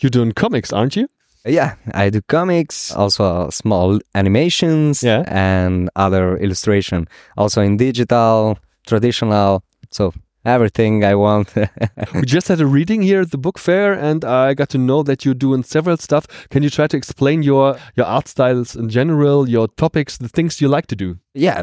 You're 0.00 0.10
doing 0.10 0.32
comics, 0.34 0.72
aren't 0.72 0.94
you? 0.96 1.06
Yeah, 1.46 1.76
I 1.94 2.10
do 2.10 2.20
comics, 2.28 2.92
also 2.94 3.48
small 3.50 4.00
animations 4.14 5.02
Yeah. 5.02 5.24
and 5.26 5.88
other 5.96 6.36
illustration, 6.36 7.06
also 7.36 7.60
in 7.62 7.76
digital, 7.78 8.58
traditional, 8.86 9.62
so 9.90 10.12
everything 10.48 11.04
I 11.04 11.14
want. 11.14 11.54
we 12.14 12.22
just 12.22 12.48
had 12.48 12.60
a 12.60 12.66
reading 12.66 13.02
here 13.02 13.20
at 13.20 13.30
the 13.30 13.38
book 13.38 13.58
fair, 13.58 13.92
and 13.92 14.24
I 14.24 14.54
got 14.54 14.68
to 14.70 14.78
know 14.78 15.02
that 15.04 15.24
you're 15.24 15.34
doing 15.34 15.62
several 15.62 15.96
stuff. 15.96 16.26
Can 16.50 16.62
you 16.62 16.70
try 16.70 16.86
to 16.86 16.96
explain 16.96 17.42
your 17.42 17.76
your 17.96 18.06
art 18.06 18.28
styles 18.28 18.74
in 18.74 18.88
general, 18.88 19.48
your 19.48 19.68
topics, 19.68 20.18
the 20.18 20.28
things 20.28 20.60
you 20.60 20.68
like 20.68 20.86
to 20.88 20.96
do? 20.96 21.18
yeah, 21.38 21.62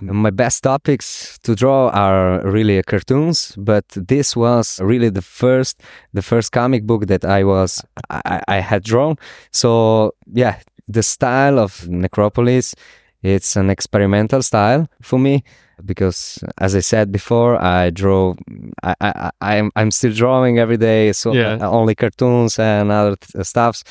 my 0.00 0.30
best 0.30 0.62
topics 0.62 1.38
to 1.42 1.54
draw 1.56 1.88
are 1.90 2.40
really 2.48 2.80
cartoons, 2.84 3.54
but 3.58 3.84
this 3.88 4.36
was 4.36 4.80
really 4.80 5.10
the 5.10 5.22
first 5.22 5.82
the 6.12 6.22
first 6.22 6.52
comic 6.52 6.86
book 6.86 7.06
that 7.06 7.24
I 7.24 7.42
was 7.42 7.82
I, 8.10 8.40
I 8.46 8.60
had 8.60 8.84
drawn. 8.84 9.16
So 9.50 10.14
yeah, 10.32 10.60
the 10.86 11.02
style 11.02 11.58
of 11.58 11.88
Necropolis, 11.88 12.74
it's 13.22 13.56
an 13.56 13.70
experimental 13.70 14.42
style 14.42 14.86
for 15.02 15.18
me 15.18 15.42
because 15.84 16.42
as 16.58 16.74
I 16.74 16.80
said 16.80 17.12
before, 17.12 17.60
I 17.62 17.90
draw 17.90 18.34
I, 18.82 18.94
I 19.00 19.30
I'm 19.40 19.70
I'm 19.76 19.90
still 19.90 20.12
drawing 20.12 20.58
every 20.58 20.76
day, 20.76 21.12
so 21.12 21.32
Yeah. 21.32 21.58
uh, 21.60 21.70
only 21.70 21.94
cartoons 21.94 22.58
and 22.58 22.90
other 22.90 23.16
th- 23.16 23.46
stuffs. 23.46 23.84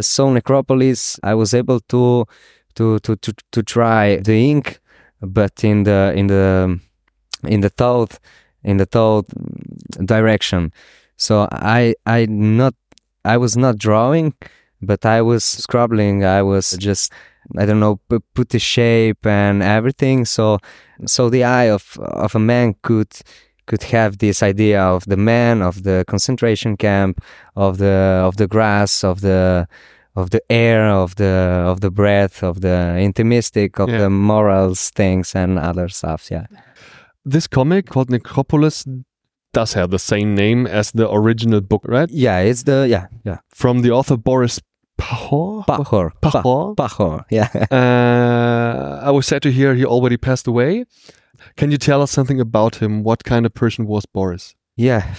So 0.00 0.30
Necropolis, 0.32 1.18
I 1.22 1.34
was 1.34 1.52
able 1.54 1.80
to 1.88 2.24
to 2.76 2.98
to 3.00 3.16
to, 3.16 3.32
to 3.52 3.62
try 3.62 4.16
the 4.16 4.50
ink, 4.50 4.80
but 5.20 5.62
in 5.64 5.84
the 5.84 6.12
in 6.16 6.26
the 6.28 6.78
in 7.46 7.60
the 7.60 7.70
thought 7.70 8.18
in 8.62 8.78
the 8.78 8.86
thought 8.86 9.26
direction. 10.04 10.72
So 11.16 11.46
I 11.52 11.94
I 12.06 12.26
not 12.26 12.74
I 13.24 13.36
was 13.36 13.56
not 13.56 13.78
drawing, 13.78 14.34
but 14.82 15.04
I 15.06 15.22
was 15.22 15.44
scribbling. 15.44 16.24
I 16.24 16.42
was 16.42 16.72
just 16.78 17.12
I 17.58 17.66
don't 17.66 17.80
know 17.80 17.96
pu- 18.08 18.20
put 18.34 18.48
the 18.50 18.58
shape 18.58 19.26
and 19.26 19.62
everything. 19.62 20.24
So 20.26 20.58
so 21.06 21.30
the 21.30 21.44
eye 21.44 21.70
of 21.70 21.96
of 22.00 22.34
a 22.34 22.38
man 22.38 22.74
could 22.82 23.12
could 23.66 23.82
have 23.84 24.18
this 24.18 24.42
idea 24.42 24.82
of 24.82 25.04
the 25.06 25.16
man 25.16 25.62
of 25.62 25.82
the 25.82 26.04
concentration 26.06 26.76
camp 26.76 27.20
of 27.56 27.78
the 27.78 28.22
of 28.28 28.36
the 28.36 28.46
grass 28.46 29.04
of 29.04 29.20
the 29.20 29.66
of 30.16 30.30
the 30.30 30.40
air 30.50 30.86
of 30.90 31.14
the 31.16 31.64
of 31.70 31.80
the 31.80 31.90
breath 31.90 32.42
of 32.42 32.60
the 32.60 32.96
intimistic 32.98 33.78
of 33.80 33.88
Yeah. 33.88 33.98
the 34.02 34.10
morals 34.10 34.90
things 34.90 35.34
and 35.34 35.58
other 35.58 35.88
stuff 35.88 36.30
yeah 36.30 36.46
This 37.32 37.46
comic 37.48 37.86
called 37.86 38.10
Necropolis 38.10 38.84
does 39.54 39.72
have 39.74 39.88
the 39.90 39.98
same 39.98 40.34
name 40.34 40.66
as 40.66 40.90
the 40.92 41.06
original 41.10 41.60
book, 41.62 41.82
right? 41.88 42.10
yeah 42.10 42.40
it's 42.50 42.64
the 42.64 42.86
yeah 42.88 43.06
yeah 43.24 43.38
From 43.48 43.82
the 43.82 43.90
author 43.92 44.16
Boris 44.18 44.60
Pahor. 44.98 45.64
Pahor 45.66 46.10
Pahor. 46.22 46.74
Pahor 46.76 47.24
yeah 47.30 47.48
Uh, 47.70 49.00
I 49.02 49.10
was 49.10 49.26
sad 49.26 49.42
to 49.42 49.50
hear 49.50 49.74
he 49.74 49.84
already 49.84 50.16
passed 50.16 50.46
away. 50.46 50.84
Can 51.56 51.70
you 51.70 51.78
tell 51.78 52.02
us 52.02 52.10
something 52.10 52.40
about 52.40 52.76
him? 52.76 53.02
What 53.02 53.24
kind 53.24 53.46
of 53.46 53.52
person 53.52 53.86
was 53.86 54.06
Boris? 54.06 54.54
Yeah, 54.76 55.14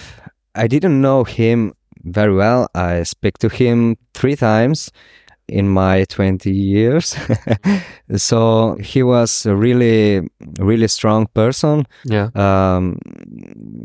I 0.54 0.66
didn't 0.66 1.00
know 1.00 1.24
him 1.24 1.72
very 2.04 2.34
well. 2.34 2.68
I 2.74 3.02
speak 3.04 3.38
to 3.38 3.48
him 3.48 3.96
three 4.14 4.36
times 4.36 4.90
in 5.48 5.68
my 5.68 6.04
20 6.04 6.50
years. 6.50 7.16
so 8.16 8.76
he 8.80 9.02
was 9.02 9.46
a 9.46 9.54
really, 9.54 10.28
really 10.58 10.88
strong 10.88 11.26
person. 11.28 11.86
Yeah. 12.04 12.30
Um, 12.34 12.98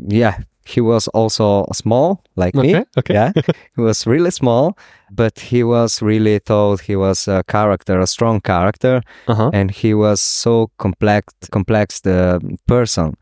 yeah, 0.08 0.38
he 0.64 0.80
was 0.80 1.08
also 1.08 1.66
small 1.72 2.22
like 2.36 2.54
me. 2.54 2.74
Okay. 2.76 2.84
Okay. 2.98 3.14
Yeah, 3.14 3.32
he 3.76 3.82
was 3.82 4.06
really 4.06 4.30
small, 4.30 4.76
but 5.10 5.38
he 5.40 5.64
was 5.64 6.00
really 6.02 6.38
thought 6.38 6.80
he 6.80 6.96
was 6.96 7.28
a 7.28 7.42
character, 7.48 8.00
a 8.00 8.06
strong 8.06 8.40
character 8.40 9.02
Uh 9.26 9.34
huh. 9.34 9.50
and 9.52 9.70
he 9.70 9.94
was 9.94 10.20
so 10.20 10.70
complex 10.76 11.34
complex 11.50 12.00
the 12.00 12.40
person 12.66 13.14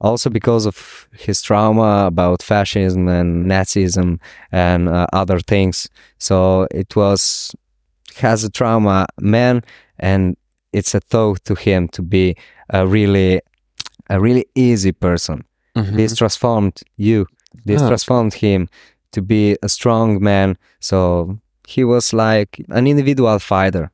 also 0.00 0.30
because 0.30 0.66
of 0.68 1.08
his 1.12 1.42
trauma 1.42 2.06
about 2.06 2.42
fascism 2.42 3.08
and 3.08 3.46
nazism 3.50 4.18
and 4.52 4.88
uh, 4.88 5.06
other 5.12 5.40
things 5.40 5.88
so 6.18 6.66
it 6.70 6.94
was 6.96 7.50
has 8.22 8.44
a 8.44 8.50
trauma 8.50 9.06
man 9.20 9.60
and 9.98 10.36
it's 10.72 10.94
a 10.94 11.00
thought 11.00 11.44
to 11.44 11.54
him 11.54 11.88
to 11.88 12.02
be 12.02 12.36
a 12.70 12.86
really 12.86 13.40
a 14.10 14.20
really 14.20 14.44
easy 14.54 14.92
person 14.92 15.42
this 15.82 16.14
transformed 16.16 16.82
you 16.96 17.26
this 17.64 17.82
Ah. 17.82 17.88
transformed 17.88 18.34
him 18.34 18.68
to 19.12 19.20
be 19.22 19.56
a 19.62 19.68
strong 19.68 20.22
man 20.22 20.56
so 20.80 21.38
he 21.66 21.84
was 21.84 22.12
like 22.12 22.64
an 22.68 22.86
individual 22.86 23.38
fighter 23.38 23.90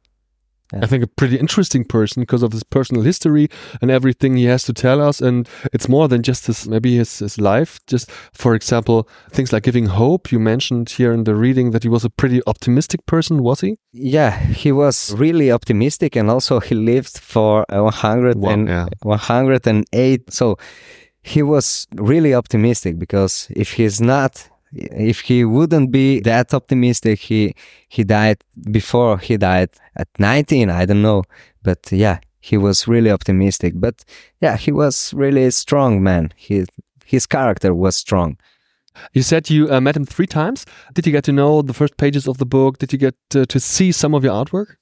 I 0.82 0.86
think 0.86 1.04
a 1.04 1.06
pretty 1.06 1.36
interesting 1.38 1.84
person 1.84 2.22
because 2.22 2.42
of 2.42 2.50
his 2.52 2.64
personal 2.64 3.04
history 3.04 3.48
and 3.80 3.90
everything 3.90 4.36
he 4.36 4.46
has 4.46 4.64
to 4.64 4.72
tell 4.72 5.00
us. 5.08 5.20
And 5.20 5.48
it's 5.72 5.88
more 5.88 6.08
than 6.08 6.22
just 6.22 6.46
his, 6.46 6.66
maybe 6.66 6.96
his, 6.96 7.18
his 7.20 7.38
life. 7.38 7.78
Just 7.86 8.10
for 8.32 8.54
example, 8.56 9.06
things 9.30 9.52
like 9.52 9.62
giving 9.62 9.86
hope. 9.86 10.32
You 10.32 10.40
mentioned 10.40 10.90
here 10.90 11.12
in 11.12 11.24
the 11.24 11.34
reading 11.36 11.70
that 11.72 11.82
he 11.84 11.88
was 11.88 12.04
a 12.04 12.10
pretty 12.10 12.40
optimistic 12.46 13.06
person, 13.06 13.42
was 13.42 13.60
he? 13.60 13.78
Yeah, 13.92 14.32
he 14.62 14.72
was 14.72 15.14
really 15.16 15.52
optimistic 15.52 16.16
and 16.16 16.28
also 16.28 16.58
he 16.58 16.74
lived 16.74 17.18
for 17.20 17.64
uh, 17.72 17.82
100 17.82 18.36
Wow, 18.38 18.50
and 18.50 18.66
yeah. 18.68 18.86
108. 19.02 20.32
So 20.32 20.56
he 21.24 21.42
was 21.42 21.86
really 21.94 22.34
optimistic 22.34 22.98
because 22.98 23.48
if 23.56 23.72
he's 23.72 24.00
not, 24.00 24.48
if 24.72 25.20
he 25.20 25.44
wouldn't 25.44 25.90
be 25.90 26.20
that 26.20 26.52
optimistic, 26.52 27.18
he 27.18 27.54
he 27.88 28.04
died 28.04 28.44
before 28.70 29.18
he 29.18 29.38
died 29.38 29.70
at 29.96 30.08
19. 30.18 30.68
I 30.68 30.84
don't 30.84 31.00
know, 31.00 31.24
but 31.62 31.90
yeah, 31.90 32.18
he 32.40 32.58
was 32.58 32.86
really 32.86 33.10
optimistic. 33.10 33.72
But 33.76 34.04
yeah, 34.42 34.58
he 34.58 34.70
was 34.70 35.14
really 35.14 35.44
a 35.44 35.50
strong 35.50 36.02
man. 36.02 36.30
He 36.36 36.66
his 37.06 37.26
character 37.26 37.74
was 37.74 37.96
strong. 37.96 38.36
You 39.14 39.22
said 39.22 39.48
you 39.48 39.72
uh, 39.72 39.80
met 39.80 39.96
him 39.96 40.04
three 40.04 40.26
times. 40.26 40.66
Did 40.92 41.06
you 41.06 41.12
get 41.12 41.24
to 41.24 41.32
know 41.32 41.62
the 41.62 41.74
first 41.74 41.96
pages 41.96 42.28
of 42.28 42.36
the 42.36 42.46
book? 42.46 42.78
Did 42.78 42.92
you 42.92 42.98
get 42.98 43.16
uh, 43.34 43.46
to 43.46 43.58
see 43.58 43.92
some 43.92 44.14
of 44.14 44.22
your 44.22 44.34
artwork? 44.34 44.76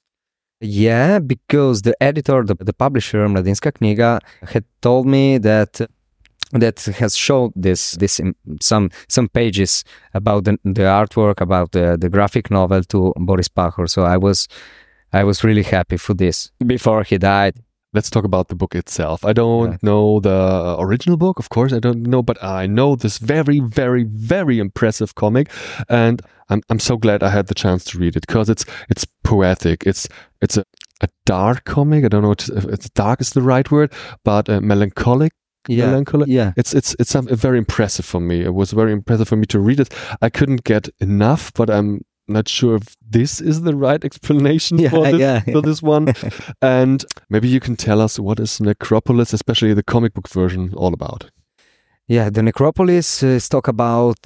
Yeah, 0.59 1.19
because 1.19 1.81
the 1.81 1.95
editor, 2.01 2.43
the, 2.43 2.55
the 2.55 2.73
publisher, 2.73 3.27
Mladinska 3.27 3.73
Knjiga, 3.73 4.21
had 4.47 4.63
told 4.81 5.07
me 5.07 5.37
that 5.39 5.81
that 6.61 6.85
has 6.99 7.15
showed 7.15 7.51
this 7.55 7.91
this 7.99 8.19
um, 8.19 8.35
some 8.61 8.89
some 9.09 9.27
pages 9.29 9.83
about 10.13 10.43
the, 10.45 10.57
the 10.63 10.83
artwork 10.83 11.41
about 11.41 11.71
the, 11.71 11.97
the 11.99 12.09
graphic 12.09 12.49
novel 12.51 12.83
to 12.83 13.13
Boris 13.17 13.49
Pachor. 13.49 13.87
So 13.89 14.03
I 14.03 14.17
was 14.17 14.47
I 15.11 15.23
was 15.23 15.43
really 15.43 15.63
happy 15.63 15.97
for 15.97 16.13
this 16.15 16.51
before 16.65 17.03
he 17.03 17.17
died. 17.17 17.55
Let's 17.95 18.09
talk 18.09 18.23
about 18.25 18.47
the 18.47 18.55
book 18.55 18.73
itself. 18.75 19.23
I 19.23 19.33
don't 19.33 19.71
Yeah. 19.71 19.77
know 19.83 20.19
the 20.19 20.75
original 20.79 21.15
book, 21.17 21.37
of 21.39 21.49
course, 21.49 21.71
I 21.75 21.79
don't 21.79 22.01
know, 22.07 22.23
but 22.23 22.37
I 22.43 22.65
know 22.65 22.95
this 22.95 23.19
very, 23.19 23.59
very, 23.59 24.03
very 24.05 24.57
impressive 24.57 25.13
comic, 25.13 25.51
and 25.89 26.19
I'm 26.49 26.61
I'm 26.69 26.79
so 26.79 26.97
glad 26.97 27.21
I 27.21 27.29
had 27.29 27.47
the 27.47 27.53
chance 27.53 27.83
to 27.91 27.99
read 27.99 28.15
it 28.15 28.25
because 28.27 28.49
it's 28.51 28.65
it's 28.89 29.05
poetic. 29.23 29.83
It's 29.85 30.07
it's 30.41 30.57
a, 30.57 30.63
a 31.01 31.07
dark 31.25 31.65
comic. 31.65 32.03
I 32.03 32.07
don't 32.07 32.23
know 32.23 32.31
if 32.31 32.65
it's 32.65 32.89
dark 32.89 33.21
is 33.21 33.29
the 33.31 33.41
right 33.43 33.69
word, 33.71 33.93
but 34.23 34.49
uh, 34.49 34.59
melancholic. 34.61 35.31
Yeah, 35.67 35.87
Melancholic. 35.87 36.27
yeah, 36.27 36.53
It's 36.57 36.73
it's 36.73 36.95
it's 36.99 37.13
very 37.13 37.57
impressive 37.57 38.05
for 38.05 38.19
me. 38.19 38.41
It 38.41 38.53
was 38.53 38.71
very 38.71 38.91
impressive 38.91 39.27
for 39.27 39.37
me 39.37 39.45
to 39.47 39.59
read 39.59 39.79
it. 39.79 39.93
I 40.21 40.29
couldn't 40.29 40.63
get 40.63 40.89
enough, 40.99 41.53
but 41.53 41.69
I'm 41.69 42.01
not 42.27 42.47
sure 42.47 42.75
if 42.75 42.95
this 43.01 43.41
is 43.41 43.61
the 43.61 43.75
right 43.75 44.03
explanation 44.09 44.79
yeah, 44.79 44.89
for 44.89 45.03
this 45.03 45.19
yeah. 45.19 45.39
for 45.41 45.61
this 45.61 45.81
one. 45.81 46.13
and 46.61 47.05
maybe 47.29 47.47
you 47.47 47.59
can 47.59 47.75
tell 47.75 48.01
us 48.01 48.19
what 48.19 48.39
is 48.39 48.59
Necropolis, 48.59 49.33
especially 49.33 49.73
the 49.73 49.83
comic 49.83 50.13
book 50.13 50.27
version, 50.29 50.73
all 50.75 50.93
about. 50.93 51.29
Yeah, 52.07 52.29
the 52.29 52.43
Necropolis 52.43 53.23
uh, 53.23 53.27
is 53.27 53.47
talk 53.47 53.67
about 53.67 54.17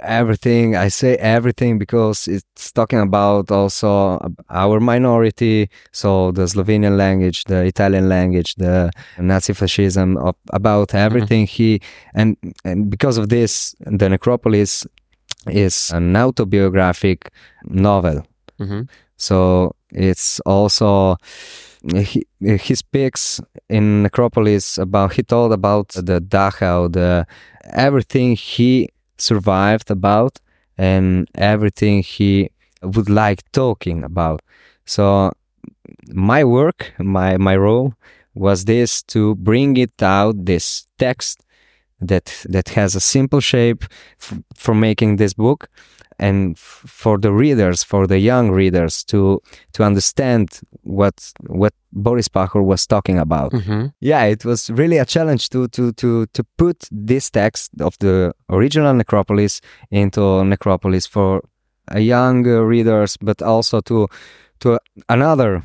everything. 0.00 0.76
I 0.76 0.88
say 0.88 1.16
everything 1.16 1.78
because 1.78 2.28
it's 2.28 2.72
talking 2.72 3.00
about 3.00 3.50
also 3.50 4.18
our 4.48 4.80
minority, 4.80 5.70
so 5.92 6.32
the 6.32 6.42
Slovenian 6.42 6.96
language, 6.96 7.44
the 7.44 7.64
Italian 7.64 8.08
language, 8.08 8.54
the 8.56 8.90
Nazi 9.18 9.52
fascism, 9.52 10.16
of- 10.16 10.36
about 10.52 10.94
everything. 10.94 11.46
He 11.46 11.80
and 12.14 12.36
and 12.64 12.90
because 12.90 13.18
of 13.18 13.28
this, 13.28 13.74
the 13.80 14.08
Necropolis 14.08 14.86
is 15.46 15.90
an 15.90 16.16
autobiographic 16.16 17.30
novel. 17.64 18.26
Mm-hmm. 18.58 18.82
So 19.16 19.74
it's 19.90 20.40
also 20.40 21.16
he 21.94 22.26
he 22.40 22.74
speaks 22.74 23.40
in 23.68 24.02
Necropolis 24.02 24.78
about 24.78 25.14
he 25.14 25.22
told 25.22 25.52
about 25.52 25.88
the 25.88 26.20
Dachau, 26.20 26.92
the 26.92 27.26
everything 27.72 28.36
he 28.36 28.88
survived 29.20 29.90
about 29.90 30.38
and 30.78 31.28
everything 31.34 32.02
he 32.02 32.50
would 32.82 33.10
like 33.10 33.40
talking 33.52 34.02
about. 34.04 34.40
So 34.86 35.32
my 36.08 36.44
work, 36.44 36.92
my 36.98 37.36
my 37.36 37.56
role 37.56 37.94
was 38.34 38.64
this 38.64 39.02
to 39.02 39.34
bring 39.36 39.76
it 39.76 40.02
out 40.02 40.44
this 40.46 40.86
text 40.98 41.44
that 42.00 42.44
that 42.48 42.70
has 42.70 42.94
a 42.94 43.00
simple 43.00 43.40
shape 43.40 43.84
f- 44.20 44.38
for 44.54 44.74
making 44.74 45.16
this 45.16 45.34
book 45.34 45.68
and 46.18 46.56
f- 46.56 46.84
for 46.86 47.18
the 47.18 47.32
readers, 47.32 47.82
for 47.84 48.06
the 48.06 48.18
young 48.18 48.50
readers 48.50 49.04
to 49.04 49.40
to 49.74 49.84
understand 49.84 50.60
what 50.82 51.32
what 51.46 51.74
Boris 51.92 52.28
Pachor 52.28 52.62
was 52.64 52.86
talking 52.86 53.18
about. 53.18 53.52
Mhm. 53.52 53.92
Yeah, 54.00 54.24
it 54.24 54.44
was 54.44 54.70
really 54.70 54.98
a 54.98 55.04
challenge 55.04 55.48
to 55.50 55.68
to 55.68 55.92
to 55.92 56.26
to 56.26 56.44
put 56.56 56.76
this 57.06 57.30
text 57.30 57.70
of 57.80 57.96
the 57.98 58.32
original 58.48 58.94
Necropolis 58.94 59.60
into 59.90 60.44
Necropolis 60.44 61.06
for 61.08 61.42
a 61.88 62.00
young 62.00 62.44
readers, 62.46 63.16
but 63.16 63.42
also 63.42 63.80
to 63.80 64.06
to 64.60 64.78
another 65.08 65.62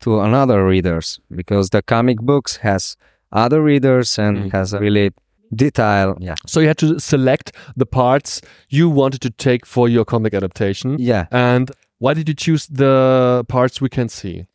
to 0.00 0.20
another 0.20 0.66
readers 0.66 1.20
because 1.30 1.70
the 1.70 1.82
comic 1.82 2.18
books 2.20 2.56
has 2.62 2.96
other 3.30 3.62
readers 3.62 4.18
and 4.18 4.36
Mm. 4.36 4.52
has 4.52 4.74
a 4.74 4.78
really 4.78 5.10
detail. 5.54 6.16
Yeah, 6.20 6.34
So 6.46 6.60
you 6.60 6.66
had 6.68 6.78
to 6.78 6.98
select 6.98 7.52
the 7.76 7.86
parts 7.86 8.40
you 8.68 8.90
wanted 8.90 9.20
to 9.20 9.30
take 9.30 9.66
for 9.66 9.88
your 9.88 10.04
comic 10.04 10.34
adaptation. 10.34 10.96
yeah, 10.98 11.26
And 11.30 11.70
why 11.98 12.14
did 12.14 12.28
you 12.28 12.34
choose 12.34 12.66
the 12.66 13.44
parts 13.48 13.80
we 13.80 13.88
can 13.88 14.08
see? 14.08 14.46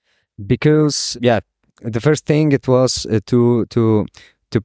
Because 0.45 1.17
yeah, 1.21 1.39
the 1.81 2.01
first 2.01 2.25
thing 2.25 2.51
it 2.51 2.67
was 2.67 3.05
uh, 3.05 3.19
to 3.27 3.65
to 3.67 4.05
to 4.51 4.61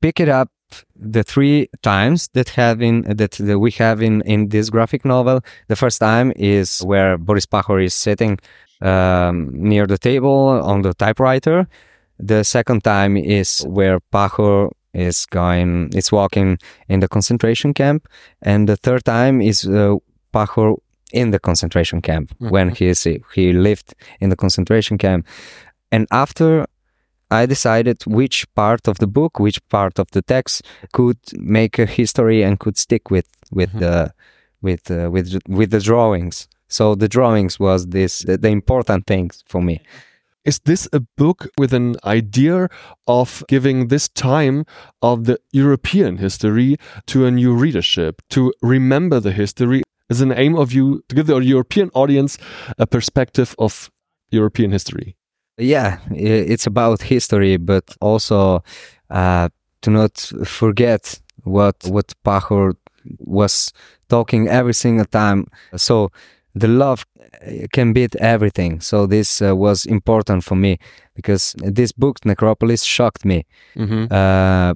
pick 0.00 0.20
it 0.20 0.28
up 0.28 0.50
the 0.94 1.22
three 1.22 1.68
times 1.82 2.28
that 2.34 2.50
have 2.50 2.82
in 2.82 3.02
that, 3.02 3.32
that 3.32 3.58
we 3.58 3.70
have 3.72 4.02
in 4.02 4.22
in 4.22 4.48
this 4.48 4.70
graphic 4.70 5.04
novel. 5.04 5.40
The 5.68 5.76
first 5.76 5.98
time 5.98 6.32
is 6.36 6.80
where 6.80 7.18
Boris 7.18 7.46
Pachor 7.46 7.84
is 7.84 7.94
sitting 7.94 8.38
um, 8.80 9.50
near 9.52 9.86
the 9.86 9.98
table 9.98 10.60
on 10.62 10.82
the 10.82 10.94
typewriter. 10.94 11.68
The 12.18 12.44
second 12.44 12.84
time 12.84 13.16
is 13.16 13.62
where 13.62 14.00
Pachor 14.12 14.70
is 14.92 15.26
going, 15.26 15.90
is 15.94 16.10
walking 16.10 16.58
in 16.88 17.00
the 17.00 17.08
concentration 17.08 17.74
camp, 17.74 18.08
and 18.42 18.68
the 18.68 18.76
third 18.76 19.04
time 19.04 19.40
is 19.40 19.64
uh, 19.66 19.96
Pachor 20.34 20.78
in 21.12 21.30
the 21.30 21.38
concentration 21.38 22.02
camp 22.02 22.34
when 22.38 22.70
he 22.70 22.86
is 22.86 23.02
he 23.34 23.52
lived 23.52 23.94
in 24.20 24.30
the 24.30 24.36
concentration 24.36 24.98
camp. 24.98 25.26
And 25.90 26.06
after 26.10 26.66
I 27.30 27.46
decided 27.46 28.02
which 28.06 28.46
part 28.54 28.88
of 28.88 28.98
the 28.98 29.06
book, 29.06 29.38
which 29.38 29.66
part 29.68 29.98
of 29.98 30.10
the 30.12 30.22
text 30.22 30.62
could 30.92 31.18
make 31.34 31.78
a 31.78 31.86
history 31.86 32.42
and 32.42 32.58
could 32.58 32.76
stick 32.78 33.10
with 33.10 33.28
with 33.50 33.72
the 33.78 34.12
with 34.62 34.90
uh, 34.90 35.10
with 35.10 35.38
with 35.46 35.70
the 35.70 35.80
drawings. 35.80 36.48
So 36.68 36.94
the 36.94 37.08
drawings 37.08 37.58
was 37.60 37.88
this 37.88 38.20
the, 38.20 38.38
the 38.38 38.48
important 38.48 39.06
things 39.06 39.44
for 39.46 39.62
me. 39.62 39.80
Is 40.44 40.60
this 40.60 40.88
a 40.94 41.00
book 41.00 41.48
with 41.58 41.74
an 41.74 41.96
idea 42.04 42.68
of 43.06 43.44
giving 43.48 43.88
this 43.88 44.08
time 44.08 44.64
of 45.02 45.24
the 45.24 45.38
European 45.52 46.16
history 46.16 46.76
to 47.06 47.26
a 47.26 47.30
new 47.30 47.54
readership, 47.54 48.22
to 48.30 48.54
remember 48.62 49.20
the 49.20 49.32
history? 49.32 49.82
Is 50.08 50.20
an 50.20 50.32
aim 50.32 50.56
of 50.56 50.72
you 50.72 51.02
to 51.08 51.14
give 51.14 51.26
the 51.26 51.38
European 51.38 51.90
audience 51.94 52.38
a 52.78 52.86
perspective 52.86 53.54
of 53.58 53.90
European 54.30 54.72
history? 54.72 55.16
Yeah, 55.58 55.98
it's 56.10 56.66
about 56.66 57.02
history, 57.02 57.56
but 57.56 57.84
also 58.00 58.62
uh, 59.10 59.48
to 59.82 59.90
not 59.90 60.18
forget 60.44 61.20
what 61.44 61.76
what 61.84 62.14
Pachor 62.24 62.74
was 63.18 63.72
talking 64.08 64.48
every 64.48 64.74
single 64.74 65.06
time. 65.06 65.46
So 65.76 66.10
the 66.54 66.68
love 66.68 67.04
uh, 67.20 67.66
can 67.72 67.92
beat 67.92 68.16
everything. 68.16 68.80
So 68.80 69.06
this 69.06 69.42
uh, 69.42 69.54
was 69.56 69.86
important 69.86 70.44
for 70.44 70.56
me 70.56 70.78
because 71.14 71.54
this 71.58 71.92
book 71.92 72.24
Necropolis 72.24 72.84
shocked 72.84 73.24
me. 73.24 73.44
Mm-hmm. 73.76 74.12
Uh, 74.12 74.74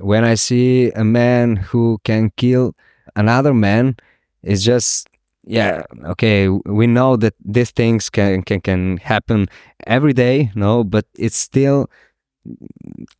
when 0.00 0.24
I 0.24 0.34
see 0.34 0.90
a 0.92 1.04
man 1.04 1.56
who 1.56 1.98
can 2.04 2.30
kill 2.36 2.74
another 3.16 3.54
man, 3.54 3.96
it's 4.44 4.62
just 4.62 5.08
yeah 5.46 5.82
okay. 6.12 6.48
We 6.48 6.86
know 6.86 7.16
that 7.16 7.34
these 7.44 7.72
things 7.72 8.10
can 8.10 8.42
can 8.42 8.60
can 8.60 8.96
happen 8.98 9.46
every 9.86 10.12
day, 10.12 10.50
no, 10.54 10.84
but 10.84 11.04
it's 11.18 11.36
still 11.36 11.86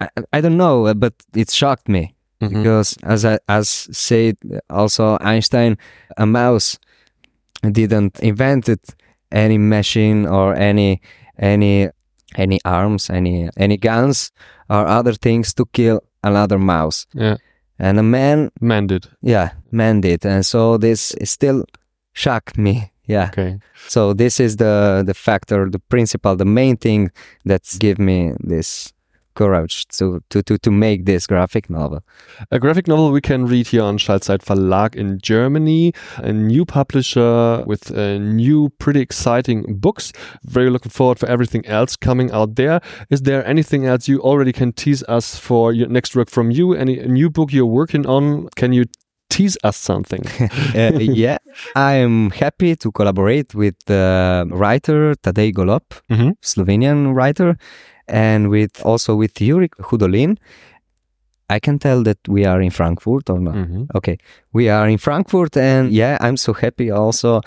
I, 0.01 0.09
I 0.33 0.41
don't 0.41 0.57
know, 0.57 0.93
but 0.95 1.15
it 1.35 1.51
shocked 1.51 1.89
me 1.89 2.15
Mhm. 2.41 2.49
because 2.51 2.97
as 3.03 3.25
I, 3.25 3.39
as 3.49 3.69
said 3.93 4.37
also 4.69 5.17
Einstein, 5.21 5.77
a 6.17 6.27
mouse 6.27 6.79
didn't 7.63 8.21
invented 8.21 8.81
any 9.33 9.59
machine 9.59 10.27
or 10.27 10.55
any 10.55 11.01
any 11.39 11.89
any 12.37 12.59
arms, 12.65 13.11
any 13.11 13.49
any 13.57 13.77
guns 13.77 14.33
or 14.69 14.87
other 14.87 15.15
things 15.15 15.55
to 15.55 15.65
kill 15.73 16.01
another 16.23 16.59
mouse. 16.59 17.07
Yeah. 17.15 17.37
And 17.79 17.99
a 17.99 18.03
man, 18.03 18.51
did. 18.87 19.09
yeah, 19.21 19.51
man 19.71 20.01
did, 20.01 20.25
and 20.25 20.47
so 20.47 20.79
this 20.79 21.15
still 21.25 21.65
shocked 22.13 22.57
me. 22.57 22.93
Yeah. 23.07 23.27
Okay. 23.27 23.59
So 23.89 24.15
this 24.15 24.41
is 24.41 24.57
the 24.57 25.03
the 25.05 25.13
factor, 25.15 25.69
the 25.69 25.79
principle, 25.79 26.37
the 26.37 26.47
main 26.47 26.77
thing 26.77 27.11
that's 27.45 27.77
give 27.77 27.99
me 27.99 28.33
this 28.41 28.94
courage 29.35 29.87
to 29.99 30.21
to 30.31 30.43
to 30.43 30.59
to 30.59 30.71
make 30.71 31.05
this 31.05 31.27
graphic 31.27 31.69
novel. 31.69 32.01
A 32.51 32.59
graphic 32.59 32.87
novel 32.89 33.11
we 33.13 33.21
can 33.21 33.47
read 33.47 33.67
here 33.69 33.83
on 33.83 33.99
Schallzeit 33.99 34.43
Verlag 34.45 34.95
in 34.97 35.19
Germany, 35.23 35.93
a 36.19 36.33
new 36.33 36.65
publisher 36.65 37.63
with 37.67 37.91
uh, 37.91 38.19
new, 38.19 38.71
pretty 38.79 39.01
exciting 39.01 39.65
books. 39.81 40.13
Very 40.45 40.71
looking 40.71 40.91
forward 40.91 41.19
for 41.19 41.29
everything 41.29 41.65
else 41.67 41.97
coming 41.97 42.31
out 42.33 42.55
there. 42.57 42.81
Is 43.11 43.23
there 43.23 43.45
anything 43.47 43.87
else 43.87 44.09
you 44.09 44.21
already 44.21 44.53
can 44.53 44.73
tease 44.73 45.03
us 45.09 45.37
for 45.39 45.73
your 45.73 45.89
next 45.89 46.15
work 46.17 46.31
from 46.31 46.51
you? 46.51 46.75
Any 46.75 46.99
a 47.01 47.09
new 47.09 47.31
book 47.31 47.53
you're 47.53 47.67
working 47.81 48.07
on? 48.07 48.49
Can 48.57 48.73
you 48.73 48.85
tease 49.31 49.57
us 49.65 49.77
something? 49.77 50.23
Uh, 50.75 50.99
yeah, 50.99 51.39
I 51.77 51.95
am 51.95 52.31
happy 52.31 52.75
to 52.77 52.91
collaborate 52.93 53.55
with 53.55 53.75
the 53.87 54.45
writer 54.51 55.15
Tadej 55.23 55.53
Golob, 55.55 55.83
Mhm. 56.11 56.33
Slovenian 56.43 57.15
writer, 57.15 57.57
and 58.09 58.49
with 58.51 58.85
also 58.85 59.15
with 59.17 59.41
Yuri 59.41 59.69
Hudolin. 59.81 60.37
I 61.51 61.59
can 61.61 61.79
tell 61.79 62.03
that 62.05 62.19
we 62.27 62.47
are 62.47 62.61
in 62.63 62.71
Frankfurt 62.71 63.29
or 63.31 63.39
not. 63.39 63.55
Mhm. 63.55 63.87
Okay, 63.95 64.17
we 64.53 64.71
are 64.71 64.89
in 64.89 64.99
Frankfurt, 64.99 65.57
and 65.57 65.93
yeah, 65.93 66.17
I'm 66.21 66.37
so 66.37 66.53
happy. 66.55 66.91
Also, 66.91 67.41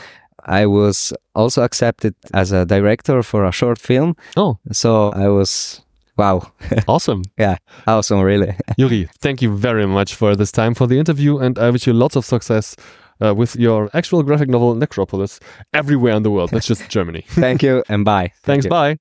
I 0.46 0.66
was 0.66 1.14
also 1.34 1.64
accepted 1.64 2.14
as 2.34 2.52
a 2.52 2.66
director 2.66 3.24
for 3.24 3.44
a 3.46 3.52
short 3.52 3.80
film. 3.80 4.16
Oh. 4.36 4.58
so 4.72 5.10
I 5.14 5.28
was 5.30 5.82
wow, 6.18 6.42
Awesome. 6.88 7.22
Yeah. 7.38 7.58
Awesome, 7.86 8.22
really. 8.22 8.56
Yuri, 8.78 9.08
thank 9.20 9.42
you 9.42 9.56
very 9.58 9.86
much 9.88 10.16
for 10.16 10.36
this 10.36 10.52
time 10.52 10.74
for 10.74 10.88
the 10.88 10.98
interview, 11.00 11.38
and 11.40 11.58
I 11.60 11.70
wish 11.72 11.88
you 11.88 11.94
lots 11.94 12.16
of 12.16 12.26
success 12.26 12.76
uh, 13.22 13.34
with 13.36 13.56
your 13.56 13.90
actual 13.94 14.24
graphic 14.24 14.50
novel 14.50 14.76
Necropolis 14.76 15.40
everywhere 15.74 16.16
in 16.16 16.24
the 16.24 16.30
world, 16.30 16.52
not 16.52 16.64
just 16.64 16.90
Germany. 16.90 17.26
Thank 17.30 17.64
you 17.64 17.84
and 17.90 18.04
bye. 18.04 18.32
Thanks, 18.44 18.66
Thank 18.66 18.70
bye. 18.70 18.98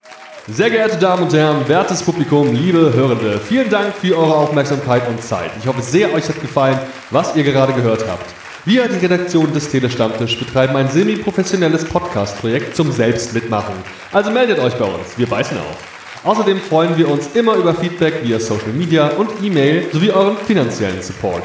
Sehr 0.49 0.71
geehrte 0.71 0.97
Damen 0.99 1.25
und 1.25 1.33
Herren, 1.33 1.67
wertes 1.69 2.03
Publikum, 2.03 2.55
liebe 2.55 2.93
Hörende, 2.95 3.41
vielen 3.41 3.69
Dank 3.69 3.95
für 3.95 4.17
eure 4.17 4.37
Aufmerksamkeit 4.37 5.09
und 5.09 5.21
Zeit. 5.21 5.51
Ich 5.59 5.67
hoffe 5.67 5.83
sehr, 5.83 6.13
euch 6.15 6.29
hat 6.29 6.41
gefallen, 6.41 6.79
was 7.11 7.35
ihr 7.35 7.43
gerade 7.43 7.73
gehört 7.73 8.07
habt. 8.09 8.25
Wir, 8.65 8.89
die 8.89 8.99
Redaktion 8.99 9.53
des 9.53 9.71
Telestammtisch, 9.71 10.39
betreiben 10.39 10.77
ein 10.77 10.89
semi-professionelles 10.89 11.85
Podcast-Projekt 11.85 12.75
zum 12.75 12.91
Selbstmitmachen. 12.91 13.75
Also 14.13 14.31
meldet 14.31 14.59
euch 14.59 14.75
bei 14.75 14.87
uns, 14.87 15.17
wir 15.17 15.29
beißen 15.29 15.57
auf. 15.59 15.97
Außerdem 16.25 16.59
freuen 16.59 16.97
wir 16.97 17.09
uns 17.09 17.29
immer 17.35 17.55
über 17.55 17.73
Feedback 17.75 18.25
via 18.25 18.41
Social 18.41 18.73
Media 18.73 19.09
und 19.11 19.31
E-Mail 19.41 19.87
sowie 19.93 20.11
euren 20.11 20.37
finanziellen 20.37 21.01
Support. 21.01 21.45